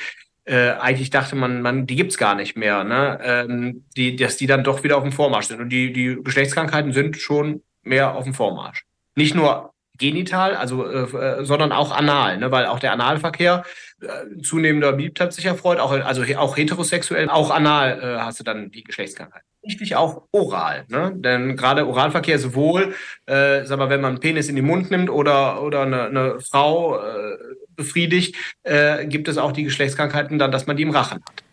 äh, 0.44 0.72
eigentlich 0.72 1.08
dachte 1.08 1.34
man, 1.34 1.62
man 1.62 1.86
die 1.86 1.96
gibt's 1.96 2.18
gar 2.18 2.34
nicht 2.34 2.58
mehr, 2.58 2.84
ne? 2.84 3.18
ähm, 3.22 3.86
die, 3.96 4.16
dass 4.16 4.36
die 4.36 4.46
dann 4.46 4.62
doch 4.62 4.84
wieder 4.84 4.98
auf 4.98 5.02
dem 5.02 5.12
Vormarsch 5.12 5.46
sind. 5.46 5.60
Und 5.60 5.70
die, 5.70 5.94
die 5.94 6.18
Geschlechtskrankheiten 6.22 6.92
sind 6.92 7.16
schon 7.16 7.62
mehr 7.82 8.14
auf 8.14 8.24
dem 8.24 8.34
Vormarsch. 8.34 8.84
Nicht 9.14 9.34
nur 9.34 9.72
genital, 9.98 10.54
also 10.54 10.86
äh, 10.86 11.44
sondern 11.44 11.72
auch 11.72 11.92
anal, 11.92 12.38
ne? 12.38 12.50
weil 12.50 12.66
auch 12.66 12.78
der 12.78 12.92
Analverkehr 12.92 13.64
äh, 14.00 14.40
zunehmender 14.42 14.92
Beliebtheit 14.92 15.32
sich 15.32 15.46
erfreut, 15.46 15.78
auch, 15.78 15.92
also 15.92 16.22
auch 16.36 16.56
heterosexuell, 16.56 17.28
auch 17.28 17.50
anal 17.50 18.00
äh, 18.00 18.20
hast 18.20 18.40
du 18.40 18.44
dann 18.44 18.70
die 18.70 18.84
Geschlechtskrankheit. 18.84 19.42
Wichtig 19.62 19.96
auch 19.96 20.22
oral, 20.32 20.84
ne? 20.88 21.12
denn 21.14 21.56
gerade 21.56 21.86
Oralverkehr 21.86 22.38
sowohl, 22.38 22.94
äh, 23.26 23.64
sag 23.64 23.78
mal, 23.78 23.90
wenn 23.90 24.00
man 24.00 24.12
einen 24.12 24.20
Penis 24.20 24.48
in 24.48 24.56
den 24.56 24.66
Mund 24.66 24.90
nimmt 24.90 25.10
oder, 25.10 25.62
oder 25.62 25.82
eine, 25.82 26.04
eine 26.04 26.40
Frau 26.40 26.98
äh, 26.98 27.36
befriedigt, 27.74 28.36
äh, 28.62 29.06
gibt 29.06 29.28
es 29.28 29.38
auch 29.38 29.52
die 29.52 29.64
Geschlechtskrankheiten 29.64 30.38
dann, 30.38 30.52
dass 30.52 30.66
man 30.66 30.76
die 30.76 30.82
im 30.82 30.90
Rachen 30.90 31.22
hat. 31.26 31.45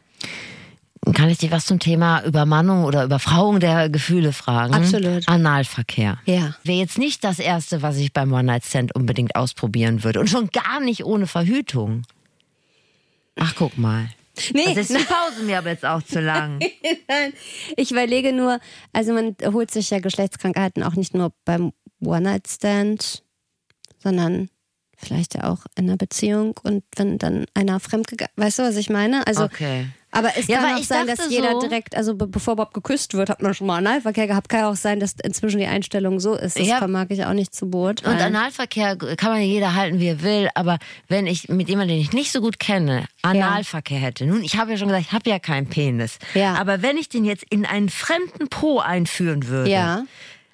Kann 1.14 1.30
ich 1.30 1.38
dich 1.40 1.52
was 1.52 1.66
zum 1.66 1.80
Thema 1.80 2.24
Übermannung 2.24 2.86
oder 2.86 3.04
Überfrauung 3.04 3.60
der 3.60 3.90
Gefühle 3.90 4.32
fragen? 4.32 4.74
Absolut. 4.74 5.28
Analverkehr. 5.28 6.18
Ja. 6.26 6.56
Wäre 6.64 6.78
jetzt 6.80 6.98
nicht 6.98 7.24
das 7.24 7.40
Erste, 7.40 7.82
was 7.82 7.98
ich 7.98 8.14
beim 8.14 8.32
One-Night-Stand 8.32 8.96
unbedingt 8.96 9.36
ausprobieren 9.36 10.04
würde. 10.04 10.22
Und 10.22 10.30
schon 10.30 10.48
gar 10.50 10.80
nicht 10.80 11.04
ohne 11.04 11.28
Verhütung. 11.28 12.04
Ach, 13.36 13.54
guck 13.58 13.78
mal. 13.78 14.08
Nee, 14.54 14.74
Das 14.74 14.90
ist 14.90 15.00
die 15.00 15.04
Pause 15.04 15.44
mir 15.44 15.58
aber 15.60 15.72
jetzt 15.72 15.86
auch 15.86 16.02
zu 16.02 16.20
lang. 16.20 16.60
Nein, 17.08 17.34
ich 17.76 17.92
überlege 17.92 18.32
nur, 18.34 18.60
also 18.92 19.14
man 19.14 19.36
holt 19.54 19.72
sich 19.72 19.90
ja 19.90 20.00
Geschlechtskrankheiten 20.00 20.84
auch 20.84 20.94
nicht 20.96 21.14
nur 21.14 21.34
beim 21.46 21.74
One-Night-Stand, 22.04 23.24
sondern 24.02 24.50
vielleicht 24.98 25.36
ja 25.36 25.52
auch 25.52 25.66
in 25.76 25.86
einer 25.90 25.98
Beziehung 25.98 26.56
und 26.64 26.84
wenn 26.96 27.18
dann 27.18 27.46
einer 27.54 27.80
fremdgegangen, 27.80 28.32
weißt 28.38 28.60
du, 28.60 28.64
was 28.64 28.78
ich 28.78 28.90
meine? 28.90 29.28
Also 29.28 29.44
Okay. 29.44 29.88
Aber 30.16 30.30
es 30.38 30.48
Ja, 30.48 30.60
kann 30.60 30.76
auch 30.78 30.84
sein, 30.84 31.08
dass 31.08 31.30
jeder 31.30 31.52
so- 31.54 31.60
direkt, 31.62 31.96
also 31.98 32.14
be 32.16 32.28
bevor 32.28 32.54
überhaupt 32.54 32.74
geküsst 32.76 33.14
wird, 33.16 33.30
hat 33.30 33.42
man 33.42 33.54
schon 33.54 33.68
mal 33.68 33.78
Analverkehr 33.78 34.28
gehabt. 34.28 34.48
Kann 34.48 34.60
ja 34.62 34.70
auch 34.70 34.76
sein, 34.76 35.00
dass 35.00 35.14
inzwischen 35.24 35.58
die 35.58 35.66
Einstellung 35.66 36.20
so 36.20 36.36
ist. 36.36 36.60
Das 36.60 36.68
Ja. 36.68 36.78
vermag 36.78 37.08
ich 37.10 37.26
auch 37.26 37.34
nicht 37.34 37.54
zu 37.56 37.70
beurteilen. 37.70 38.16
Und 38.18 38.22
Analverkehr 38.24 38.96
kann 38.96 39.32
man 39.32 39.42
ja 39.42 39.48
jeder 39.48 39.76
halten, 39.76 40.00
wie 40.00 40.08
er 40.08 40.22
will, 40.22 40.50
aber 40.56 40.78
wenn 41.08 41.26
ich 41.28 41.50
mit 41.50 41.68
jemandem, 41.68 41.98
den 41.98 42.02
ich 42.02 42.14
nicht 42.14 42.32
so 42.32 42.42
gut 42.42 42.60
kenne, 42.60 43.06
Analverkehr 43.24 44.00
hätte, 44.00 44.26
nun, 44.26 44.44
ich 44.44 44.58
habe 44.58 44.72
ja 44.72 44.78
schon 44.78 44.88
gesagt, 44.88 45.06
ich 45.08 45.14
habe 45.14 45.30
ja 45.30 45.40
keinen 45.40 45.68
Penis, 45.68 46.20
Ja. 46.36 46.54
aber 46.56 46.82
wenn 46.82 46.98
ich 46.98 47.10
den 47.10 47.26
jetzt 47.26 47.44
in 47.50 47.66
einen 47.66 47.90
fremden 47.90 48.48
Po 48.50 48.80
einführen 48.80 49.48
würde, 49.48 49.70
Ja. 49.72 50.04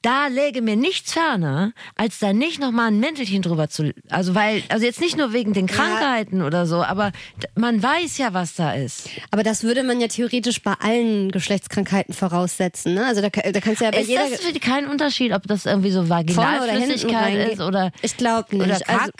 Da 0.02 0.28
läge 0.28 0.62
mir 0.62 0.76
nichts 0.76 1.14
ferner, 1.14 1.74
als 1.96 2.20
da 2.20 2.34
nicht 2.34 2.60
nochmal 2.60 2.88
ein 2.88 3.00
Mäntelchen 3.00 3.42
drüber 3.42 3.70
zu, 3.70 3.94
also 4.10 4.36
weil, 4.36 4.64
also 4.70 4.86
jetzt 4.86 5.02
nicht 5.02 5.18
nur 5.18 5.34
wegen 5.34 5.54
den 5.54 5.68
Krankheiten 5.68 6.42
oder 6.42 6.66
so, 6.66 6.84
aber 6.84 7.12
man 7.56 7.82
weiß 7.82 8.18
ja, 8.18 8.34
was 8.34 8.56
da 8.56 8.74
ist. 8.74 9.10
Aber 9.32 9.44
das 9.44 9.64
würde 9.64 9.84
man 9.84 10.00
ja 10.00 10.08
theoretisch 10.08 10.62
bei 10.62 10.74
allen 10.80 11.32
Geschlechtskrankheiten 11.32 12.14
voraussetzen. 12.14 12.94
Ne? 12.94 13.06
Also 13.06 13.22
da, 13.22 13.30
da 13.30 13.60
kannst 13.60 13.82
du 13.82 13.86
ja 13.86 13.92
bei 13.92 14.02
Ist 14.02 14.10
jeder 14.10 14.30
das 14.30 14.42
für 14.42 14.54
die 14.54 14.60
kein 14.60 14.88
Unterschied, 14.88 15.34
ob 15.34 15.48
das 15.48 15.66
irgendwie 15.66 15.92
so 15.92 16.02
oder 16.02 16.10
Vaginalflüssigkeit 16.10 17.24
reingeht? 17.24 17.54
ist 17.54 17.62
oder 17.62 17.92
ich 18.02 18.18
glaube 18.18 18.56
nicht. 18.56 18.66
oder 18.66 18.80
Kack? 18.80 19.00
Also, 19.02 19.12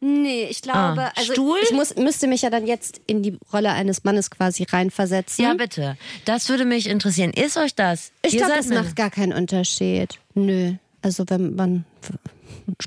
nee, 0.00 0.44
ich 0.50 0.62
glaube, 0.62 1.02
Ah, 1.02 1.12
also 1.16 1.32
Stuhl? 1.32 1.58
ich 1.62 1.72
muss, 1.72 1.94
müsste 1.96 2.26
mich 2.26 2.42
ja 2.42 2.50
dann 2.50 2.66
jetzt 2.66 3.00
in 3.06 3.22
die 3.22 3.38
Rolle 3.52 3.70
eines 3.70 4.04
Mannes 4.04 4.30
quasi 4.30 4.64
reinversetzen. 4.64 5.44
Ja, 5.44 5.54
bitte. 5.54 5.96
Das 6.24 6.48
würde 6.48 6.64
mich 6.64 6.88
interessieren. 6.88 7.30
Ist 7.32 7.56
euch 7.56 7.74
das? 7.74 8.12
ich 8.22 8.36
glaube, 8.36 8.52
das 8.56 8.68
macht 8.68 8.96
gar 8.96 9.10
keinen 9.10 9.32
Unterschied. 9.32 10.18
Nö. 10.34 10.72
Also 11.02 11.24
wenn 11.28 11.54
man 11.54 11.84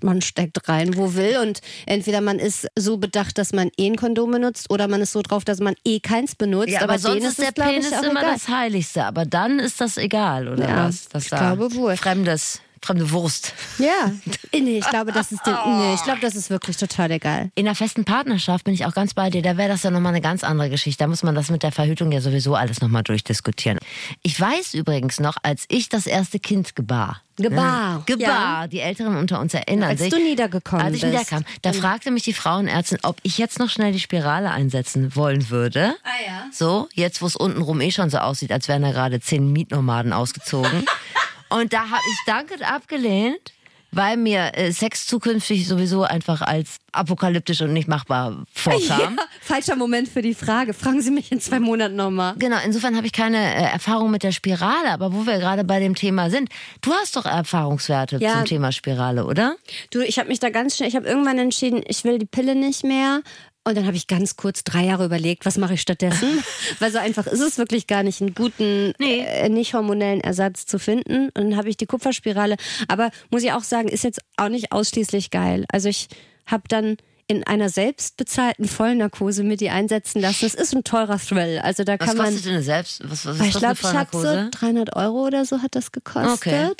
man 0.01 0.22
steckt 0.22 0.68
rein, 0.68 0.97
wo 0.97 1.14
will 1.14 1.38
und 1.38 1.62
entweder 1.86 2.20
man 2.22 2.39
ist 2.39 2.68
so 2.76 2.97
bedacht, 2.97 3.38
dass 3.38 3.53
man 3.53 3.70
eh 3.78 3.86
ein 3.88 3.95
Kondom 3.95 4.32
benutzt 4.32 4.72
oder 4.72 4.88
man 4.88 5.01
ist 5.01 5.12
so 5.12 5.22
drauf, 5.22 5.45
dass 5.45 5.60
man 5.60 5.76
eh 5.86 5.99
keins 5.99 6.34
benutzt. 6.36 6.70
Ja, 6.70 6.82
aber, 6.82 6.93
denen 6.97 7.22
sonst 7.22 7.26
ist 7.26 7.41
der 7.41 7.51
Penis 7.51 7.91
immer 7.91 8.22
egal. 8.22 8.34
das 8.34 8.47
Heiligste. 8.47 9.03
Aber 9.05 9.26
dann 9.26 9.60
ist 9.60 9.80
das 9.80 9.97
egal, 9.97 10.47
oder 10.47 10.68
Ja, 10.68 10.86
was? 10.88 11.08
Das 11.10 11.24
ich 11.26 11.30
glaube 11.30 11.74
wohl. 11.76 11.95
Fremdes, 11.95 12.60
fremde 12.82 13.11
Wurst. 13.11 13.53
Ja, 13.80 14.11
nee, 14.53 14.78
ich 14.80 14.89
glaube, 14.89 15.11
das 15.11 15.32
ist 15.32 15.45
den, 15.45 15.53
nee, 15.78 15.93
ich 15.93 16.03
glaube, 16.03 16.19
das 16.21 16.36
ist 16.36 16.49
wirklich 16.49 16.78
total 16.78 17.11
egal. 17.11 17.49
In 17.55 17.65
einer 17.67 17.75
festen 17.75 18.05
Partnerschaft 18.05 18.63
bin 18.65 18.73
ich 18.73 18.86
auch 18.86 18.93
ganz 18.93 19.13
bei 19.13 19.30
dir. 19.30 19.41
Da 19.41 19.57
wäre 19.57 19.69
das 19.69 19.84
ja 19.84 19.91
nochmal 19.91 20.13
eine 20.13 20.21
ganz 20.21 20.43
andere 20.43 20.69
Geschichte. 20.69 21.03
Da 21.03 21.07
muss 21.07 21.23
man 21.23 21.36
das 21.36 21.49
mit 21.49 21.63
der 21.63 21.71
Verhütung 21.71 22.11
ja 22.11 22.21
sowieso 22.21 22.55
alles 22.55 22.82
nochmal 22.82 23.03
durchdiskutieren. 23.03 23.80
Ich 24.23 24.39
weiß 24.39 24.73
übrigens 24.73 25.19
noch, 25.19 25.38
als 25.43 25.65
ich 25.69 25.89
das 25.89 26.05
erste 26.07 26.39
Kind 26.39 26.75
gebar. 26.75 27.21
Gebar, 27.39 28.03
Ja, 28.07 28.15
gebar. 28.15 28.67
Die 28.67 28.80
Älteren 28.80 29.15
unter 29.15 29.39
uns 29.39 29.53
erinnern 29.53 29.89
Als 29.91 29.99
sich. 30.01 30.09
du 30.09 30.17
niedergekommen 30.17 30.84
Als 30.84 30.95
ich 30.95 31.01
bist. 31.01 31.13
niederkam. 31.13 31.45
Da 31.61 31.71
fragte 31.71 32.09
mich 32.09 32.23
die 32.23 32.34
Frauenärztin, 32.34 32.97
ob 33.03 33.17
ich 33.21 33.38
jetzt 33.38 33.59
noch 33.59 33.69
schnell 33.69 33.91
die 33.91 33.99
Spirale 33.99 34.49
einsetzen 34.49 35.15
wollen 35.15 35.51
würde. 35.51 35.93
Ah 36.03 36.09
ja. 36.25 36.45
So, 36.51 36.89
jetzt 36.95 37.21
wo 37.21 37.28
es 37.28 37.36
untenrum 37.36 37.80
eh 37.82 37.91
schon 37.91 38.09
so 38.09 38.17
aussieht, 38.17 38.51
als 38.51 38.67
wären 38.67 38.82
da 38.82 38.91
gerade 38.91 39.19
zehn 39.19 39.51
Mietnomaden 39.51 40.13
ausgezogen. 40.13 40.86
Und 41.49 41.73
da 41.73 41.89
habe 41.89 42.01
ich 42.11 42.17
dankend 42.25 42.61
abgelehnt, 42.69 43.53
weil 43.91 44.17
mir 44.17 44.51
äh, 44.55 44.71
Sex 44.71 45.07
zukünftig 45.07 45.65
sowieso 45.67 46.03
einfach 46.03 46.41
als 46.41 46.77
apokalyptisch 46.91 47.61
und 47.61 47.71
nicht 47.73 47.87
machbar 47.87 48.43
vorkam. 48.53 49.15
Ja, 49.17 49.23
falscher 49.41 49.75
Moment 49.77 50.09
für 50.09 50.21
die 50.21 50.33
Frage. 50.33 50.73
Fragen 50.73 51.01
Sie 51.01 51.09
mich 51.09 51.31
in 51.31 51.39
zwei 51.39 51.59
Monaten 51.59 51.95
nochmal. 51.95 52.35
Genau, 52.37 52.57
insofern 52.65 52.97
habe 52.97 53.07
ich 53.07 53.13
keine 53.13 53.37
äh, 53.37 53.63
Erfahrung 53.71 54.11
mit 54.11 54.23
der 54.23 54.33
Spirale, 54.33 54.91
aber 54.91 55.13
wo 55.13 55.25
wir 55.25 55.37
gerade 55.39 55.63
bei 55.63 55.79
dem 55.79 55.95
Thema 55.95 56.29
sind, 56.29 56.49
du 56.81 56.91
hast 56.93 57.15
doch 57.15 57.25
Erfahrungswerte 57.25 58.17
Ja. 58.17 58.33
zum 58.33 58.45
Thema 58.45 58.71
Spirale, 58.73 59.25
oder? 59.25 59.55
Du, 59.91 60.01
ich 60.01 60.19
habe 60.19 60.27
mich 60.27 60.39
da 60.39 60.49
ganz 60.49 60.75
schnell, 60.75 60.89
ich 60.89 60.95
habe 60.97 61.07
irgendwann 61.07 61.39
entschieden, 61.39 61.81
ich 61.87 62.03
will 62.03 62.19
die 62.19 62.25
Pille 62.25 62.55
nicht 62.55 62.83
mehr. 62.83 63.21
Und 63.68 63.76
dann 63.76 63.86
habe 63.86 63.97
ich 63.97 64.07
ganz 64.07 64.38
kurz 64.38 64.63
drei 64.63 64.86
Jahre 64.86 65.03
überlegt, 65.05 65.45
was 65.45 65.57
mache 65.57 65.74
ich 65.74 65.82
stattdessen? 65.82 66.43
Weil 66.80 66.91
so 66.91 66.99
einfach 66.99 67.28
ist 67.28 67.41
es 67.41 67.57
wirklich 67.57 67.86
gar 67.88 68.01
nicht, 68.03 68.22
einen 68.22 68.34
guten, 68.34 68.93
Nee. 68.97 69.20
äh, 69.28 69.49
nicht 69.49 69.74
hormonellen 69.74 70.22
Ersatz 70.22 70.65
zu 70.65 70.80
finden. 70.80 71.26
Und 71.30 71.36
dann 71.36 71.57
habe 71.57 71.70
ich 71.70 71.76
die 71.78 71.86
Kupferspirale. 71.86 72.55
Aber 72.88 73.11
muss 73.30 73.43
ich 73.43 73.51
auch 73.51 73.63
sagen, 73.63 73.89
ist 73.89 74.03
jetzt 74.05 74.22
auch 74.38 74.49
nicht 74.49 74.72
ausschließlich 74.72 75.32
geil. 75.32 75.65
Also 75.72 75.89
ich 75.89 76.07
habe 76.45 76.63
dann 76.70 76.95
in 77.28 77.45
einer 77.45 77.68
selbstbezahlten 77.68 78.70
Vollnarkose 78.70 79.43
mir 79.43 79.57
die 79.57 79.70
einsetzen 79.70 80.22
lassen. 80.22 80.45
Es 80.45 80.53
ist 80.55 80.74
ein 80.74 80.86
teurer 80.86 81.20
Thrill. 81.20 81.59
Also 81.61 81.84
da 81.84 81.99
Was 81.99 82.07
kann 82.07 82.15
man. 82.15 82.28
kostet 82.28 82.45
denn 82.45 82.53
eine 82.53 82.63
Selbst? 82.63 83.01
Was, 83.03 83.26
was 83.26 83.36
ist 83.36 83.45
ich 83.47 83.51
das 83.53 83.59
glaube, 83.61 83.76
ich 83.82 83.84
habe 83.84 84.09
so 84.13 84.20
Vollnarkose? 84.20 84.49
300 84.51 84.95
Euro 84.95 85.26
oder 85.28 85.43
so 85.43 85.61
hat 85.61 85.76
das 85.76 85.91
gekostet. 85.91 86.32
Okay. 86.32 86.74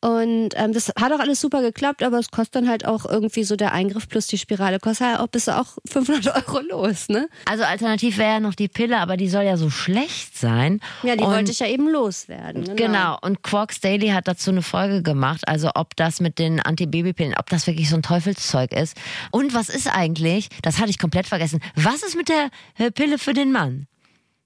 Und 0.00 0.50
ähm, 0.56 0.72
das 0.72 0.88
hat 0.98 1.12
auch 1.12 1.18
alles 1.18 1.40
super 1.40 1.60
geklappt, 1.60 2.02
aber 2.02 2.18
es 2.18 2.30
kostet 2.30 2.56
dann 2.56 2.68
halt 2.68 2.86
auch 2.86 3.04
irgendwie 3.04 3.44
so 3.44 3.56
der 3.56 3.72
Eingriff 3.72 4.08
plus 4.08 4.26
die 4.26 4.38
Spirale 4.38 4.78
kostet 4.78 5.08
halt 5.08 5.20
auch 5.20 5.26
bis 5.26 5.48
auch 5.48 5.76
500 5.86 6.26
Euro 6.48 6.60
los, 6.60 7.08
ne? 7.08 7.28
Also 7.44 7.64
alternativ 7.64 8.16
wäre 8.16 8.34
ja 8.34 8.40
noch 8.40 8.54
die 8.54 8.68
Pille, 8.68 8.98
aber 8.98 9.18
die 9.18 9.28
soll 9.28 9.44
ja 9.44 9.58
so 9.58 9.68
schlecht 9.68 10.38
sein. 10.38 10.80
Ja, 11.02 11.16
die 11.16 11.24
Und 11.24 11.30
wollte 11.30 11.50
ich 11.50 11.58
ja 11.58 11.66
eben 11.66 11.88
loswerden. 11.88 12.64
Genau. 12.64 12.76
Genau, 12.76 13.18
und 13.20 13.42
Quarks 13.42 13.80
Daily 13.80 14.08
hat 14.08 14.26
dazu 14.26 14.50
eine 14.50 14.62
Folge 14.62 15.02
gemacht, 15.02 15.46
also 15.46 15.70
ob 15.74 15.94
das 15.96 16.20
mit 16.20 16.38
den 16.38 16.60
Antibabypillen, 16.60 17.34
ob 17.38 17.50
das 17.50 17.66
wirklich 17.66 17.90
so 17.90 17.96
ein 17.96 18.02
Teufelszeug 18.02 18.72
ist. 18.72 18.96
Und 19.30 19.52
was 19.54 19.68
ist 19.68 19.86
eigentlich, 19.86 20.48
das 20.62 20.78
hatte 20.78 20.90
ich 20.90 20.98
komplett 20.98 21.26
vergessen, 21.26 21.60
was 21.74 22.02
ist 22.02 22.16
mit 22.16 22.28
der 22.28 22.48
äh, 22.78 22.90
Pille 22.90 23.18
für 23.18 23.34
den 23.34 23.52
Mann? 23.52 23.86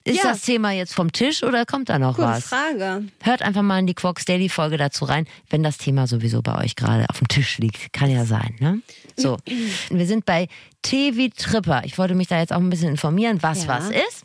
Ist 0.04 0.16
Ja. 0.22 0.30
das 0.30 0.42
Thema 0.42 0.70
jetzt 0.70 0.94
vom 0.94 1.10
Tisch 1.12 1.42
oder 1.42 1.64
kommt 1.64 1.88
da 1.88 1.98
noch 1.98 2.16
Gute 2.16 2.28
was? 2.28 2.46
Frage. 2.48 3.04
Hört 3.22 3.40
einfach 3.42 3.62
mal 3.62 3.78
in 3.78 3.86
die 3.86 3.94
Quarks 3.94 4.26
Daily 4.26 4.50
Folge 4.50 4.76
dazu 4.76 5.06
rein, 5.06 5.26
wenn 5.48 5.62
das 5.62 5.78
Thema 5.78 6.06
sowieso 6.06 6.42
bei 6.42 6.62
euch 6.62 6.76
gerade 6.76 7.06
auf 7.08 7.18
dem 7.18 7.28
Tisch 7.28 7.56
liegt. 7.58 7.92
Kann 7.94 8.10
ja 8.10 8.26
sein, 8.26 8.54
ne? 8.60 8.80
So. 9.16 9.38
Wir 9.90 10.06
sind 10.06 10.26
bei 10.26 10.48
T 10.84 11.16
wie 11.16 11.30
Tripper. 11.30 11.82
Ich 11.84 11.96
wollte 11.98 12.14
mich 12.14 12.28
da 12.28 12.38
jetzt 12.38 12.52
auch 12.52 12.58
ein 12.58 12.68
bisschen 12.68 12.90
informieren, 12.90 13.42
was 13.42 13.64
Ja. 13.64 13.70
was 13.70 13.90
ist. 13.90 14.24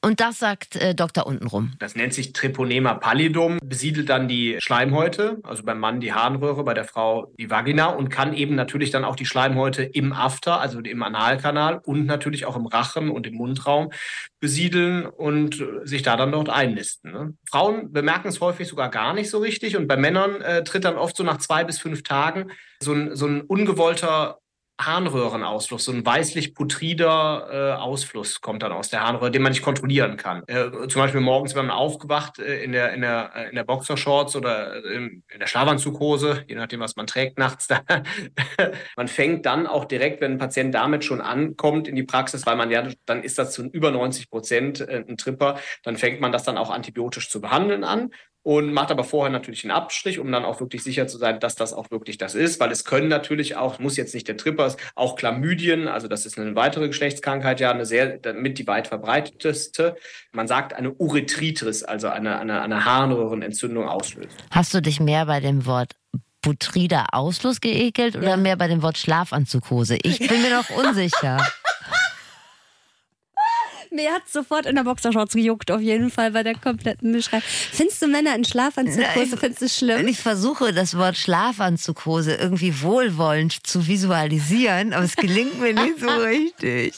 Und 0.00 0.20
das 0.20 0.38
sagt 0.38 0.76
äh, 0.76 0.94
Dr. 0.94 1.26
untenrum. 1.26 1.72
Das 1.80 1.96
nennt 1.96 2.14
sich 2.14 2.32
Treponema 2.32 2.94
pallidum, 2.94 3.58
besiedelt 3.64 4.08
dann 4.08 4.28
die 4.28 4.56
Schleimhäute, 4.60 5.38
also 5.42 5.64
beim 5.64 5.80
Mann 5.80 5.98
die 6.00 6.12
Harnröhre, 6.12 6.62
bei 6.62 6.72
der 6.72 6.84
Frau 6.84 7.32
die 7.38 7.50
Vagina 7.50 7.86
und 7.86 8.10
kann 8.10 8.32
eben 8.32 8.54
natürlich 8.54 8.90
dann 8.90 9.04
auch 9.04 9.16
die 9.16 9.26
Schleimhäute 9.26 9.82
im 9.82 10.12
After, 10.12 10.60
also 10.60 10.78
im 10.78 11.02
Analkanal 11.02 11.80
und 11.84 12.06
natürlich 12.06 12.46
auch 12.46 12.54
im 12.56 12.66
Rachen 12.66 13.10
und 13.10 13.26
im 13.26 13.34
Mundraum 13.34 13.90
besiedeln 14.38 15.04
und 15.04 15.64
sich 15.82 16.02
da 16.02 16.16
dann 16.16 16.30
dort 16.30 16.48
einnisten. 16.48 17.10
Ne? 17.10 17.34
Frauen 17.50 17.92
bemerken 17.92 18.28
es 18.28 18.40
häufig 18.40 18.68
sogar 18.68 18.88
gar 18.88 19.14
nicht 19.14 19.30
so 19.30 19.38
richtig 19.38 19.76
und 19.76 19.88
bei 19.88 19.96
Männern 19.96 20.40
äh, 20.42 20.62
tritt 20.62 20.84
dann 20.84 20.96
oft 20.96 21.16
so 21.16 21.24
nach 21.24 21.38
zwei 21.38 21.64
bis 21.64 21.80
fünf 21.80 22.04
Tagen 22.04 22.52
so 22.80 22.92
ein, 22.92 23.16
so 23.16 23.26
ein 23.26 23.40
ungewollter 23.40 24.38
Harnröhrenausfluss, 24.80 25.84
so 25.84 25.92
ein 25.92 26.06
weißlich-putrider 26.06 27.48
äh, 27.50 27.80
Ausfluss 27.80 28.40
kommt 28.40 28.62
dann 28.62 28.72
aus 28.72 28.90
der 28.90 29.02
Harnröhre, 29.02 29.30
den 29.30 29.42
man 29.42 29.52
nicht 29.52 29.62
kontrollieren 29.62 30.16
kann. 30.16 30.44
Äh, 30.46 30.70
zum 30.88 31.02
Beispiel 31.02 31.20
morgens, 31.20 31.54
wenn 31.54 31.66
man 31.66 31.76
aufgewacht 31.76 32.38
äh, 32.38 32.62
in 32.62 32.72
der, 32.72 32.92
in 32.92 33.00
der, 33.00 33.32
äh, 33.34 33.48
in 33.48 33.56
der 33.56 33.64
Boxershorts 33.64 34.36
oder 34.36 34.84
äh, 34.84 34.96
in 34.96 35.22
der 35.38 35.46
Schlafanzughose, 35.46 36.44
je 36.46 36.54
nachdem, 36.54 36.80
was 36.80 36.94
man 36.96 37.06
trägt 37.06 37.38
nachts, 37.38 37.66
da, 37.66 37.80
man 38.96 39.08
fängt 39.08 39.46
dann 39.46 39.66
auch 39.66 39.84
direkt, 39.84 40.20
wenn 40.20 40.32
ein 40.32 40.38
Patient 40.38 40.72
damit 40.74 41.04
schon 41.04 41.20
ankommt 41.20 41.88
in 41.88 41.96
die 41.96 42.04
Praxis, 42.04 42.46
weil 42.46 42.56
man 42.56 42.70
ja, 42.70 42.86
dann 43.04 43.24
ist 43.24 43.38
das 43.38 43.52
zu 43.52 43.64
über 43.64 43.90
90 43.90 44.30
Prozent 44.30 44.80
äh, 44.80 45.04
ein 45.08 45.16
Tripper, 45.16 45.58
dann 45.82 45.96
fängt 45.96 46.20
man 46.20 46.30
das 46.30 46.44
dann 46.44 46.56
auch 46.56 46.70
antibiotisch 46.70 47.30
zu 47.30 47.40
behandeln 47.40 47.82
an 47.82 48.10
und 48.42 48.72
macht 48.72 48.90
aber 48.90 49.04
vorher 49.04 49.30
natürlich 49.30 49.64
einen 49.64 49.72
Abstrich, 49.72 50.18
um 50.18 50.30
dann 50.30 50.44
auch 50.44 50.60
wirklich 50.60 50.82
sicher 50.82 51.06
zu 51.06 51.18
sein, 51.18 51.40
dass 51.40 51.54
das 51.54 51.72
auch 51.72 51.90
wirklich 51.90 52.18
das 52.18 52.34
ist, 52.34 52.60
weil 52.60 52.70
es 52.70 52.84
können 52.84 53.08
natürlich 53.08 53.56
auch, 53.56 53.78
muss 53.78 53.96
jetzt 53.96 54.14
nicht 54.14 54.28
der 54.28 54.36
Tripper, 54.36 54.74
auch 54.94 55.16
Chlamydien, 55.16 55.88
also 55.88 56.08
das 56.08 56.26
ist 56.26 56.38
eine 56.38 56.54
weitere 56.54 56.88
Geschlechtskrankheit, 56.88 57.60
ja, 57.60 57.70
eine 57.70 57.86
sehr, 57.86 58.18
damit 58.18 58.58
die 58.58 58.66
weit 58.66 58.88
verbreitetste. 58.88 59.96
Man 60.32 60.48
sagt 60.48 60.72
eine 60.72 60.92
Urethritis, 60.92 61.82
also 61.82 62.08
eine, 62.08 62.38
eine, 62.38 62.62
eine 62.62 62.84
Harnröhrenentzündung 62.84 63.88
auslöst. 63.88 64.36
Hast 64.50 64.72
du 64.74 64.80
dich 64.80 65.00
mehr 65.00 65.26
bei 65.26 65.40
dem 65.40 65.66
Wort 65.66 65.92
putrider 66.40 67.06
Ausfluss 67.12 67.60
geekelt 67.60 68.16
oder 68.16 68.36
mehr 68.36 68.56
bei 68.56 68.68
dem 68.68 68.82
Wort 68.82 68.98
Schlafanzughose? 68.98 69.98
Ich 70.02 70.18
bin 70.18 70.42
mir 70.42 70.50
noch 70.50 70.70
unsicher. 70.70 71.46
Mir 73.98 74.12
hat 74.12 74.28
sofort 74.28 74.64
in 74.64 74.76
der 74.76 74.84
Boxershorts 74.84 75.34
gejuckt, 75.34 75.72
auf 75.72 75.80
jeden 75.80 76.12
Fall 76.12 76.30
bei 76.30 76.44
der 76.44 76.54
kompletten 76.54 77.10
Beschreibung. 77.10 77.42
Findest 77.48 78.00
du 78.00 78.06
Männer 78.06 78.32
in 78.36 78.44
Schlafanzughose, 78.44 79.36
findest 79.36 79.60
du 79.62 79.68
schlimm? 79.68 80.06
Ich 80.06 80.20
versuche 80.20 80.72
das 80.72 80.96
Wort 80.96 81.16
Schlafanzughose 81.16 82.36
irgendwie 82.36 82.80
wohlwollend 82.80 83.66
zu 83.66 83.88
visualisieren, 83.88 84.92
aber 84.92 85.04
es 85.04 85.16
gelingt 85.16 85.60
mir 85.60 85.74
nicht 85.74 85.98
so 85.98 86.06
richtig. 86.22 86.94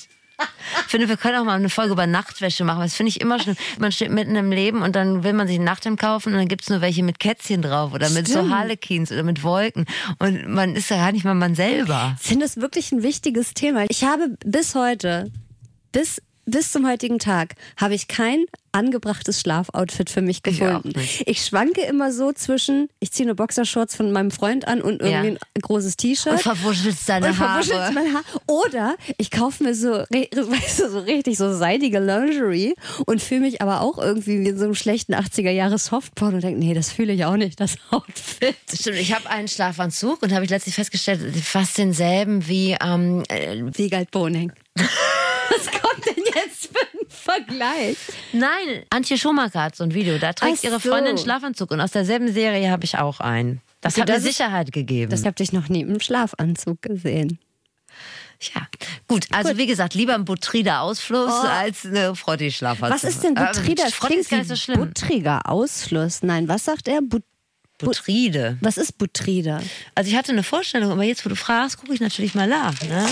Ich 0.85 0.91
finde, 0.91 1.09
wir 1.09 1.17
können 1.17 1.39
auch 1.39 1.45
mal 1.45 1.55
eine 1.55 1.71
Folge 1.71 1.93
über 1.93 2.07
Nachtwäsche 2.07 2.65
machen. 2.65 2.81
weil 2.81 2.87
Das 2.87 2.97
finde 2.97 3.09
ich 3.09 3.23
immer 3.23 3.39
schlimm. 3.39 3.57
Man 3.79 3.93
steht 3.93 4.11
mitten 4.11 4.37
im 4.37 4.53
Leben 4.53 4.83
und 4.83 4.95
dann 4.95 5.25
will 5.25 5.33
man 5.33 5.47
sich 5.49 5.59
ein 5.59 5.65
Nachthemd 5.65 5.99
kaufen 5.99 6.35
und 6.35 6.39
dann 6.39 6.49
gibt's 6.49 6.69
nur 6.69 6.83
welche 6.83 7.03
mit 7.03 7.19
Kätzchen 7.19 7.63
drauf 7.63 7.95
oder 7.95 8.11
mit 8.11 8.29
so 8.29 8.41
Stimmt. 8.41 8.55
Harlequins 8.55 9.11
oder 9.11 9.23
mit 9.23 9.43
Wolken. 9.43 9.87
Und 10.19 10.49
man 10.49 10.77
ist 10.77 10.91
ja 10.91 10.97
gar 10.99 11.13
nicht 11.13 11.25
mal 11.25 11.35
man 11.35 11.55
selber. 11.55 12.17
Ich 12.21 12.29
finde 12.29 12.45
das 12.45 12.59
wirklich 12.59 12.93
ein 12.93 13.03
wichtiges 13.03 13.55
Thema. 13.55 13.87
Ich 13.89 14.05
habe 14.05 14.37
bis 14.45 14.75
heute, 14.75 15.31
bis 15.93 16.21
bis 16.51 16.73
zum 16.73 16.87
heutigen 16.89 17.19
Tag 17.19 17.55
habe 17.77 17.95
ich 17.95 18.09
kein 18.09 18.45
angebrachtes 18.73 19.41
Schlafoutfit 19.41 20.11
für 20.11 20.23
mich 20.23 20.37
Ich 20.47 20.59
gefunden. 20.59 20.93
nicht. 20.95 21.25
Ich, 21.27 21.45
schwanke 21.45 21.81
immer 21.81 22.13
so 22.13 22.33
zwischen, 22.33 22.89
ich 23.01 23.11
ziehe 23.11 23.27
eine 23.27 23.35
Boxershorts 23.35 23.97
von 23.97 24.13
meinem 24.13 24.31
Freund 24.31 24.69
an 24.69 24.81
und 24.81 25.03
irgendwie 25.03 25.31
Ja. 25.31 25.39
ein 25.55 25.61
großes 25.61 25.97
T-Shirt. 25.97 26.35
Und 26.35 26.41
verwuschelst 26.43 27.09
deine 27.09 27.29
und 27.29 27.35
verwuschelt 27.35 27.81
Haare. 27.81 27.93
mein 27.95 28.15
Haar. 28.15 28.23
Oder 28.47 28.95
ich 29.19 29.33
kaufe 29.33 29.65
mir 29.65 29.75
so, 29.75 29.89
weißt 30.11 30.79
du, 30.81 30.89
so 30.91 31.01
richtig 31.01 31.37
so 31.37 31.53
seidige 31.53 31.99
Lingerie 31.99 32.75
und 33.07 33.21
fühle 33.21 33.41
mich 33.41 33.61
aber 33.61 33.81
auch 33.81 33.99
irgendwie 33.99 34.39
wie 34.39 34.49
in 34.51 34.57
so 34.59 34.65
einem 34.67 34.77
schlechten 34.77 35.15
80er 35.15 35.51
Jahre 35.51 35.77
Softporn 35.79 36.35
und 36.37 36.45
denke, 36.45 36.61
nee, 36.61 36.73
das 36.75 36.93
fühle 36.93 37.13
ich 37.13 37.25
auch 37.25 37.37
nicht, 37.37 37.59
das 37.59 37.75
Outfit. 37.91 38.55
Stimmt, 38.73 38.99
ich 38.99 39.13
habe 39.13 39.29
einen 39.29 39.49
Schlafanzug 39.49 40.23
und 40.23 40.33
habe 40.33 40.45
ich 40.45 40.51
letztlich 40.51 40.77
festgestellt, 40.77 41.21
fast 41.43 41.77
denselben 41.77 42.47
wie 42.47 42.77
ähm, 42.81 43.25
äh, 43.29 43.63
Wiegald 43.77 44.13
Boning. 44.13 44.53
Was 44.77 45.67
kommt 45.81 46.07
denn 46.07 46.25
jetzt 46.35 46.67
für 46.67 46.81
ein 46.99 47.07
Vergleich? 47.09 47.97
Nein, 48.33 48.85
Antje 48.91 49.19
Schumacher 49.19 49.63
hat 49.65 49.77
so 49.77 49.85
ein 49.85 49.95
Video. 49.95 50.19
Da 50.19 50.33
trägt 50.33 50.59
Ach 50.61 50.65
ihre 50.65 50.81
so. 50.81 50.91
Freundin 50.91 51.11
einen 51.11 51.19
Schlafanzug 51.19 51.71
und 51.73 51.81
aus 51.81 51.91
derselben 51.93 52.33
Serie 52.33 52.71
habe 52.71 52.85
ich 52.85 52.99
auch 52.99 53.21
einen. 53.21 53.61
Das 53.81 53.95
Okay, 53.95 54.03
hat 54.03 54.09
mir 54.09 54.15
das 54.15 54.23
Sicherheit 54.25 54.73
gegeben. 54.73 55.11
Das 55.11 55.25
habt 55.25 55.41
ich 55.41 55.53
noch 55.53 55.69
nie 55.69 55.81
im 55.83 56.01
Schlafanzug 56.01 56.83
gesehen. 56.83 57.39
ja, 58.55 58.63
gut. 59.09 59.27
Also 59.33 59.57
wie 59.59 59.67
gesagt, 59.67 59.95
lieber 59.95 60.15
ein 60.15 60.25
butrider 60.25 60.81
Ausfluss 60.83 61.33
als 61.45 61.85
eine 61.87 62.15
Frotti 62.15 62.53
Schlafanzug. 62.53 62.95
Was 62.95 63.05
ist 63.05 63.25
denn 63.25 63.35
Butrider? 63.35 63.85
Das 63.85 63.95
Frotti 63.95 64.13
klingt 64.13 64.23
ist 64.25 64.31
gar 64.31 64.39
nicht 64.39 64.49
so 64.49 64.57
schlimm. 64.57 64.79
Buttriger 64.81 65.49
Ausfluss. 65.49 66.23
Nein, 66.23 66.47
was 66.49 66.65
sagt 66.65 66.89
er? 66.89 67.01
But 67.03 67.23
Butride. 67.79 68.59
was 68.61 68.77
ist 68.77 68.99
Butrider? 68.99 69.63
Also 69.95 70.11
ich 70.11 70.17
hatte 70.17 70.33
eine 70.33 70.43
Vorstellung, 70.43 70.91
aber 70.93 71.03
jetzt, 71.05 71.25
wo 71.25 71.31
du 71.31 71.37
fragst, 71.37 71.79
gucke 71.79 71.95
ich 71.95 72.01
natürlich 72.01 72.35
mal 72.35 72.47
nach. 72.47 72.79
Ne? 72.83 73.07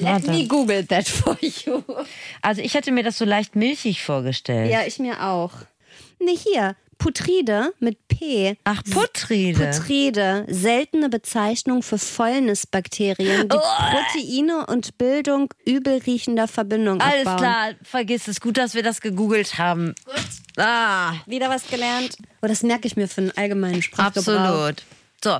Let 0.00 0.26
me 0.26 0.46
google 0.46 0.84
that 0.86 1.08
for 1.08 1.36
you. 1.40 1.82
Also 2.42 2.60
ich 2.62 2.74
hätte 2.74 2.92
mir 2.92 3.02
das 3.04 3.18
so 3.18 3.24
leicht 3.24 3.56
milchig 3.56 4.02
vorgestellt. 4.02 4.70
Ja, 4.70 4.82
ich 4.86 4.98
mir 4.98 5.22
auch. 5.24 5.52
Ne, 6.20 6.32
hier. 6.36 6.76
Putride 6.96 7.72
mit 7.80 8.06
P. 8.08 8.56
Ach, 8.64 8.82
Putride. 8.84 9.66
Putride, 9.72 10.46
seltene 10.48 11.08
Bezeichnung 11.08 11.82
für 11.82 11.98
Fäulnisbakterien, 11.98 13.48
die 13.48 13.56
Proteine 13.56 14.66
und 14.68 14.96
Bildung 14.96 15.52
übelriechender 15.66 16.46
Verbindungen 16.48 17.00
Alles 17.00 17.26
abbauen. 17.26 17.36
klar, 17.38 17.70
vergiss 17.82 18.28
es. 18.28 18.40
Gut, 18.40 18.56
dass 18.58 18.74
wir 18.74 18.82
das 18.84 19.00
gegoogelt 19.00 19.58
haben. 19.58 19.94
Gut. 20.04 20.24
Ah, 20.56 21.14
Wieder 21.26 21.50
was 21.50 21.66
gelernt. 21.66 22.16
Oh, 22.42 22.46
das 22.46 22.62
merke 22.62 22.86
ich 22.86 22.96
mir 22.96 23.08
für 23.08 23.22
einen 23.22 23.32
allgemeinen 23.36 23.82
Sprachgebrauch. 23.82 24.34
absolut. 24.38 24.82
So, 25.24 25.38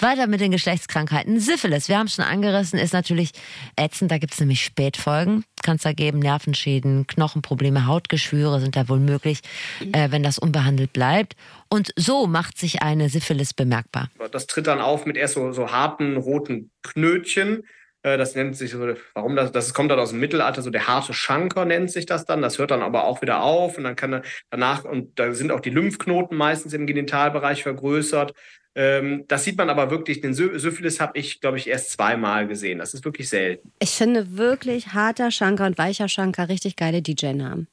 weiter 0.00 0.26
mit 0.26 0.42
den 0.42 0.50
Geschlechtskrankheiten. 0.50 1.40
Syphilis, 1.40 1.88
wir 1.88 1.96
haben 1.96 2.04
es 2.04 2.16
schon 2.16 2.24
angerissen, 2.26 2.78
ist 2.78 2.92
natürlich 2.92 3.30
ätzend. 3.74 4.10
Da 4.10 4.18
gibt 4.18 4.34
es 4.34 4.40
nämlich 4.40 4.62
Spätfolgen. 4.62 5.42
Kann 5.62 5.76
es 5.76 5.82
da 5.84 5.94
geben, 5.94 6.18
Nervenschäden, 6.18 7.06
Knochenprobleme, 7.06 7.86
Hautgeschwüre 7.86 8.60
sind 8.60 8.76
da 8.76 8.90
wohl 8.90 9.00
möglich, 9.00 9.40
äh, 9.92 10.10
wenn 10.10 10.22
das 10.22 10.38
unbehandelt 10.38 10.92
bleibt. 10.92 11.34
Und 11.70 11.94
so 11.96 12.26
macht 12.26 12.58
sich 12.58 12.82
eine 12.82 13.08
Syphilis 13.08 13.54
bemerkbar. 13.54 14.10
Das 14.32 14.46
tritt 14.48 14.66
dann 14.66 14.82
auf 14.82 15.06
mit 15.06 15.16
erst 15.16 15.32
so, 15.32 15.50
so 15.52 15.72
harten 15.72 16.18
roten 16.18 16.70
Knötchen. 16.82 17.62
Äh, 18.06 18.16
Das 18.16 18.34
nennt 18.36 18.56
sich 18.56 18.70
so, 18.70 18.78
warum 19.14 19.34
das, 19.36 19.50
das 19.52 19.74
kommt 19.74 19.90
dann 19.90 19.98
aus 19.98 20.10
dem 20.10 20.20
Mittelalter, 20.20 20.62
so 20.62 20.70
der 20.70 20.86
harte 20.86 21.12
Schanker 21.12 21.64
nennt 21.64 21.90
sich 21.90 22.06
das 22.06 22.24
dann. 22.24 22.40
Das 22.40 22.58
hört 22.58 22.70
dann 22.70 22.82
aber 22.82 23.04
auch 23.04 23.20
wieder 23.20 23.42
auf 23.42 23.76
und 23.78 23.84
dann 23.84 23.96
kann 23.96 24.12
er 24.12 24.22
danach, 24.50 24.84
und 24.84 25.18
da 25.18 25.32
sind 25.32 25.50
auch 25.50 25.60
die 25.60 25.70
Lymphknoten 25.70 26.36
meistens 26.36 26.72
im 26.72 26.86
Genitalbereich 26.86 27.62
vergrößert. 27.64 28.32
Ähm, 28.78 29.24
Das 29.26 29.42
sieht 29.44 29.56
man 29.56 29.70
aber 29.70 29.90
wirklich, 29.90 30.20
den 30.20 30.34
Sy- 30.34 30.58
Syphilis 30.58 31.00
habe 31.00 31.18
ich, 31.18 31.40
glaube 31.40 31.56
ich, 31.56 31.66
erst 31.66 31.92
zweimal 31.92 32.46
gesehen. 32.46 32.78
Das 32.78 32.92
ist 32.94 33.04
wirklich 33.06 33.28
selten. 33.28 33.72
Ich 33.80 33.90
finde 33.90 34.36
wirklich 34.36 34.88
harter 34.88 35.30
Schanker 35.30 35.64
und 35.66 35.78
weicher 35.78 36.08
Schanker 36.08 36.48
richtig 36.50 36.76
geile 36.76 37.00
DJ-Namen. 37.00 37.68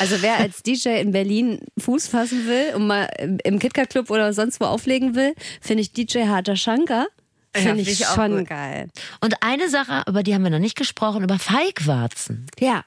Also 0.00 0.16
wer 0.22 0.38
als 0.38 0.62
DJ 0.64 1.00
in 1.00 1.12
Berlin 1.12 1.60
Fuß 1.78 2.08
fassen 2.08 2.48
will 2.48 2.74
und 2.74 2.86
mal 2.88 3.08
im- 3.20 3.38
im 3.44 3.58
KitKat 3.60 3.90
Club 3.90 4.10
oder 4.10 4.32
sonst 4.32 4.60
wo 4.60 4.64
auflegen 4.64 5.14
will, 5.14 5.34
finde 5.60 5.82
ich 5.82 5.92
DJ 5.92 6.24
harter 6.26 6.56
Schanker. 6.56 7.06
Ja, 7.54 7.62
Finde 7.62 7.76
find 7.84 7.88
ich 7.88 8.00
ich 8.00 8.06
auch 8.06 8.14
schon 8.14 8.44
geil. 8.44 8.88
Und 9.20 9.34
eine 9.40 9.68
Sache, 9.68 10.04
über 10.06 10.22
die 10.22 10.34
haben 10.34 10.44
wir 10.44 10.50
noch 10.50 10.58
nicht 10.60 10.76
gesprochen, 10.76 11.24
über 11.24 11.38
Feigwarzen. 11.38 12.46
Ja. 12.58 12.84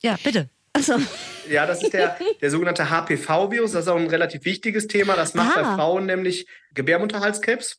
Ja, 0.00 0.16
bitte. 0.22 0.48
Achso. 0.72 0.94
Ja, 1.50 1.66
das 1.66 1.82
ist 1.82 1.92
der, 1.92 2.16
der 2.40 2.50
sogenannte 2.50 2.88
HPV-Virus. 2.90 3.72
Das 3.72 3.82
ist 3.82 3.88
auch 3.88 3.96
ein 3.96 4.06
relativ 4.06 4.44
wichtiges 4.44 4.86
Thema. 4.86 5.16
Das 5.16 5.34
macht 5.34 5.56
Ah. 5.56 5.62
bei 5.62 5.74
Frauen 5.76 6.06
nämlich 6.06 6.46
Gebärmutterhalskrebs. 6.74 7.78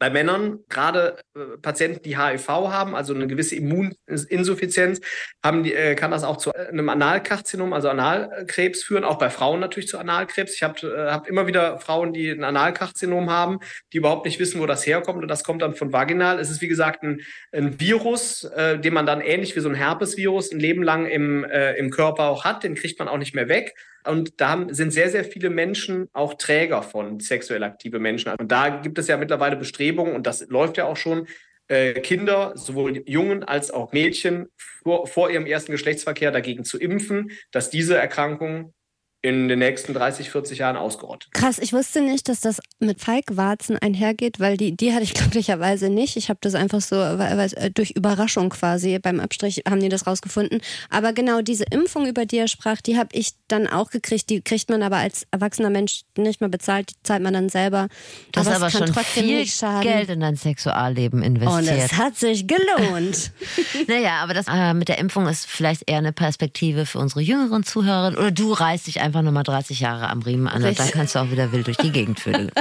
Bei 0.00 0.08
Männern, 0.08 0.60
gerade 0.70 1.18
äh, 1.36 1.58
Patienten, 1.60 2.02
die 2.02 2.16
HIV 2.16 2.48
haben, 2.48 2.94
also 2.94 3.12
eine 3.12 3.26
gewisse 3.26 3.54
Immuninsuffizienz, 3.54 4.98
haben 5.44 5.62
die, 5.62 5.74
äh, 5.74 5.94
kann 5.94 6.10
das 6.10 6.24
auch 6.24 6.38
zu 6.38 6.54
einem 6.54 6.88
Analkarzinom, 6.88 7.74
also 7.74 7.90
Analkrebs 7.90 8.82
führen, 8.82 9.04
auch 9.04 9.18
bei 9.18 9.28
Frauen 9.28 9.60
natürlich 9.60 9.88
zu 9.88 9.98
Analkrebs. 9.98 10.54
Ich 10.54 10.62
habe 10.62 10.80
äh, 10.86 11.10
hab 11.10 11.28
immer 11.28 11.46
wieder 11.46 11.78
Frauen, 11.80 12.14
die 12.14 12.30
ein 12.30 12.44
Analkarzinom 12.44 13.28
haben, 13.28 13.58
die 13.92 13.98
überhaupt 13.98 14.24
nicht 14.24 14.40
wissen, 14.40 14.58
wo 14.58 14.64
das 14.64 14.86
herkommt 14.86 15.20
und 15.20 15.28
das 15.28 15.44
kommt 15.44 15.60
dann 15.60 15.74
von 15.74 15.92
vaginal. 15.92 16.38
Es 16.38 16.50
ist 16.50 16.62
wie 16.62 16.68
gesagt 16.68 17.02
ein, 17.02 17.20
ein 17.52 17.78
Virus, 17.78 18.44
äh, 18.44 18.78
den 18.78 18.94
man 18.94 19.04
dann 19.04 19.20
ähnlich 19.20 19.54
wie 19.54 19.60
so 19.60 19.68
ein 19.68 19.74
Herpesvirus 19.74 20.50
ein 20.50 20.60
Leben 20.60 20.82
lang 20.82 21.04
im, 21.04 21.44
äh, 21.44 21.74
im 21.74 21.90
Körper 21.90 22.30
auch 22.30 22.46
hat, 22.46 22.64
den 22.64 22.74
kriegt 22.74 22.98
man 22.98 23.08
auch 23.08 23.18
nicht 23.18 23.34
mehr 23.34 23.50
weg. 23.50 23.74
Und 24.04 24.40
da 24.40 24.66
sind 24.70 24.92
sehr, 24.92 25.10
sehr 25.10 25.24
viele 25.24 25.50
Menschen 25.50 26.08
auch 26.12 26.34
Träger 26.34 26.82
von 26.82 27.20
sexuell 27.20 27.62
aktive 27.62 27.98
Menschen. 27.98 28.32
Und 28.38 28.50
da 28.50 28.68
gibt 28.68 28.98
es 28.98 29.08
ja 29.08 29.16
mittlerweile 29.16 29.56
Bestrebungen, 29.56 30.14
und 30.14 30.26
das 30.26 30.46
läuft 30.48 30.76
ja 30.76 30.84
auch 30.84 30.96
schon, 30.96 31.26
äh, 31.68 32.00
Kinder, 32.00 32.52
sowohl 32.56 33.02
Jungen 33.06 33.44
als 33.44 33.70
auch 33.70 33.92
Mädchen, 33.92 34.48
vor, 34.82 35.06
vor 35.06 35.30
ihrem 35.30 35.46
ersten 35.46 35.72
Geschlechtsverkehr 35.72 36.32
dagegen 36.32 36.64
zu 36.64 36.78
impfen, 36.78 37.30
dass 37.52 37.70
diese 37.70 37.96
Erkrankung 37.96 38.74
in 39.22 39.48
den 39.48 39.58
nächsten 39.58 39.92
30, 39.92 40.30
40 40.30 40.58
Jahren 40.60 40.76
ausgerottet. 40.76 41.30
Krass, 41.32 41.58
ich 41.58 41.72
wusste 41.74 42.00
nicht, 42.00 42.28
dass 42.30 42.40
das 42.40 42.60
mit 42.78 43.00
Feigwarzen 43.00 43.76
einhergeht, 43.76 44.40
weil 44.40 44.56
die, 44.56 44.74
die 44.76 44.92
hatte 44.94 45.02
ich 45.02 45.12
glücklicherweise 45.14 45.90
nicht. 45.90 46.16
Ich 46.16 46.28
habe 46.30 46.38
das 46.40 46.54
einfach 46.54 46.80
so 46.80 46.96
weil- 46.96 47.36
weil- 47.36 47.52
äh, 47.56 47.70
durch 47.70 47.90
Überraschung 47.90 48.48
quasi 48.48 48.98
beim 48.98 49.20
Abstrich 49.20 49.62
haben 49.68 49.80
die 49.80 49.90
das 49.90 50.06
rausgefunden. 50.06 50.60
Aber 50.88 51.12
genau 51.12 51.42
diese 51.42 51.64
Impfung, 51.64 52.06
über 52.06 52.24
die 52.24 52.38
er 52.38 52.48
sprach, 52.48 52.80
die 52.80 52.96
habe 52.96 53.10
ich 53.12 53.32
dann 53.48 53.66
auch 53.66 53.90
gekriegt. 53.90 54.30
Die 54.30 54.40
kriegt 54.40 54.70
man 54.70 54.82
aber 54.82 54.96
als 54.96 55.26
erwachsener 55.30 55.70
Mensch 55.70 56.02
nicht 56.16 56.40
mehr 56.40 56.48
bezahlt, 56.48 56.90
die 56.90 56.94
zahlt 57.02 57.22
man 57.22 57.34
dann 57.34 57.48
selber. 57.50 57.88
Es 58.34 58.46
aber 58.46 58.58
kann 58.58 58.70
schon 58.70 58.86
trotzdem 58.94 59.24
viel 59.24 59.38
nicht 59.40 59.54
schaden. 59.54 59.82
Geld 59.82 60.08
in 60.08 60.20
dein 60.20 60.36
Sexualleben 60.36 61.20
Und 61.22 61.36
investiert. 61.36 61.78
es 61.78 61.92
hat 61.98 62.16
sich 62.16 62.46
gelohnt. 62.46 63.32
Naja, 63.86 64.20
aber 64.22 64.34
das 64.34 64.46
äh, 64.48 64.72
mit 64.74 64.88
der 64.88 64.98
Impfung 64.98 65.26
ist 65.26 65.46
vielleicht 65.46 65.88
eher 65.90 65.98
eine 65.98 66.12
Perspektive 66.12 66.86
für 66.86 66.98
unsere 66.98 67.20
jüngeren 67.20 67.64
Zuhörerinnen. 67.64 68.18
Oder 68.18 68.30
du 68.30 68.52
reißt 68.52 68.86
dich 68.86 69.00
einfach 69.00 69.09
nochmal 69.10 69.42
30 69.42 69.80
Jahre 69.80 70.08
am 70.08 70.22
Riemen 70.22 70.48
an 70.48 70.62
und 70.64 70.78
dann 70.78 70.90
kannst 70.90 71.14
du 71.14 71.20
auch 71.20 71.30
wieder 71.30 71.52
wild 71.52 71.66
durch 71.66 71.76
die 71.76 71.90
Gegend 71.90 72.20
vögeln. 72.20 72.50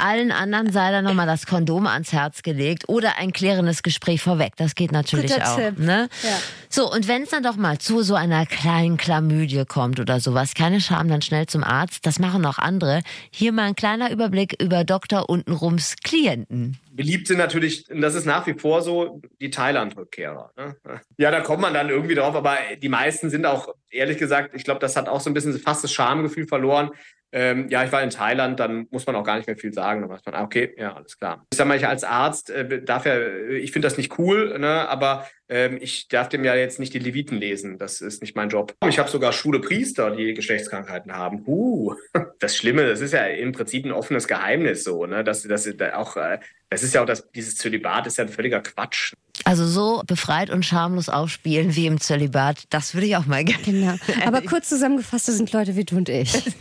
Allen 0.00 0.32
anderen 0.32 0.72
sei 0.72 0.90
dann 0.90 1.04
nochmal 1.04 1.26
das 1.26 1.46
Kondom 1.46 1.86
ans 1.86 2.12
Herz 2.12 2.42
gelegt 2.42 2.88
oder 2.88 3.18
ein 3.18 3.32
klärendes 3.32 3.82
Gespräch 3.82 4.22
vorweg. 4.22 4.56
Das 4.56 4.74
geht 4.74 4.92
natürlich 4.92 5.32
Guter 5.32 5.52
auch. 5.52 5.78
Ne? 5.78 6.08
Ja. 6.22 6.30
So, 6.70 6.90
und 6.90 7.06
wenn 7.06 7.24
es 7.24 7.30
dann 7.30 7.42
doch 7.42 7.56
mal 7.56 7.78
zu 7.78 8.02
so 8.02 8.14
einer 8.14 8.46
kleinen 8.46 8.96
Chlamydie 8.96 9.64
kommt 9.66 10.00
oder 10.00 10.20
sowas, 10.20 10.54
keine 10.54 10.80
Scham, 10.80 11.08
dann 11.08 11.20
schnell 11.20 11.46
zum 11.46 11.62
Arzt. 11.62 12.06
Das 12.06 12.18
machen 12.18 12.46
auch 12.46 12.58
andere. 12.58 13.02
Hier 13.30 13.52
mal 13.52 13.64
ein 13.64 13.74
kleiner 13.74 14.10
Überblick 14.10 14.56
über 14.60 14.84
Dr. 14.84 15.28
Untenrums 15.28 15.96
Klienten. 16.02 16.78
Beliebt 17.00 17.28
sind 17.28 17.38
natürlich, 17.38 17.88
und 17.90 18.02
das 18.02 18.14
ist 18.14 18.26
nach 18.26 18.46
wie 18.46 18.52
vor 18.52 18.82
so, 18.82 19.22
die 19.40 19.48
Thailand-Rückkehrer. 19.48 20.52
Ne? 20.54 20.76
Ja, 21.16 21.30
da 21.30 21.40
kommt 21.40 21.62
man 21.62 21.72
dann 21.72 21.88
irgendwie 21.88 22.14
drauf, 22.14 22.34
aber 22.34 22.58
die 22.76 22.90
meisten 22.90 23.30
sind 23.30 23.46
auch, 23.46 23.74
ehrlich 23.90 24.18
gesagt, 24.18 24.54
ich 24.54 24.64
glaube, 24.64 24.80
das 24.80 24.96
hat 24.96 25.08
auch 25.08 25.22
so 25.22 25.30
ein 25.30 25.32
bisschen 25.32 25.58
fast 25.58 25.82
das 25.82 25.94
Schamgefühl 25.94 26.46
verloren. 26.46 26.90
Ähm, 27.32 27.68
ja, 27.68 27.84
ich 27.84 27.92
war 27.92 28.02
in 28.02 28.10
Thailand, 28.10 28.58
dann 28.58 28.86
muss 28.90 29.06
man 29.06 29.14
auch 29.14 29.24
gar 29.24 29.36
nicht 29.36 29.46
mehr 29.46 29.56
viel 29.56 29.72
sagen. 29.72 30.00
Dann 30.00 30.10
weiß 30.10 30.22
man, 30.24 30.34
ah, 30.34 30.42
okay, 30.42 30.74
ja, 30.76 30.94
alles 30.94 31.18
klar. 31.18 31.46
Ich 31.52 31.58
sag 31.58 31.66
mal, 31.66 31.76
ich 31.76 31.86
als 31.86 32.04
Arzt 32.04 32.50
äh, 32.50 32.82
darf 32.82 33.06
ja, 33.06 33.14
ich 33.50 33.72
finde 33.72 33.86
das 33.86 33.96
nicht 33.96 34.18
cool, 34.18 34.58
ne, 34.58 34.88
aber 34.88 35.26
ähm, 35.48 35.78
ich 35.80 36.08
darf 36.08 36.28
dem 36.28 36.44
ja 36.44 36.54
jetzt 36.54 36.80
nicht 36.80 36.94
die 36.94 36.98
Leviten 36.98 37.38
lesen. 37.38 37.78
Das 37.78 38.00
ist 38.00 38.20
nicht 38.20 38.34
mein 38.36 38.48
Job. 38.48 38.74
Ich 38.88 38.98
habe 38.98 39.10
sogar 39.10 39.32
schwule 39.32 39.60
Priester, 39.60 40.10
die 40.10 40.34
Geschlechtskrankheiten 40.34 41.16
haben. 41.16 41.42
Uh, 41.46 41.94
das 42.40 42.56
Schlimme, 42.56 42.86
das 42.86 43.00
ist 43.00 43.12
ja 43.12 43.26
im 43.26 43.52
Prinzip 43.52 43.84
ein 43.84 43.92
offenes 43.92 44.26
Geheimnis 44.26 44.84
so, 44.84 45.06
ne? 45.06 45.22
Das, 45.22 45.42
das 45.42 45.68
auch, 45.92 46.16
äh, 46.16 46.38
das 46.68 46.82
ist 46.82 46.94
ja 46.94 47.02
auch 47.02 47.06
das, 47.06 47.30
dieses 47.30 47.56
Zölibat 47.56 48.06
ist 48.06 48.18
ja 48.18 48.24
ein 48.24 48.28
völliger 48.28 48.60
Quatsch. 48.60 49.14
Also 49.44 49.66
so 49.66 50.02
befreit 50.06 50.50
und 50.50 50.64
schamlos 50.64 51.08
aufspielen 51.08 51.74
wie 51.74 51.86
im 51.86 52.00
Zölibat, 52.00 52.64
das 52.70 52.94
würde 52.94 53.06
ich 53.06 53.16
auch 53.16 53.26
mal 53.26 53.44
gerne. 53.44 53.62
Genau. 53.64 53.94
Aber 54.26 54.42
kurz 54.42 54.68
zusammengefasst, 54.68 55.28
das 55.28 55.36
sind 55.36 55.52
Leute 55.52 55.76
wie 55.76 55.84
du 55.84 55.96
und 55.96 56.08
ich. 56.08 56.32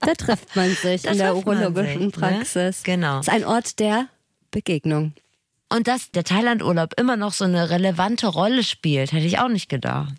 Da 0.00 0.14
trifft 0.14 0.54
man 0.54 0.70
sich 0.74 1.02
Da 1.02 1.10
in 1.10 1.18
der 1.18 1.36
urologischen 1.36 2.10
sich, 2.10 2.20
ne? 2.20 2.28
Praxis. 2.28 2.82
Genau. 2.82 3.16
Das 3.18 3.28
ist 3.28 3.34
ein 3.34 3.44
Ort 3.44 3.78
der 3.78 4.06
Begegnung. 4.50 5.12
Und 5.70 5.86
dass 5.86 6.10
der 6.10 6.24
Thailandurlaub 6.24 6.94
immer 6.98 7.16
noch 7.16 7.32
so 7.32 7.44
eine 7.44 7.68
relevante 7.68 8.26
Rolle 8.26 8.62
spielt, 8.62 9.12
hätte 9.12 9.26
ich 9.26 9.38
auch 9.38 9.48
nicht 9.48 9.68
gedacht. 9.68 10.14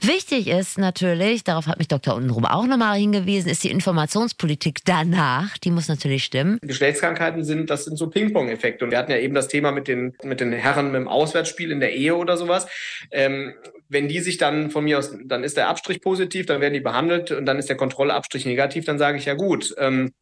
Wichtig 0.00 0.48
ist 0.48 0.78
natürlich, 0.78 1.44
darauf 1.44 1.66
hat 1.66 1.78
mich 1.78 1.88
Dr. 1.88 2.14
Untenrum 2.14 2.46
auch 2.46 2.66
nochmal 2.66 2.98
hingewiesen, 2.98 3.50
ist 3.50 3.62
die 3.62 3.70
Informationspolitik 3.70 4.80
danach. 4.86 5.58
Die 5.58 5.70
muss 5.70 5.88
natürlich 5.88 6.24
stimmen. 6.24 6.58
Geschlechtskrankheiten 6.62 7.44
sind, 7.44 7.68
das 7.68 7.84
sind 7.84 7.98
so 7.98 8.08
Ping-Pong-Effekte. 8.08 8.84
Und 8.86 8.90
wir 8.90 8.98
hatten 8.98 9.12
ja 9.12 9.18
eben 9.18 9.34
das 9.34 9.48
Thema 9.48 9.70
mit 9.70 9.86
den, 9.86 10.16
mit 10.22 10.40
den 10.40 10.52
Herren 10.52 10.86
mit 10.86 10.94
dem 10.94 11.08
Auswärtsspiel 11.08 11.70
in 11.70 11.80
der 11.80 11.94
Ehe 11.94 12.16
oder 12.16 12.38
sowas. 12.38 12.66
Ähm, 13.10 13.52
wenn 13.88 14.08
die 14.08 14.20
sich 14.20 14.38
dann 14.38 14.70
von 14.70 14.84
mir 14.84 14.98
aus, 14.98 15.14
dann 15.24 15.44
ist 15.44 15.58
der 15.58 15.68
Abstrich 15.68 16.00
positiv, 16.00 16.46
dann 16.46 16.60
werden 16.60 16.74
die 16.74 16.80
behandelt 16.80 17.30
und 17.32 17.44
dann 17.44 17.58
ist 17.58 17.68
der 17.68 17.76
Kontrollabstrich 17.76 18.46
negativ, 18.46 18.84
dann 18.86 18.98
sage 18.98 19.18
ich 19.18 19.26
ja 19.26 19.34
gut. 19.34 19.74
Ähm, 19.78 20.12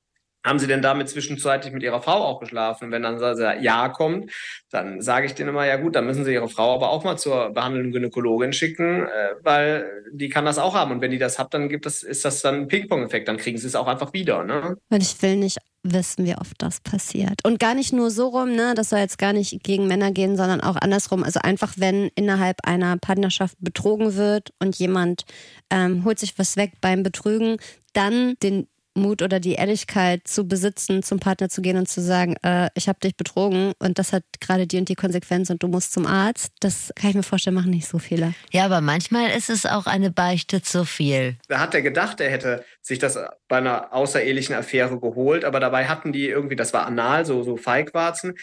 haben 0.45 0.59
Sie 0.59 0.67
denn 0.67 0.83
damit 0.83 1.09
zwischenzeitlich 1.09 1.73
mit 1.73 1.83
Ihrer 1.83 2.03
Frau 2.03 2.23
auch 2.23 2.39
geschlafen? 2.39 2.87
Und 2.87 2.91
wenn 2.93 3.03
dann 3.03 3.19
das 3.19 3.39
Ja 3.61 3.89
kommt, 3.89 4.31
dann 4.71 5.01
sage 5.01 5.27
ich 5.27 5.35
denen 5.35 5.49
immer, 5.49 5.67
ja 5.67 5.77
gut, 5.77 5.97
dann 5.97 6.07
müssen 6.07 6.25
Sie 6.25 6.33
Ihre 6.35 6.49
Frau 6.49 6.75
aber 6.75 6.91
auch 6.91 7.03
mal 7.03 7.17
zur 7.17 7.51
behandelnden 7.51 7.93
Gynäkologin 7.93 8.53
schicken, 8.53 9.07
äh, 9.07 9.35
weil 9.43 9.91
die 10.13 10.29
kann 10.29 10.45
das 10.45 10.59
auch 10.59 10.75
haben. 10.75 10.93
Und 10.93 11.01
wenn 11.01 11.11
die 11.11 11.19
das 11.19 11.39
hat, 11.39 11.55
dann 11.55 11.69
gibt 11.69 11.87
das, 11.87 12.03
ist 12.03 12.25
das 12.25 12.43
dann 12.43 12.55
ein 12.57 12.69
Ping-Pong-Effekt, 12.69 13.27
dann 13.27 13.39
kriegen 13.39 13.57
sie 13.57 13.67
es 13.67 13.75
auch 13.75 13.87
einfach 13.87 14.13
wieder. 14.13 14.45
Ne? 14.45 14.77
Und 14.91 15.03
ich 15.03 15.21
will 15.23 15.37
nicht 15.37 15.59
wissen, 15.85 16.25
wie 16.25 16.37
oft 16.37 16.55
das 16.59 16.81
passiert. 16.81 17.45
Und 17.45 17.61
gar 17.61 17.75
nicht 17.75 17.93
nur 17.93 18.11
so 18.11 18.29
rum, 18.29 18.53
ne? 18.53 18.73
Das 18.75 18.89
soll 18.89 19.01
jetzt 19.01 19.19
gar 19.19 19.33
nicht 19.33 19.63
gegen 19.63 19.87
Männer 19.87 20.13
gehen, 20.13 20.37
sondern 20.37 20.61
auch 20.61 20.77
andersrum. 20.77 21.23
Also 21.23 21.41
einfach, 21.41 21.75
wenn 21.77 22.11
innerhalb 22.15 22.59
einer 22.65 22.97
Partnerschaft 22.97 23.57
betrogen 23.61 24.17
wird 24.17 24.51
und 24.59 24.77
jemand 24.77 25.25
ähm, 25.71 26.05
holt 26.05 26.19
sich 26.19 26.39
was 26.39 26.57
weg 26.57 26.73
beim 26.81 27.03
Betrügen, 27.03 27.59
dann 27.93 28.35
den 28.43 28.67
Mut 28.95 29.23
oder 29.23 29.41
die 29.41 29.55
Ehrlichkeit 29.55 30.27
zu 30.27 30.47
besitzen, 30.47 31.03
zum 31.03 31.19
Partner 31.19 31.49
zu 31.49 31.63
gehen 31.63 31.77
und 31.77 31.89
zu 31.89 32.01
sagen, 32.01 32.37
äh, 32.43 32.71
ich 32.75 32.89
habe 32.89 32.99
dich 33.01 33.17
betrogen 33.17 33.73
und 33.79 33.99
das 33.99 34.13
hat 34.13 34.25
gerade 34.41 34.67
die 34.67 34.79
und 34.79 34.89
die 34.89 34.95
Konsequenz 34.95 35.51
und 35.51 35.63
du 35.63 35.69
musst 35.69 35.93
zum 35.93 36.07
Arzt. 36.07 36.53
Das 36.61 36.93
kann 36.97 37.11
ich 37.11 37.17
mir 37.17 37.23
vorstellen, 37.23 37.55
machen 37.55 37.71
nicht 37.71 37.89
so 37.89 37.99
viele. 37.99 38.35
Ja, 38.53 38.65
aber 38.65 38.81
manchmal 38.81 39.31
ist 39.31 39.51
es 39.51 39.67
auch 39.67 39.87
eine 39.87 40.11
Beichte 40.11 40.63
zu 40.63 40.85
viel. 40.85 41.37
Da 41.49 41.61
hat 41.61 41.75
er 41.75 41.83
gedacht, 41.83 42.21
er 42.21 42.31
hätte 42.31 42.65
sich 42.83 42.99
das 42.99 43.19
bei 43.49 43.59
einer 43.59 43.93
außerehelichen 43.93 44.55
Affäre 44.55 44.99
geholt, 44.99 45.45
aber 45.45 45.61
dabei 45.61 45.87
hatten 45.87 46.13
die 46.13 46.27
irgendwie, 46.27 46.57
das 46.57 46.73
war 46.73 46.87
anal, 46.87 47.25
so, 47.25 47.43
so 47.43 47.57
Feigwarzen. 47.57 48.35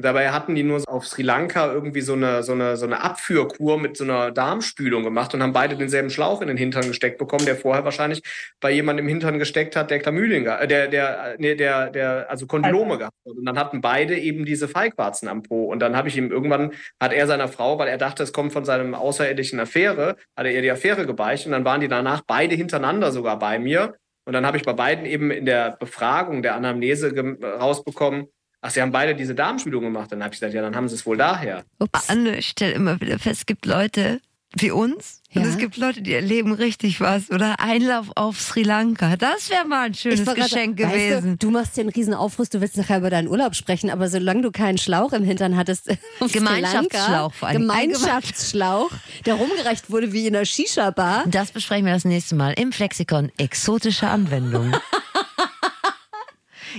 Dabei 0.00 0.30
hatten 0.30 0.54
die 0.54 0.62
nur 0.62 0.80
auf 0.86 1.08
Sri 1.08 1.22
Lanka 1.22 1.72
irgendwie 1.72 2.02
so 2.02 2.12
eine, 2.12 2.44
so, 2.44 2.52
eine, 2.52 2.76
so 2.76 2.86
eine 2.86 3.02
Abführkur 3.02 3.80
mit 3.80 3.96
so 3.96 4.04
einer 4.04 4.30
Darmspülung 4.30 5.02
gemacht 5.02 5.34
und 5.34 5.42
haben 5.42 5.52
beide 5.52 5.76
denselben 5.76 6.08
Schlauch 6.08 6.40
in 6.40 6.46
den 6.46 6.56
Hintern 6.56 6.86
gesteckt 6.86 7.18
bekommen, 7.18 7.44
der 7.44 7.56
vorher 7.56 7.84
wahrscheinlich 7.84 8.22
bei 8.60 8.70
jemandem 8.70 9.06
im 9.06 9.08
Hintern 9.08 9.40
gesteckt 9.40 9.74
hat, 9.74 9.90
der 9.90 9.98
Chlamydien, 9.98 10.46
äh, 10.46 10.68
der, 10.68 10.86
der, 10.86 11.34
nee, 11.38 11.56
der, 11.56 11.90
der, 11.90 12.30
also 12.30 12.46
Kondylome 12.46 12.98
gehabt 12.98 13.16
hat. 13.26 13.36
Und 13.36 13.44
dann 13.44 13.58
hatten 13.58 13.80
beide 13.80 14.16
eben 14.16 14.44
diese 14.44 14.68
Feigwarzen 14.68 15.26
am 15.26 15.42
Po. 15.42 15.64
Und 15.64 15.80
dann 15.80 15.96
habe 15.96 16.06
ich 16.06 16.16
ihm 16.16 16.30
irgendwann, 16.30 16.74
hat 17.02 17.12
er 17.12 17.26
seiner 17.26 17.48
Frau, 17.48 17.80
weil 17.80 17.88
er 17.88 17.98
dachte, 17.98 18.22
es 18.22 18.32
kommt 18.32 18.52
von 18.52 18.64
seinem 18.64 18.94
außerirdischen 18.94 19.58
Affäre, 19.58 20.14
hat 20.36 20.46
er 20.46 20.52
ihr 20.52 20.62
die 20.62 20.70
Affäre 20.70 21.06
gebeicht 21.06 21.44
und 21.46 21.52
dann 21.52 21.64
waren 21.64 21.80
die 21.80 21.88
danach 21.88 22.22
beide 22.24 22.54
hintereinander 22.54 23.10
sogar 23.10 23.40
bei 23.40 23.58
mir. 23.58 23.96
Und 24.26 24.34
dann 24.34 24.46
habe 24.46 24.58
ich 24.58 24.62
bei 24.62 24.74
beiden 24.74 25.06
eben 25.06 25.32
in 25.32 25.44
der 25.44 25.76
Befragung 25.80 26.42
der 26.42 26.54
Anamnese 26.54 27.12
rausbekommen, 27.42 28.28
Ach, 28.60 28.70
sie 28.70 28.82
haben 28.82 28.90
beide 28.90 29.14
diese 29.14 29.34
Darmspülung 29.34 29.84
gemacht. 29.84 30.10
Dann 30.10 30.22
habe 30.22 30.34
ich 30.34 30.40
gesagt, 30.40 30.54
ja, 30.54 30.62
dann 30.62 30.74
haben 30.74 30.88
sie 30.88 30.96
es 30.96 31.06
wohl 31.06 31.16
daher. 31.16 31.64
Ups. 31.78 32.08
Anne, 32.08 32.36
ich 32.38 32.48
stelle 32.48 32.72
immer 32.72 33.00
wieder 33.00 33.18
fest, 33.18 33.40
es 33.40 33.46
gibt 33.46 33.66
Leute 33.66 34.20
wie 34.56 34.70
uns 34.70 35.20
ja. 35.30 35.42
und 35.42 35.48
es 35.48 35.58
gibt 35.58 35.76
Leute, 35.76 36.00
die 36.00 36.14
erleben 36.14 36.52
richtig 36.52 37.00
was. 37.00 37.30
Oder 37.30 37.60
Einlauf 37.60 38.06
auf 38.14 38.40
Sri 38.40 38.62
Lanka. 38.62 39.16
Das 39.16 39.50
wäre 39.50 39.66
mal 39.66 39.86
ein 39.86 39.94
schönes 39.94 40.24
Geschenk 40.24 40.78
grad, 40.78 40.92
gewesen. 40.92 41.32
Weißt 41.32 41.42
du, 41.42 41.46
du, 41.46 41.50
machst 41.50 41.76
dir 41.76 41.82
einen 41.82 41.90
riesen 41.90 42.14
Aufruf, 42.14 42.48
du 42.48 42.60
willst 42.60 42.76
nachher 42.78 42.98
über 42.98 43.10
deinen 43.10 43.28
Urlaub 43.28 43.54
sprechen, 43.54 43.90
aber 43.90 44.08
solange 44.08 44.40
du 44.40 44.50
keinen 44.50 44.78
Schlauch 44.78 45.12
im 45.12 45.22
Hintern 45.22 45.56
hattest, 45.56 45.90
Gemeinschaftsschlauch 46.32 47.34
vor 47.34 47.48
allem. 47.48 47.62
Gemeinschaftsschlauch, 47.62 48.90
der 49.26 49.34
rumgereicht 49.34 49.90
wurde 49.90 50.12
wie 50.12 50.26
in 50.26 50.34
einer 50.34 50.46
Shisha-Bar. 50.46 51.24
Das 51.26 51.52
besprechen 51.52 51.84
wir 51.84 51.92
das 51.92 52.06
nächste 52.06 52.34
Mal 52.34 52.54
im 52.58 52.72
Flexikon 52.72 53.30
exotische 53.36 54.08
Anwendungen. 54.08 54.74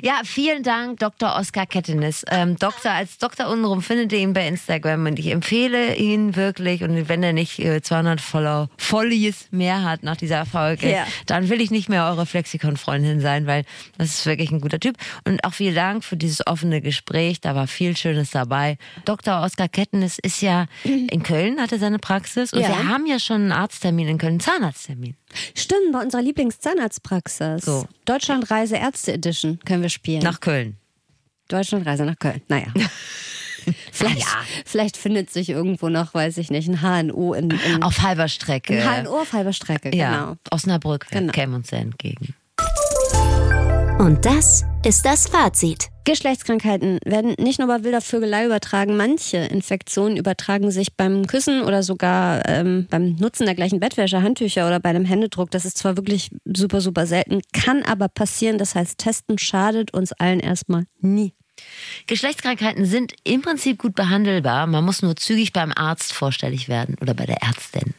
Ja, 0.01 0.21
vielen 0.23 0.63
Dank, 0.63 0.99
Dr. 0.99 1.35
Oskar 1.35 1.65
Kettenis. 1.65 2.25
Ähm, 2.29 2.57
Doktor 2.57 2.91
als 2.91 3.17
Dr. 3.17 3.49
Unrum 3.49 3.81
findet 3.81 4.11
ihr 4.13 4.19
ihn 4.19 4.33
bei 4.33 4.47
Instagram 4.47 5.05
und 5.05 5.19
ich 5.19 5.27
empfehle 5.27 5.95
ihn 5.95 6.35
wirklich. 6.35 6.83
Und 6.83 7.09
wenn 7.09 7.23
er 7.23 7.33
nicht 7.33 7.59
äh, 7.59 7.81
200 7.81 8.21
Follow 8.21 8.67
Follies 8.77 9.47
mehr 9.51 9.83
hat 9.83 10.03
nach 10.03 10.17
dieser 10.17 10.45
Folge, 10.45 10.91
ja. 10.91 11.05
dann 11.25 11.49
will 11.49 11.61
ich 11.61 11.71
nicht 11.71 11.89
mehr 11.89 12.05
eure 12.05 12.25
Flexikon-Freundin 12.25 13.21
sein, 13.21 13.47
weil 13.47 13.63
das 13.97 14.09
ist 14.09 14.25
wirklich 14.25 14.51
ein 14.51 14.61
guter 14.61 14.79
Typ. 14.79 14.95
Und 15.25 15.43
auch 15.43 15.53
vielen 15.53 15.75
Dank 15.75 16.03
für 16.03 16.17
dieses 16.17 16.45
offene 16.47 16.81
Gespräch. 16.81 17.41
Da 17.41 17.55
war 17.55 17.67
viel 17.67 17.95
Schönes 17.95 18.31
dabei. 18.31 18.77
Dr. 19.05 19.41
Oskar 19.41 19.67
Kettenis 19.67 20.19
ist 20.19 20.41
ja 20.41 20.65
in 20.83 21.23
Köln, 21.23 21.59
hatte 21.59 21.79
seine 21.79 21.99
Praxis 21.99 22.53
und 22.53 22.61
ja. 22.61 22.69
wir 22.69 22.87
haben 22.87 23.05
ja 23.05 23.19
schon 23.19 23.41
einen 23.41 23.51
Arzttermin 23.51 24.07
in 24.07 24.17
Köln, 24.17 24.33
einen 24.33 24.39
Zahnarzttermin. 24.39 25.15
Stimmt, 25.55 25.91
bei 25.91 26.01
unserer 26.01 26.21
Lieblingszahnarztpraxis. 26.21 27.65
So. 27.65 27.87
Deutschlandreise 28.05 28.77
Ärzte 28.77 29.13
Edition 29.13 29.59
können 29.65 29.81
wir 29.81 29.89
spielen. 29.89 30.23
Nach 30.23 30.39
Köln. 30.39 30.77
Deutschlandreise 31.47 32.05
nach 32.05 32.17
Köln. 32.17 32.41
Naja. 32.47 32.67
Vielleicht, 33.91 34.21
ja. 34.21 34.43
vielleicht 34.65 34.97
findet 34.97 35.29
sich 35.29 35.49
irgendwo 35.49 35.89
noch, 35.89 36.13
weiß 36.13 36.37
ich 36.37 36.49
nicht, 36.49 36.67
ein 36.69 36.81
HNO 36.81 37.33
in, 37.33 37.51
in 37.51 37.83
auf 37.83 38.01
halber 38.01 38.27
Strecke. 38.27 38.81
Ein 38.81 39.05
HNO 39.05 39.21
auf 39.21 39.33
halber 39.33 39.53
Strecke, 39.53 39.95
ja. 39.95 40.11
genau. 40.11 40.35
Osnabrück 40.49 41.07
genau. 41.11 41.31
käme 41.31 41.57
uns 41.57 41.67
sehr 41.67 41.79
entgegen. 41.79 42.33
Und 43.99 44.25
das 44.25 44.63
ist 44.85 45.05
das 45.05 45.27
Fazit. 45.27 45.89
Geschlechtskrankheiten 46.05 46.99
werden 47.03 47.35
nicht 47.37 47.59
nur 47.59 47.67
bei 47.67 47.83
wilder 47.83 47.99
Vögelei 47.99 48.45
übertragen, 48.45 48.95
manche 48.95 49.35
Infektionen 49.39 50.15
übertragen 50.15 50.71
sich 50.71 50.95
beim 50.95 51.27
Küssen 51.27 51.63
oder 51.63 51.83
sogar 51.83 52.47
ähm, 52.47 52.87
beim 52.89 53.15
Nutzen 53.15 53.45
der 53.45 53.55
gleichen 53.55 53.81
Bettwäsche, 53.81 54.21
Handtücher 54.21 54.67
oder 54.67 54.79
bei 54.79 54.89
einem 54.89 55.03
Händedruck. 55.03 55.51
Das 55.51 55.65
ist 55.65 55.77
zwar 55.77 55.97
wirklich 55.97 56.31
super, 56.45 56.79
super 56.79 57.05
selten, 57.07 57.41
kann 57.51 57.83
aber 57.83 58.07
passieren. 58.07 58.57
Das 58.57 58.73
heißt, 58.73 58.97
testen 58.97 59.37
schadet 59.37 59.93
uns 59.93 60.13
allen 60.13 60.39
erstmal 60.39 60.85
nie. 61.01 61.33
Geschlechtskrankheiten 62.07 62.85
sind 62.85 63.15
im 63.25 63.41
Prinzip 63.41 63.79
gut 63.79 63.95
behandelbar. 63.95 64.65
Man 64.65 64.85
muss 64.85 65.01
nur 65.01 65.17
zügig 65.17 65.51
beim 65.51 65.73
Arzt 65.75 66.13
vorstellig 66.13 66.69
werden 66.69 66.95
oder 67.01 67.13
bei 67.13 67.25
der 67.25 67.43
Ärztin. 67.43 67.93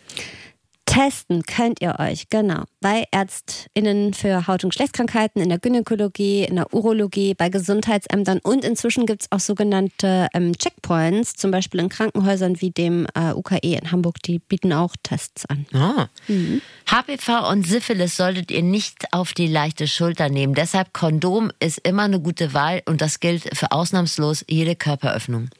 Testen 0.90 1.44
könnt 1.44 1.80
ihr 1.80 2.00
euch, 2.00 2.30
genau, 2.30 2.64
bei 2.80 3.04
ÄrztInnen 3.12 4.12
für 4.12 4.48
Haut- 4.48 4.64
und 4.64 4.70
Geschlechtskrankheiten, 4.70 5.40
in 5.40 5.48
der 5.48 5.60
Gynäkologie, 5.60 6.42
in 6.42 6.56
der 6.56 6.74
Urologie, 6.74 7.34
bei 7.34 7.48
Gesundheitsämtern 7.48 8.40
und 8.42 8.64
inzwischen 8.64 9.06
gibt 9.06 9.22
es 9.22 9.30
auch 9.30 9.38
sogenannte 9.38 10.26
ähm, 10.34 10.52
Checkpoints, 10.58 11.34
zum 11.34 11.52
Beispiel 11.52 11.78
in 11.78 11.90
Krankenhäusern 11.90 12.60
wie 12.60 12.72
dem 12.72 13.06
äh, 13.14 13.32
UKE 13.32 13.58
in 13.76 13.92
Hamburg, 13.92 14.20
die 14.24 14.40
bieten 14.40 14.72
auch 14.72 14.96
Tests 15.04 15.46
an. 15.46 15.64
Oh. 15.72 16.06
Mhm. 16.26 16.60
HPV 16.90 17.48
und 17.48 17.68
Syphilis 17.68 18.16
solltet 18.16 18.50
ihr 18.50 18.64
nicht 18.64 19.12
auf 19.12 19.32
die 19.32 19.46
leichte 19.46 19.86
Schulter 19.86 20.28
nehmen. 20.28 20.54
Deshalb 20.54 20.92
Kondom 20.92 21.52
ist 21.60 21.78
immer 21.86 22.02
eine 22.02 22.18
gute 22.18 22.52
Wahl 22.52 22.82
und 22.86 23.00
das 23.00 23.20
gilt 23.20 23.56
für 23.56 23.70
ausnahmslos 23.70 24.44
jede 24.48 24.74
Körperöffnung. 24.74 25.50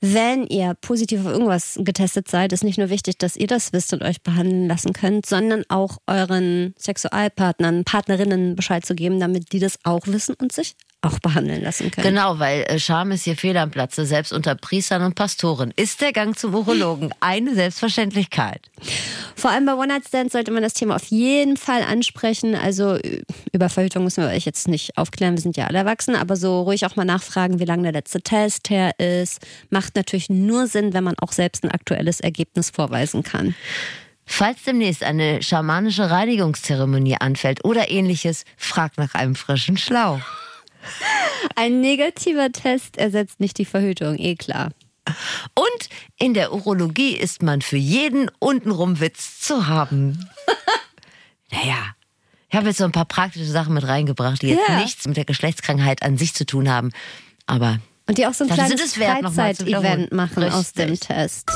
Wenn 0.00 0.46
ihr 0.46 0.74
positiv 0.74 1.20
auf 1.20 1.32
irgendwas 1.32 1.78
getestet 1.82 2.28
seid, 2.28 2.52
ist 2.52 2.62
nicht 2.62 2.78
nur 2.78 2.88
wichtig, 2.88 3.18
dass 3.18 3.36
ihr 3.36 3.48
das 3.48 3.72
wisst 3.72 3.92
und 3.92 4.02
euch 4.02 4.22
behandeln 4.22 4.68
lassen 4.68 4.92
könnt, 4.92 5.26
sondern 5.26 5.64
auch 5.68 5.98
euren 6.06 6.72
Sexualpartnern, 6.78 7.84
Partnerinnen 7.84 8.54
Bescheid 8.54 8.86
zu 8.86 8.94
geben, 8.94 9.18
damit 9.18 9.52
die 9.52 9.58
das 9.58 9.78
auch 9.82 10.06
wissen 10.06 10.36
und 10.40 10.52
sich 10.52 10.76
auch 11.00 11.20
behandeln 11.20 11.62
lassen 11.62 11.92
können. 11.92 12.08
Genau, 12.08 12.40
weil 12.40 12.62
äh, 12.62 12.80
Scham 12.80 13.12
ist 13.12 13.22
hier 13.22 13.36
fehl 13.36 13.56
am 13.56 13.70
Platze, 13.70 14.04
selbst 14.04 14.32
unter 14.32 14.56
Priestern 14.56 15.02
und 15.02 15.14
Pastoren. 15.14 15.72
Ist 15.76 16.00
der 16.00 16.12
Gang 16.12 16.36
zum 16.36 16.54
Urologen 16.54 17.14
eine 17.20 17.54
Selbstverständlichkeit? 17.54 18.68
Vor 19.36 19.52
allem 19.52 19.64
bei 19.64 19.74
One-Night-Stands 19.74 20.32
sollte 20.32 20.50
man 20.50 20.64
das 20.64 20.74
Thema 20.74 20.96
auf 20.96 21.04
jeden 21.04 21.56
Fall 21.56 21.82
ansprechen. 21.84 22.56
Also 22.56 22.98
über 23.52 23.68
Verhütung 23.68 24.02
müssen 24.02 24.24
wir 24.24 24.30
euch 24.30 24.44
jetzt 24.44 24.66
nicht 24.66 24.98
aufklären, 24.98 25.34
wir 25.34 25.40
sind 25.40 25.56
ja 25.56 25.68
alle 25.68 25.78
erwachsen, 25.78 26.16
aber 26.16 26.34
so 26.34 26.62
ruhig 26.62 26.84
auch 26.84 26.96
mal 26.96 27.04
nachfragen, 27.04 27.60
wie 27.60 27.64
lange 27.64 27.84
der 27.84 27.92
letzte 27.92 28.20
Test 28.20 28.68
her 28.68 28.98
ist. 28.98 29.46
Macht 29.70 29.94
natürlich 29.94 30.28
nur 30.30 30.66
Sinn, 30.66 30.94
wenn 30.94 31.04
man 31.04 31.14
auch 31.20 31.30
selbst 31.30 31.62
ein 31.62 31.70
aktuelles 31.70 32.18
Ergebnis 32.18 32.70
vorweisen 32.70 33.22
kann. 33.22 33.54
Falls 34.26 34.64
demnächst 34.64 35.04
eine 35.04 35.42
schamanische 35.42 36.10
Reinigungszeremonie 36.10 37.16
anfällt 37.20 37.64
oder 37.64 37.88
ähnliches, 37.88 38.44
fragt 38.56 38.98
nach 38.98 39.14
einem 39.14 39.36
frischen 39.36 39.78
Schlauch. 39.78 40.20
Ein 41.56 41.80
negativer 41.80 42.52
Test 42.52 42.96
ersetzt 42.96 43.40
nicht 43.40 43.58
die 43.58 43.64
Verhütung, 43.64 44.16
eh 44.18 44.36
klar. 44.36 44.70
Und 45.54 45.88
in 46.18 46.34
der 46.34 46.52
Urologie 46.52 47.16
ist 47.16 47.42
man 47.42 47.62
für 47.62 47.76
jeden 47.76 48.30
untenrum 48.38 49.00
Witz 49.00 49.40
zu 49.40 49.66
haben. 49.66 50.28
naja, 51.50 51.94
ich 52.50 52.56
habe 52.56 52.68
jetzt 52.68 52.78
so 52.78 52.84
ein 52.84 52.92
paar 52.92 53.04
praktische 53.04 53.46
Sachen 53.46 53.74
mit 53.74 53.86
reingebracht, 53.86 54.42
die 54.42 54.48
jetzt 54.48 54.68
ja. 54.68 54.80
nichts 54.80 55.06
mit 55.06 55.16
der 55.16 55.24
Geschlechtskrankheit 55.24 56.02
an 56.02 56.18
sich 56.18 56.34
zu 56.34 56.46
tun 56.46 56.70
haben. 56.70 56.90
Aber 57.46 57.78
und 58.06 58.16
die 58.16 58.26
auch 58.26 58.32
so 58.32 58.44
ein 58.44 58.50
kleines 58.50 58.94
Freizeit-Event 58.94 60.12
machen 60.12 60.42
Richtig. 60.42 60.58
aus 60.58 60.72
dem 60.72 60.98
Test. 60.98 61.50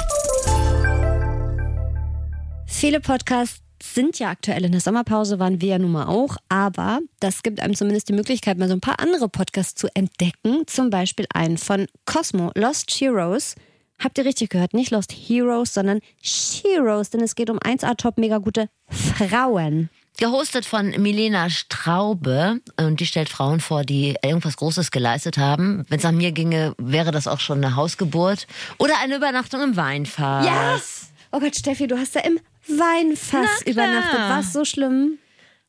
Viele 2.67 3.01
Podcasts 3.01 3.62
sind 3.83 4.19
ja 4.19 4.31
aktuell 4.31 4.65
in 4.65 4.73
der 4.73 4.81
Sommerpause, 4.81 5.39
waren 5.39 5.61
wir 5.61 5.71
ja 5.71 5.79
nun 5.79 5.93
mal 5.93 6.07
auch, 6.07 6.37
aber 6.49 7.01
das 7.21 7.43
gibt 7.43 7.61
einem 7.61 7.75
zumindest 7.75 8.09
die 8.09 8.13
Möglichkeit, 8.13 8.59
mal 8.59 8.69
so 8.69 8.75
ein 8.75 8.81
paar 8.81 9.01
andere 9.01 9.29
Podcasts 9.29 9.75
zu 9.75 9.89
entdecken. 9.95 10.63
Zum 10.67 10.91
Beispiel 10.91 11.27
einen 11.35 11.59
von 11.59 11.87
Cosmo, 12.07 12.53
Lost 12.55 12.91
Heroes. 12.91 13.57
Habt 13.99 14.19
ihr 14.19 14.25
richtig 14.25 14.51
gehört? 14.51 14.75
Nicht 14.75 14.91
Lost 14.91 15.13
Heroes, 15.13 15.75
sondern 15.75 16.01
Heroes, 16.23 17.11
denn 17.11 17.21
es 17.23 17.35
geht 17.35 17.51
um 17.51 17.59
1A-Top 17.59 18.19
mega 18.19 18.39
gute 18.39 18.69
Frauen. 18.89 19.91
Gehostet 20.19 20.67
von 20.67 20.91
Milena 20.91 21.49
Straube 21.51 22.61
und 22.77 23.01
die 23.01 23.07
stellt 23.07 23.29
Frauen 23.29 23.61
vor, 23.61 23.83
die 23.83 24.17
irgendwas 24.23 24.57
Großes 24.57 24.91
geleistet 24.91 25.39
haben. 25.39 25.85
Wenn 25.89 25.99
es 25.99 26.05
nach 26.05 26.13
mir 26.13 26.33
ginge, 26.33 26.75
wäre 26.79 27.13
das 27.13 27.27
auch 27.27 27.41
schon 27.41 27.65
eine 27.65 27.77
Hausgeburt 27.77 28.47
oder 28.79 28.95
eine 29.03 29.17
Übernachtung 29.17 29.63
im 29.63 29.77
Weinfass. 29.77 30.47
Yes! 30.47 31.13
Oh 31.33 31.41
Gott, 31.41 31.57
Steffi, 31.57 31.87
du 31.87 31.97
hast 31.97 32.15
da 32.15 32.21
im 32.21 32.39
Weinfass 32.69 33.63
übernachtet. 33.67 34.19
War 34.19 34.41
es 34.41 34.53
so 34.53 34.65
schlimm? 34.65 35.19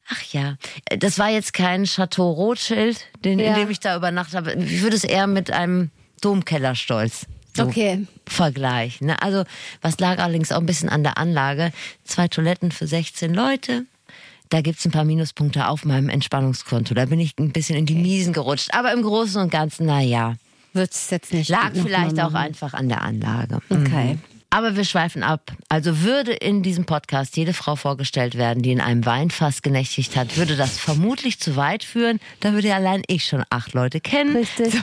Ach 0.09 0.21
ja, 0.33 0.57
Äh, 0.85 0.97
das 0.97 1.17
war 1.17 1.29
jetzt 1.29 1.53
kein 1.53 1.85
Chateau 1.85 2.29
Rothschild, 2.31 3.05
den, 3.23 3.39
Ja. 3.39 3.53
in 3.53 3.61
dem 3.61 3.69
ich 3.69 3.79
da 3.79 3.95
übernachtet 3.95 4.35
habe. 4.35 4.53
Ich 4.53 4.81
würde 4.81 4.95
es 4.95 5.03
eher 5.05 5.27
mit 5.27 5.51
einem 5.51 5.91
Domkellerstolz 6.21 7.25
so 7.55 7.63
Okay. 7.63 8.05
vergleichen. 8.27 9.07
Ne? 9.07 9.21
Also, 9.21 9.43
was 9.81 9.99
lag 9.99 10.19
allerdings 10.19 10.51
auch 10.51 10.59
ein 10.59 10.65
bisschen 10.65 10.89
an 10.89 11.03
der 11.03 11.17
Anlage. 11.17 11.71
Zwei 12.03 12.27
Toiletten 12.27 12.71
für 12.71 12.87
16 12.87 13.33
Leute. 13.33 13.85
Da 14.49 14.61
gibt's 14.61 14.85
ein 14.85 14.91
paar 14.91 15.05
Minuspunkte 15.05 15.67
auf 15.67 15.85
meinem 15.85 16.09
Entspannungskonto. 16.09 16.93
Da 16.93 17.05
bin 17.05 17.19
ich 17.19 17.33
ein 17.39 17.51
bisschen 17.53 17.75
in 17.77 17.85
die 17.85 17.95
Miesen 17.95 18.33
gerutscht. 18.33 18.69
Aber 18.73 18.91
im 18.93 19.01
Großen 19.01 19.41
und 19.41 19.49
Ganzen, 19.51 19.85
na 19.87 20.01
ja, 20.01 20.35
Wird 20.73 20.91
es 20.91 21.09
jetzt 21.11 21.31
nicht. 21.33 21.49
lag 21.49 21.71
vielleicht 21.73 22.19
auch 22.19 22.33
einfach 22.33 22.73
an 22.73 22.89
der 22.89 23.01
Anlage. 23.03 23.59
Okay. 23.69 24.17
Aber 24.53 24.75
wir 24.75 24.85
schweifen 24.85 25.23
ab. 25.23 25.51
Also 25.67 26.01
würde 26.01 26.31
in 26.31 26.61
diesem 26.61 26.85
Podcast 26.85 27.35
jede 27.37 27.53
Frau 27.53 27.75
vorgestellt 27.75 28.35
werden, 28.35 28.61
die 28.61 28.71
in 28.71 28.81
einem 28.81 29.03
Weinfass 29.03 29.63
genächtigt 29.63 30.15
hat, 30.15 30.37
würde 30.37 30.55
das 30.55 30.77
vermutlich 30.77 31.39
zu 31.39 31.55
weit 31.55 31.83
führen. 31.83 32.19
Da 32.39 32.53
würde 32.53 32.67
ja 32.67 32.75
allein 32.75 33.01
ich 33.07 33.25
schon 33.25 33.43
acht 33.49 33.73
Leute 33.73 33.99
kennen. 33.99 34.35
Richtig. 34.35 34.75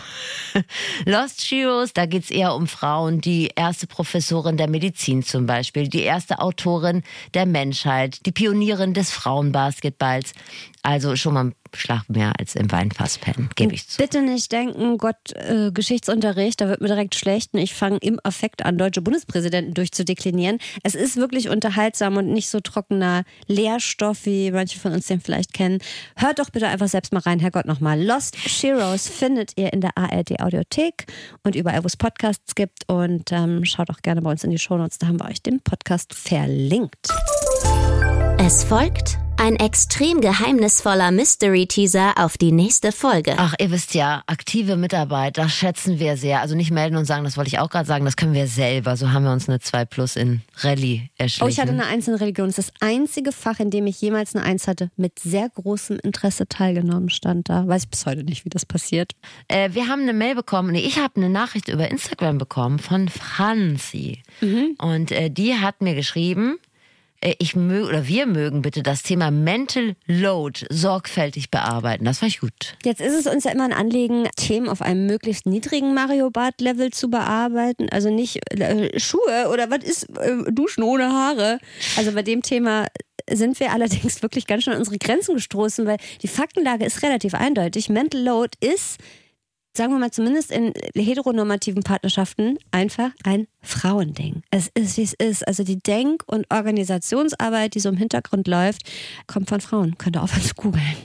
Lost 1.06 1.42
Heroes, 1.42 1.92
da 1.92 2.06
geht's 2.06 2.32
eher 2.32 2.56
um 2.56 2.66
Frauen, 2.66 3.20
die 3.20 3.52
erste 3.54 3.86
Professorin 3.86 4.56
der 4.56 4.68
Medizin 4.68 5.22
zum 5.22 5.46
Beispiel, 5.46 5.86
die 5.86 6.02
erste 6.02 6.40
Autorin 6.40 7.04
der 7.34 7.46
Menschheit, 7.46 8.26
die 8.26 8.32
Pionierin 8.32 8.92
des 8.92 9.12
Frauenbasketballs. 9.12 10.32
Also 10.82 11.14
schon 11.14 11.34
mal 11.34 11.44
ein 11.44 11.54
Schlag 11.76 12.08
mehr 12.08 12.32
als 12.38 12.54
im 12.54 12.70
Weinfass 12.70 13.18
pennen, 13.18 13.50
gebe 13.54 13.74
ich 13.74 13.88
zu. 13.88 13.98
Bitte 13.98 14.22
nicht 14.22 14.50
denken, 14.52 14.98
Gott, 14.98 15.32
äh, 15.34 15.70
Geschichtsunterricht, 15.72 16.60
da 16.60 16.68
wird 16.68 16.80
mir 16.80 16.88
direkt 16.88 17.14
schlecht 17.14 17.54
und 17.54 17.60
ich 17.60 17.74
fange 17.74 17.98
im 17.98 18.20
Affekt 18.24 18.64
an, 18.64 18.78
deutsche 18.78 19.02
Bundespräsidenten 19.02 19.74
durchzudeklinieren. 19.74 20.58
Es 20.82 20.94
ist 20.94 21.16
wirklich 21.16 21.48
unterhaltsam 21.48 22.16
und 22.16 22.32
nicht 22.32 22.48
so 22.48 22.60
trockener 22.60 23.24
Lehrstoff, 23.46 24.26
wie 24.26 24.50
manche 24.50 24.78
von 24.78 24.92
uns 24.92 25.06
den 25.06 25.20
vielleicht 25.20 25.52
kennen. 25.52 25.78
Hört 26.16 26.38
doch 26.38 26.50
bitte 26.50 26.68
einfach 26.68 26.88
selbst 26.88 27.12
mal 27.12 27.20
rein, 27.20 27.40
Herrgott 27.40 27.66
nochmal. 27.66 28.02
Lost 28.02 28.36
Heroes 28.36 29.08
findet 29.08 29.52
ihr 29.56 29.72
in 29.72 29.80
der 29.80 29.96
ARD 29.96 30.40
Audiothek 30.40 31.06
und 31.44 31.54
überall, 31.54 31.82
wo 31.82 31.86
es 31.86 31.96
Podcasts 31.96 32.54
gibt. 32.54 32.88
Und 32.88 33.32
ähm, 33.32 33.64
schaut 33.64 33.90
auch 33.90 34.00
gerne 34.02 34.22
bei 34.22 34.30
uns 34.30 34.44
in 34.44 34.50
die 34.50 34.58
Shownotes, 34.58 34.98
da 34.98 35.06
haben 35.06 35.20
wir 35.20 35.28
euch 35.28 35.42
den 35.42 35.60
Podcast 35.60 36.14
verlinkt. 36.14 37.08
Es 38.38 38.64
folgt 38.64 39.19
ein 39.40 39.56
extrem 39.56 40.20
geheimnisvoller 40.20 41.10
Mystery-Teaser 41.12 42.12
auf 42.16 42.36
die 42.36 42.52
nächste 42.52 42.92
Folge. 42.92 43.36
Ach, 43.38 43.54
ihr 43.58 43.70
wisst 43.70 43.94
ja, 43.94 44.22
aktive 44.26 44.76
Mitarbeit, 44.76 45.38
das 45.38 45.52
schätzen 45.52 45.98
wir 45.98 46.18
sehr. 46.18 46.42
Also 46.42 46.54
nicht 46.54 46.70
melden 46.70 46.96
und 46.96 47.06
sagen, 47.06 47.24
das 47.24 47.38
wollte 47.38 47.48
ich 47.48 47.58
auch 47.58 47.70
gerade 47.70 47.86
sagen, 47.86 48.04
das 48.04 48.16
können 48.16 48.34
wir 48.34 48.46
selber. 48.46 48.98
So 48.98 49.12
haben 49.12 49.24
wir 49.24 49.32
uns 49.32 49.48
eine 49.48 49.58
2 49.58 49.86
Plus 49.86 50.16
in 50.16 50.42
Rallye 50.58 51.08
erschlichen. 51.16 51.44
Oh, 51.46 51.48
ich 51.48 51.58
hatte 51.58 51.72
eine 51.72 51.86
Eins 51.86 52.06
in 52.06 52.16
Religion. 52.16 52.48
Das 52.48 52.58
ist 52.58 52.72
das 52.74 52.86
einzige 52.86 53.32
Fach, 53.32 53.60
in 53.60 53.70
dem 53.70 53.86
ich 53.86 53.98
jemals 54.02 54.34
eine 54.34 54.44
Eins 54.44 54.68
hatte, 54.68 54.90
mit 54.96 55.18
sehr 55.18 55.48
großem 55.48 55.98
Interesse 56.02 56.46
teilgenommen, 56.46 57.08
stand 57.08 57.48
da. 57.48 57.66
Weiß 57.66 57.84
ich 57.84 57.88
bis 57.88 58.04
heute 58.04 58.24
nicht, 58.24 58.44
wie 58.44 58.50
das 58.50 58.66
passiert. 58.66 59.12
Äh, 59.48 59.70
wir 59.72 59.88
haben 59.88 60.02
eine 60.02 60.12
Mail 60.12 60.34
bekommen, 60.34 60.72
nee, 60.72 60.80
ich 60.80 60.98
habe 60.98 61.16
eine 61.16 61.30
Nachricht 61.30 61.68
über 61.68 61.90
Instagram 61.90 62.36
bekommen 62.36 62.78
von 62.78 63.08
Franzi. 63.08 64.22
Und 64.76 65.12
äh, 65.12 65.30
die 65.30 65.54
hat 65.54 65.80
mir 65.80 65.94
geschrieben, 65.94 66.58
ich 67.22 67.54
möge 67.54 67.88
oder 67.88 68.08
wir 68.08 68.26
mögen 68.26 68.62
bitte 68.62 68.82
das 68.82 69.02
Thema 69.02 69.30
Mental 69.30 69.94
Load 70.06 70.66
sorgfältig 70.70 71.50
bearbeiten. 71.50 72.04
Das 72.04 72.18
fand 72.18 72.32
ich 72.32 72.40
gut. 72.40 72.76
Jetzt 72.84 73.00
ist 73.00 73.14
es 73.14 73.26
uns 73.26 73.44
ja 73.44 73.50
immer 73.50 73.64
ein 73.64 73.72
Anliegen, 73.72 74.26
Themen 74.36 74.68
auf 74.68 74.80
einem 74.80 75.06
möglichst 75.06 75.46
niedrigen 75.46 75.92
Mario 75.92 76.30
Bart 76.30 76.60
Level 76.60 76.90
zu 76.90 77.10
bearbeiten. 77.10 77.88
Also 77.90 78.10
nicht 78.10 78.40
äh, 78.58 78.98
Schuhe 78.98 79.48
oder 79.52 79.70
was 79.70 79.84
ist 79.84 80.08
äh, 80.18 80.50
Duschen 80.50 80.82
ohne 80.82 81.12
Haare. 81.12 81.58
Also 81.96 82.12
bei 82.12 82.22
dem 82.22 82.42
Thema 82.42 82.86
sind 83.30 83.60
wir 83.60 83.72
allerdings 83.72 84.22
wirklich 84.22 84.46
ganz 84.46 84.64
schön 84.64 84.72
an 84.72 84.78
unsere 84.78 84.98
Grenzen 84.98 85.34
gestoßen, 85.34 85.86
weil 85.86 85.98
die 86.22 86.28
Faktenlage 86.28 86.84
ist 86.84 87.02
relativ 87.02 87.34
eindeutig. 87.34 87.88
Mental 87.88 88.20
Load 88.20 88.50
ist 88.60 88.98
sagen 89.76 89.92
wir 89.92 89.98
mal 89.98 90.10
zumindest 90.10 90.50
in 90.50 90.72
heteronormativen 90.94 91.82
Partnerschaften 91.82 92.58
einfach 92.70 93.10
ein 93.24 93.46
Frauending. 93.62 94.42
Es 94.50 94.70
ist, 94.74 94.96
wie 94.96 95.02
es 95.02 95.12
ist. 95.14 95.46
Also 95.46 95.62
die 95.62 95.78
Denk- 95.78 96.24
und 96.26 96.46
Organisationsarbeit, 96.50 97.74
die 97.74 97.80
so 97.80 97.88
im 97.88 97.96
Hintergrund 97.96 98.48
läuft, 98.48 98.82
kommt 99.26 99.48
von 99.48 99.60
Frauen. 99.60 99.96
Könnt 99.98 100.16
ihr 100.16 100.22
aufhören 100.22 100.42
zu 100.42 100.54
googeln. 100.54 100.96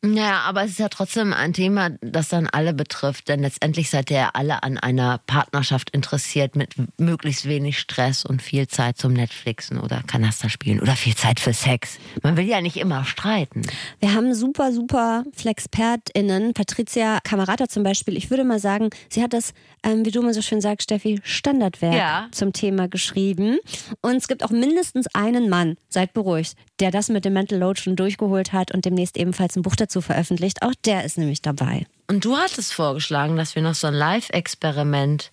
Naja, 0.00 0.42
aber 0.42 0.62
es 0.62 0.70
ist 0.72 0.78
ja 0.78 0.88
trotzdem 0.88 1.32
ein 1.32 1.52
Thema, 1.52 1.90
das 2.00 2.28
dann 2.28 2.46
alle 2.46 2.72
betrifft, 2.72 3.28
denn 3.28 3.40
letztendlich 3.40 3.90
seid 3.90 4.12
ihr 4.12 4.16
ja 4.18 4.30
alle 4.32 4.62
an 4.62 4.78
einer 4.78 5.18
Partnerschaft 5.26 5.90
interessiert 5.90 6.54
mit 6.54 6.74
möglichst 7.00 7.46
wenig 7.46 7.80
Stress 7.80 8.24
und 8.24 8.40
viel 8.40 8.68
Zeit 8.68 8.96
zum 8.96 9.12
Netflixen 9.12 9.80
oder 9.80 10.04
Kanaster 10.06 10.50
spielen 10.50 10.78
oder 10.80 10.94
viel 10.94 11.16
Zeit 11.16 11.40
für 11.40 11.52
Sex. 11.52 11.98
Man 12.22 12.36
will 12.36 12.46
ja 12.46 12.60
nicht 12.60 12.76
immer 12.76 13.04
streiten. 13.04 13.62
Wir 13.98 14.14
haben 14.14 14.32
super, 14.34 14.72
super 14.72 15.24
FlexpertInnen. 15.34 16.54
Patricia 16.54 17.18
Kamerata 17.24 17.68
zum 17.68 17.82
Beispiel. 17.82 18.16
Ich 18.16 18.30
würde 18.30 18.44
mal 18.44 18.60
sagen, 18.60 18.90
sie 19.08 19.20
hat 19.20 19.32
das, 19.32 19.52
ähm, 19.82 20.04
wie 20.04 20.12
du 20.12 20.22
mal 20.22 20.32
so 20.32 20.42
schön 20.42 20.60
sagst, 20.60 20.84
Steffi, 20.84 21.20
Standardwerk 21.24 21.94
Ja. 21.94 22.28
zum 22.30 22.52
Thema 22.52 22.86
geschrieben. 22.86 23.58
Und 24.00 24.14
es 24.16 24.28
gibt 24.28 24.44
auch 24.44 24.50
mindestens 24.50 25.08
einen 25.12 25.48
Mann, 25.48 25.76
seid 25.88 26.12
beruhigt, 26.12 26.54
der 26.80 26.90
das 26.90 27.08
mit 27.08 27.24
dem 27.24 27.32
Mental 27.32 27.58
Load 27.58 27.80
schon 27.80 27.96
durchgeholt 27.96 28.52
hat 28.52 28.72
und 28.72 28.84
demnächst 28.84 29.16
ebenfalls 29.16 29.56
ein 29.56 29.62
Buch 29.62 29.76
dazu 29.76 30.00
veröffentlicht. 30.00 30.62
Auch 30.62 30.74
der 30.84 31.04
ist 31.04 31.18
nämlich 31.18 31.42
dabei. 31.42 31.86
Und 32.08 32.24
du 32.24 32.36
hattest 32.36 32.72
vorgeschlagen, 32.72 33.36
dass 33.36 33.54
wir 33.54 33.62
noch 33.62 33.74
so 33.74 33.86
ein 33.86 33.94
Live-Experiment 33.94 35.30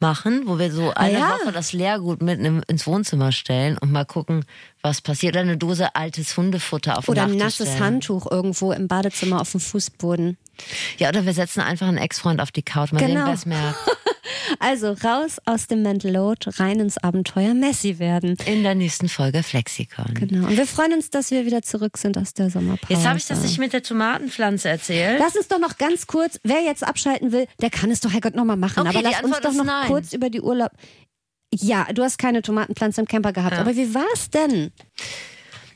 machen, 0.00 0.42
wo 0.46 0.58
wir 0.58 0.70
so 0.70 0.92
eine 0.94 1.18
ja. 1.18 1.30
Woche 1.30 1.52
das 1.52 1.72
Leergut 1.72 2.22
mitten 2.22 2.62
ins 2.62 2.86
Wohnzimmer 2.86 3.32
stellen 3.32 3.76
und 3.78 3.90
mal 3.90 4.04
gucken, 4.04 4.44
was 4.80 5.00
passiert. 5.00 5.34
Oder 5.34 5.42
eine 5.42 5.56
Dose 5.56 5.94
altes 5.94 6.36
Hundefutter 6.36 6.98
auf 6.98 7.06
den 7.06 7.12
Oder 7.12 7.24
ein 7.24 7.36
nasses 7.36 7.68
stellen. 7.68 7.84
Handtuch 7.84 8.30
irgendwo 8.30 8.72
im 8.72 8.88
Badezimmer 8.88 9.40
auf 9.40 9.50
dem 9.50 9.60
Fußboden. 9.60 10.36
Ja, 10.98 11.08
oder 11.08 11.24
wir 11.26 11.32
setzen 11.32 11.60
einfach 11.60 11.88
einen 11.88 11.98
Ex-Freund 11.98 12.40
auf 12.40 12.50
die 12.52 12.62
Couch, 12.62 12.92
mal 12.92 12.98
Genau. 13.04 13.24
sehen, 13.26 13.34
es 13.34 13.46
merkt. 13.46 13.78
Also 14.60 14.92
raus 14.92 15.38
aus 15.46 15.66
dem 15.66 15.82
Mental 15.82 16.10
Load, 16.12 16.50
rein 16.56 16.80
ins 16.80 16.96
Abenteuer 16.98 17.54
Messi 17.54 17.98
werden. 17.98 18.36
In 18.46 18.62
der 18.62 18.74
nächsten 18.74 19.08
Folge 19.08 19.42
Flexikon. 19.42 20.14
Genau. 20.14 20.46
Und 20.48 20.56
wir 20.56 20.66
freuen 20.66 20.92
uns, 20.94 21.10
dass 21.10 21.30
wir 21.30 21.44
wieder 21.46 21.62
zurück 21.62 21.96
sind 21.98 22.16
aus 22.18 22.34
der 22.34 22.50
Sommerpause. 22.50 22.92
Jetzt 22.92 23.06
habe 23.06 23.18
ich 23.18 23.26
das 23.26 23.42
nicht 23.42 23.58
mit 23.58 23.72
der 23.72 23.82
Tomatenpflanze 23.82 24.68
erzählt. 24.68 25.18
Lass 25.18 25.36
uns 25.36 25.48
doch 25.48 25.58
noch 25.58 25.76
ganz 25.76 26.06
kurz, 26.06 26.38
wer 26.44 26.60
jetzt 26.62 26.82
abschalten 26.86 27.32
will, 27.32 27.46
der 27.60 27.70
kann 27.70 27.90
es 27.90 28.00
doch 28.00 28.12
Herrgott 28.12 28.34
nochmal 28.34 28.56
machen. 28.56 28.80
Okay, 28.86 28.88
Aber 28.98 28.98
die 28.98 29.04
lass 29.14 29.22
uns 29.22 29.40
doch 29.40 29.52
noch 29.52 29.64
nein. 29.64 29.86
kurz 29.86 30.12
über 30.12 30.30
die 30.30 30.40
Urlaub. 30.40 30.70
Ja, 31.54 31.84
du 31.92 32.02
hast 32.02 32.18
keine 32.18 32.42
Tomatenpflanze 32.42 33.00
im 33.02 33.06
Camper 33.06 33.32
gehabt. 33.32 33.56
Aber 33.56 33.76
wie 33.76 33.94
war's 33.94 34.30
denn? 34.30 34.72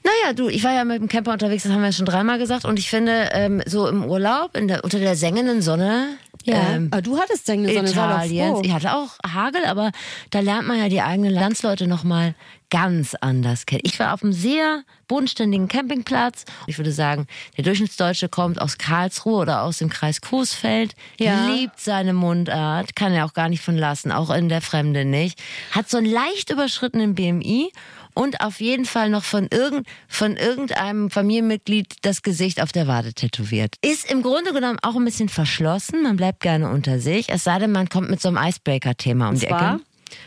Naja, 0.04 0.32
du, 0.34 0.48
ich 0.48 0.64
war 0.64 0.72
ja 0.72 0.84
mit 0.84 1.00
dem 1.00 1.08
Camper 1.08 1.32
unterwegs, 1.32 1.62
das 1.62 1.72
haben 1.72 1.80
wir 1.80 1.86
ja 1.88 1.92
schon 1.92 2.06
dreimal 2.06 2.38
gesagt. 2.38 2.64
Und 2.64 2.78
ich 2.78 2.90
finde, 2.90 3.30
ähm, 3.32 3.62
so 3.66 3.86
im 3.88 4.04
Urlaub, 4.04 4.52
der, 4.54 4.82
unter 4.84 4.98
der 4.98 5.14
sengenden 5.16 5.62
Sonne, 5.62 6.16
ähm, 6.46 6.88
aber 6.90 7.02
du 7.02 7.18
hattest 7.18 7.46
ja 7.48 7.54
eine 7.54 7.72
Sonne, 7.72 7.90
Italiens. 7.90 8.60
Ich 8.64 8.72
hatte 8.72 8.94
auch 8.94 9.10
Hagel, 9.26 9.64
aber 9.64 9.92
da 10.30 10.40
lernt 10.40 10.66
man 10.66 10.78
ja 10.78 10.88
die 10.88 11.00
eigenen 11.00 11.32
Landsleute 11.32 11.86
nochmal 11.86 12.34
ganz 12.70 13.14
anders 13.20 13.66
kennen. 13.66 13.82
Ich 13.84 13.98
war 14.00 14.14
auf 14.14 14.22
einem 14.22 14.32
sehr 14.32 14.82
bodenständigen 15.06 15.68
Campingplatz. 15.68 16.46
Ich 16.66 16.78
würde 16.78 16.90
sagen, 16.90 17.26
der 17.56 17.64
Durchschnittsdeutsche 17.64 18.28
kommt 18.28 18.60
aus 18.60 18.78
Karlsruhe 18.78 19.36
oder 19.40 19.62
aus 19.62 19.76
dem 19.78 19.90
Kreis 19.90 20.20
Coesfeld, 20.22 20.94
Ja. 21.18 21.48
liebt 21.48 21.78
seine 21.78 22.14
Mundart, 22.14 22.96
kann 22.96 23.12
er 23.12 23.26
auch 23.26 23.34
gar 23.34 23.48
nicht 23.50 23.62
von 23.62 23.76
lassen, 23.76 24.10
auch 24.10 24.30
in 24.30 24.48
der 24.48 24.62
Fremde 24.62 25.04
nicht. 25.04 25.38
Hat 25.72 25.90
so 25.90 25.98
einen 25.98 26.10
leicht 26.10 26.50
überschrittenen 26.50 27.14
BMI 27.14 27.70
und 28.14 28.40
auf 28.40 28.60
jeden 28.60 28.84
Fall 28.84 29.10
noch 29.10 29.24
von, 29.24 29.48
irgend, 29.50 29.86
von 30.08 30.36
irgendeinem 30.36 31.10
Familienmitglied 31.10 31.96
das 32.02 32.22
Gesicht 32.22 32.62
auf 32.62 32.72
der 32.72 32.86
Wade 32.86 33.14
tätowiert. 33.14 33.76
Ist 33.82 34.10
im 34.10 34.22
Grunde 34.22 34.52
genommen 34.52 34.78
auch 34.82 34.96
ein 34.96 35.04
bisschen 35.04 35.28
verschlossen, 35.28 36.02
man 36.02 36.16
bleibt 36.16 36.40
gerne 36.40 36.70
unter 36.70 37.00
sich, 37.00 37.28
es 37.28 37.44
sei 37.44 37.58
denn, 37.58 37.72
man 37.72 37.88
kommt 37.88 38.10
mit 38.10 38.20
so 38.20 38.28
einem 38.28 38.38
Icebreaker-Thema 38.38 39.30
um 39.30 39.38
die? 39.38 39.46
Ecke. 39.46 39.80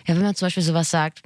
Ja, 0.08 0.16
wenn 0.16 0.22
man 0.22 0.36
zum 0.36 0.48
Beispiel 0.48 0.64
sowas 0.64 0.90
sagt, 0.90 1.22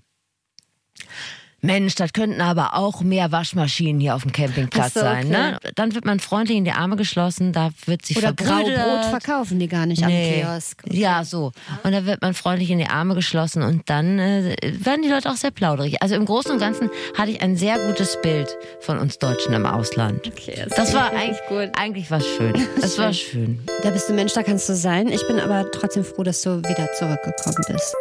Mensch, 1.62 1.96
das 1.96 2.14
könnten 2.14 2.42
aber 2.42 2.76
auch 2.76 3.02
mehr 3.02 3.32
Waschmaschinen 3.32 4.00
hier 4.00 4.16
auf 4.16 4.22
dem 4.24 4.32
Campingplatz 4.32 4.94
so, 4.94 5.02
sein. 5.02 5.28
okay. 5.28 5.38
Ne? 5.38 5.58
Dann 5.76 5.94
wird 5.94 6.06
man 6.06 6.20
freundlich 6.20 6.58
in 6.58 6.66
die 6.66 6.72
Arme 6.72 6.96
geschlossen, 6.96 7.52
da 7.54 7.70
wird 7.86 8.06
sich 8.06 8.18
Oder 8.18 8.28
verbrüdert. 8.36 8.76
Graubrot 8.78 9.06
verkaufen 9.06 9.60
die 9.60 9.68
gar 9.68 9.86
nicht 9.86 10.06
Nee. 10.06 10.44
am 10.44 10.52
Kiosk. 10.54 10.82
Ja, 10.90 11.24
so. 11.24 11.52
Und 11.84 11.92
da 11.92 12.06
wird 12.06 12.22
man 12.22 12.34
freundlich 12.34 12.70
in 12.72 12.78
die 12.78 12.88
Arme 12.88 13.16
geschlossen 13.16 13.62
und 13.64 13.90
dann 13.90 14.20
äh, 14.20 14.56
werden 14.64 15.02
die 15.02 15.10
Leute 15.10 15.30
auch 15.30 15.36
sehr 15.36 15.52
plauderig. 15.52 16.02
Also 16.02 16.16
im 16.16 16.26
Großen 16.26 16.52
und 16.52 16.60
Ganzen 16.60 16.90
hatte 17.18 17.32
ich 17.32 17.42
ein 17.42 17.58
sehr 17.58 17.78
gutes 17.88 18.22
Bild 18.22 18.56
von 18.82 18.98
uns 18.98 19.18
Deutschen 19.20 19.54
im 19.54 19.66
Ausland. 19.66 20.28
Okay, 20.28 20.66
Das 20.76 20.94
war 20.94 21.12
richtig 21.12 21.20
eigentlich, 21.22 21.40
gut. 21.50 21.70
eigentlich 21.78 22.12
was 22.12 22.26
schön. 22.26 22.54
Das 22.82 22.98
war 22.98 23.14
schön. 23.14 23.60
Da 23.84 23.90
bist 23.92 24.08
du 24.10 24.14
Mensch, 24.14 24.34
da 24.34 24.44
kannst 24.44 24.68
du 24.70 24.76
sein. 24.76 25.10
Ich 25.10 25.26
bin 25.28 25.40
aber 25.40 25.70
trotzdem 25.72 26.04
froh, 26.06 26.24
dass 26.24 26.42
du 26.42 26.58
wieder 26.64 26.92
zurückgekommen 26.94 27.58
bist. 27.68 27.94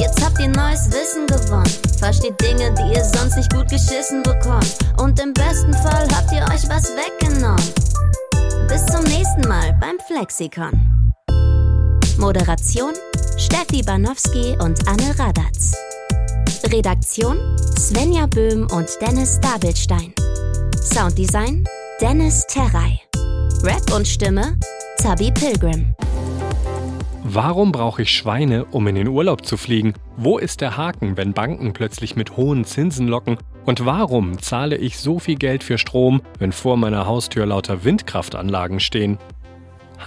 Jetzt 0.00 0.22
habt 0.24 0.38
ihr 0.40 0.48
neues 0.48 0.90
Wissen 0.90 1.26
gewonnen. 1.26 1.70
Versteht 2.00 2.40
Dinge, 2.40 2.74
die 2.74 2.94
ihr 2.94 3.04
sonst 3.04 3.36
nicht 3.36 3.52
gut 3.52 3.68
geschissen 3.68 4.22
bekommt. 4.22 4.74
Und 4.98 5.20
im 5.20 5.34
besten 5.34 5.74
Fall 5.74 6.08
habt 6.16 6.32
ihr 6.32 6.42
euch 6.44 6.66
was 6.68 6.90
weggenommen. 6.96 7.62
Bis 8.68 8.86
zum 8.86 9.04
nächsten 9.04 9.46
Mal 9.46 9.76
beim 9.78 9.98
Flexikon. 10.06 11.12
Moderation 12.16 12.94
Steffi 13.36 13.82
Banowski 13.82 14.56
und 14.62 14.88
Anne 14.88 15.14
Radatz. 15.18 15.72
Redaktion 16.72 17.38
Svenja 17.78 18.26
Böhm 18.26 18.66
und 18.72 18.88
Dennis 19.02 19.38
Dabelstein. 19.40 20.14
Sounddesign 20.82 21.68
Dennis 22.00 22.46
Terrei. 22.46 22.98
Rap 23.62 23.92
und 23.94 24.08
Stimme 24.08 24.56
Zabi 24.96 25.30
Pilgrim. 25.32 25.94
Warum 27.32 27.70
brauche 27.70 28.02
ich 28.02 28.10
Schweine, 28.10 28.64
um 28.64 28.88
in 28.88 28.96
den 28.96 29.06
Urlaub 29.06 29.46
zu 29.46 29.56
fliegen? 29.56 29.94
Wo 30.16 30.38
ist 30.38 30.60
der 30.60 30.76
Haken, 30.76 31.16
wenn 31.16 31.32
Banken 31.32 31.72
plötzlich 31.72 32.16
mit 32.16 32.36
hohen 32.36 32.64
Zinsen 32.64 33.06
locken? 33.06 33.38
Und 33.64 33.86
warum 33.86 34.40
zahle 34.40 34.76
ich 34.76 34.98
so 34.98 35.20
viel 35.20 35.36
Geld 35.36 35.62
für 35.62 35.78
Strom, 35.78 36.22
wenn 36.40 36.50
vor 36.50 36.76
meiner 36.76 37.06
Haustür 37.06 37.46
lauter 37.46 37.84
Windkraftanlagen 37.84 38.80
stehen? 38.80 39.16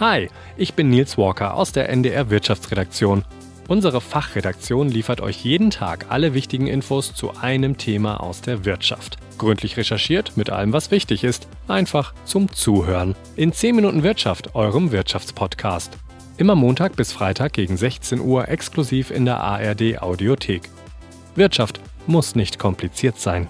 Hi, 0.01 0.27
ich 0.57 0.73
bin 0.73 0.89
Nils 0.89 1.17
Walker 1.17 1.53
aus 1.53 1.71
der 1.71 1.87
NDR 1.87 2.29
Wirtschaftsredaktion. 2.29 3.23
Unsere 3.69 4.01
Fachredaktion 4.01 4.89
liefert 4.89 5.21
euch 5.21 5.45
jeden 5.45 5.69
Tag 5.69 6.07
alle 6.09 6.33
wichtigen 6.33 6.67
Infos 6.67 7.15
zu 7.15 7.37
einem 7.37 7.77
Thema 7.77 8.19
aus 8.19 8.41
der 8.41 8.65
Wirtschaft. 8.65 9.17
Gründlich 9.37 9.77
recherchiert 9.77 10.35
mit 10.35 10.49
allem, 10.49 10.73
was 10.73 10.91
wichtig 10.91 11.23
ist. 11.23 11.47
Einfach 11.69 12.13
zum 12.25 12.51
Zuhören. 12.51 13.15
In 13.37 13.53
10 13.53 13.77
Minuten 13.77 14.03
Wirtschaft, 14.03 14.55
eurem 14.55 14.91
Wirtschaftspodcast. 14.91 15.97
Immer 16.35 16.55
Montag 16.55 16.95
bis 16.95 17.11
Freitag 17.11 17.53
gegen 17.53 17.77
16 17.77 18.19
Uhr 18.19 18.47
exklusiv 18.47 19.11
in 19.11 19.25
der 19.25 19.39
ARD 19.39 20.01
Audiothek. 20.01 20.63
Wirtschaft 21.35 21.79
muss 22.07 22.33
nicht 22.33 22.57
kompliziert 22.57 23.19
sein. 23.19 23.47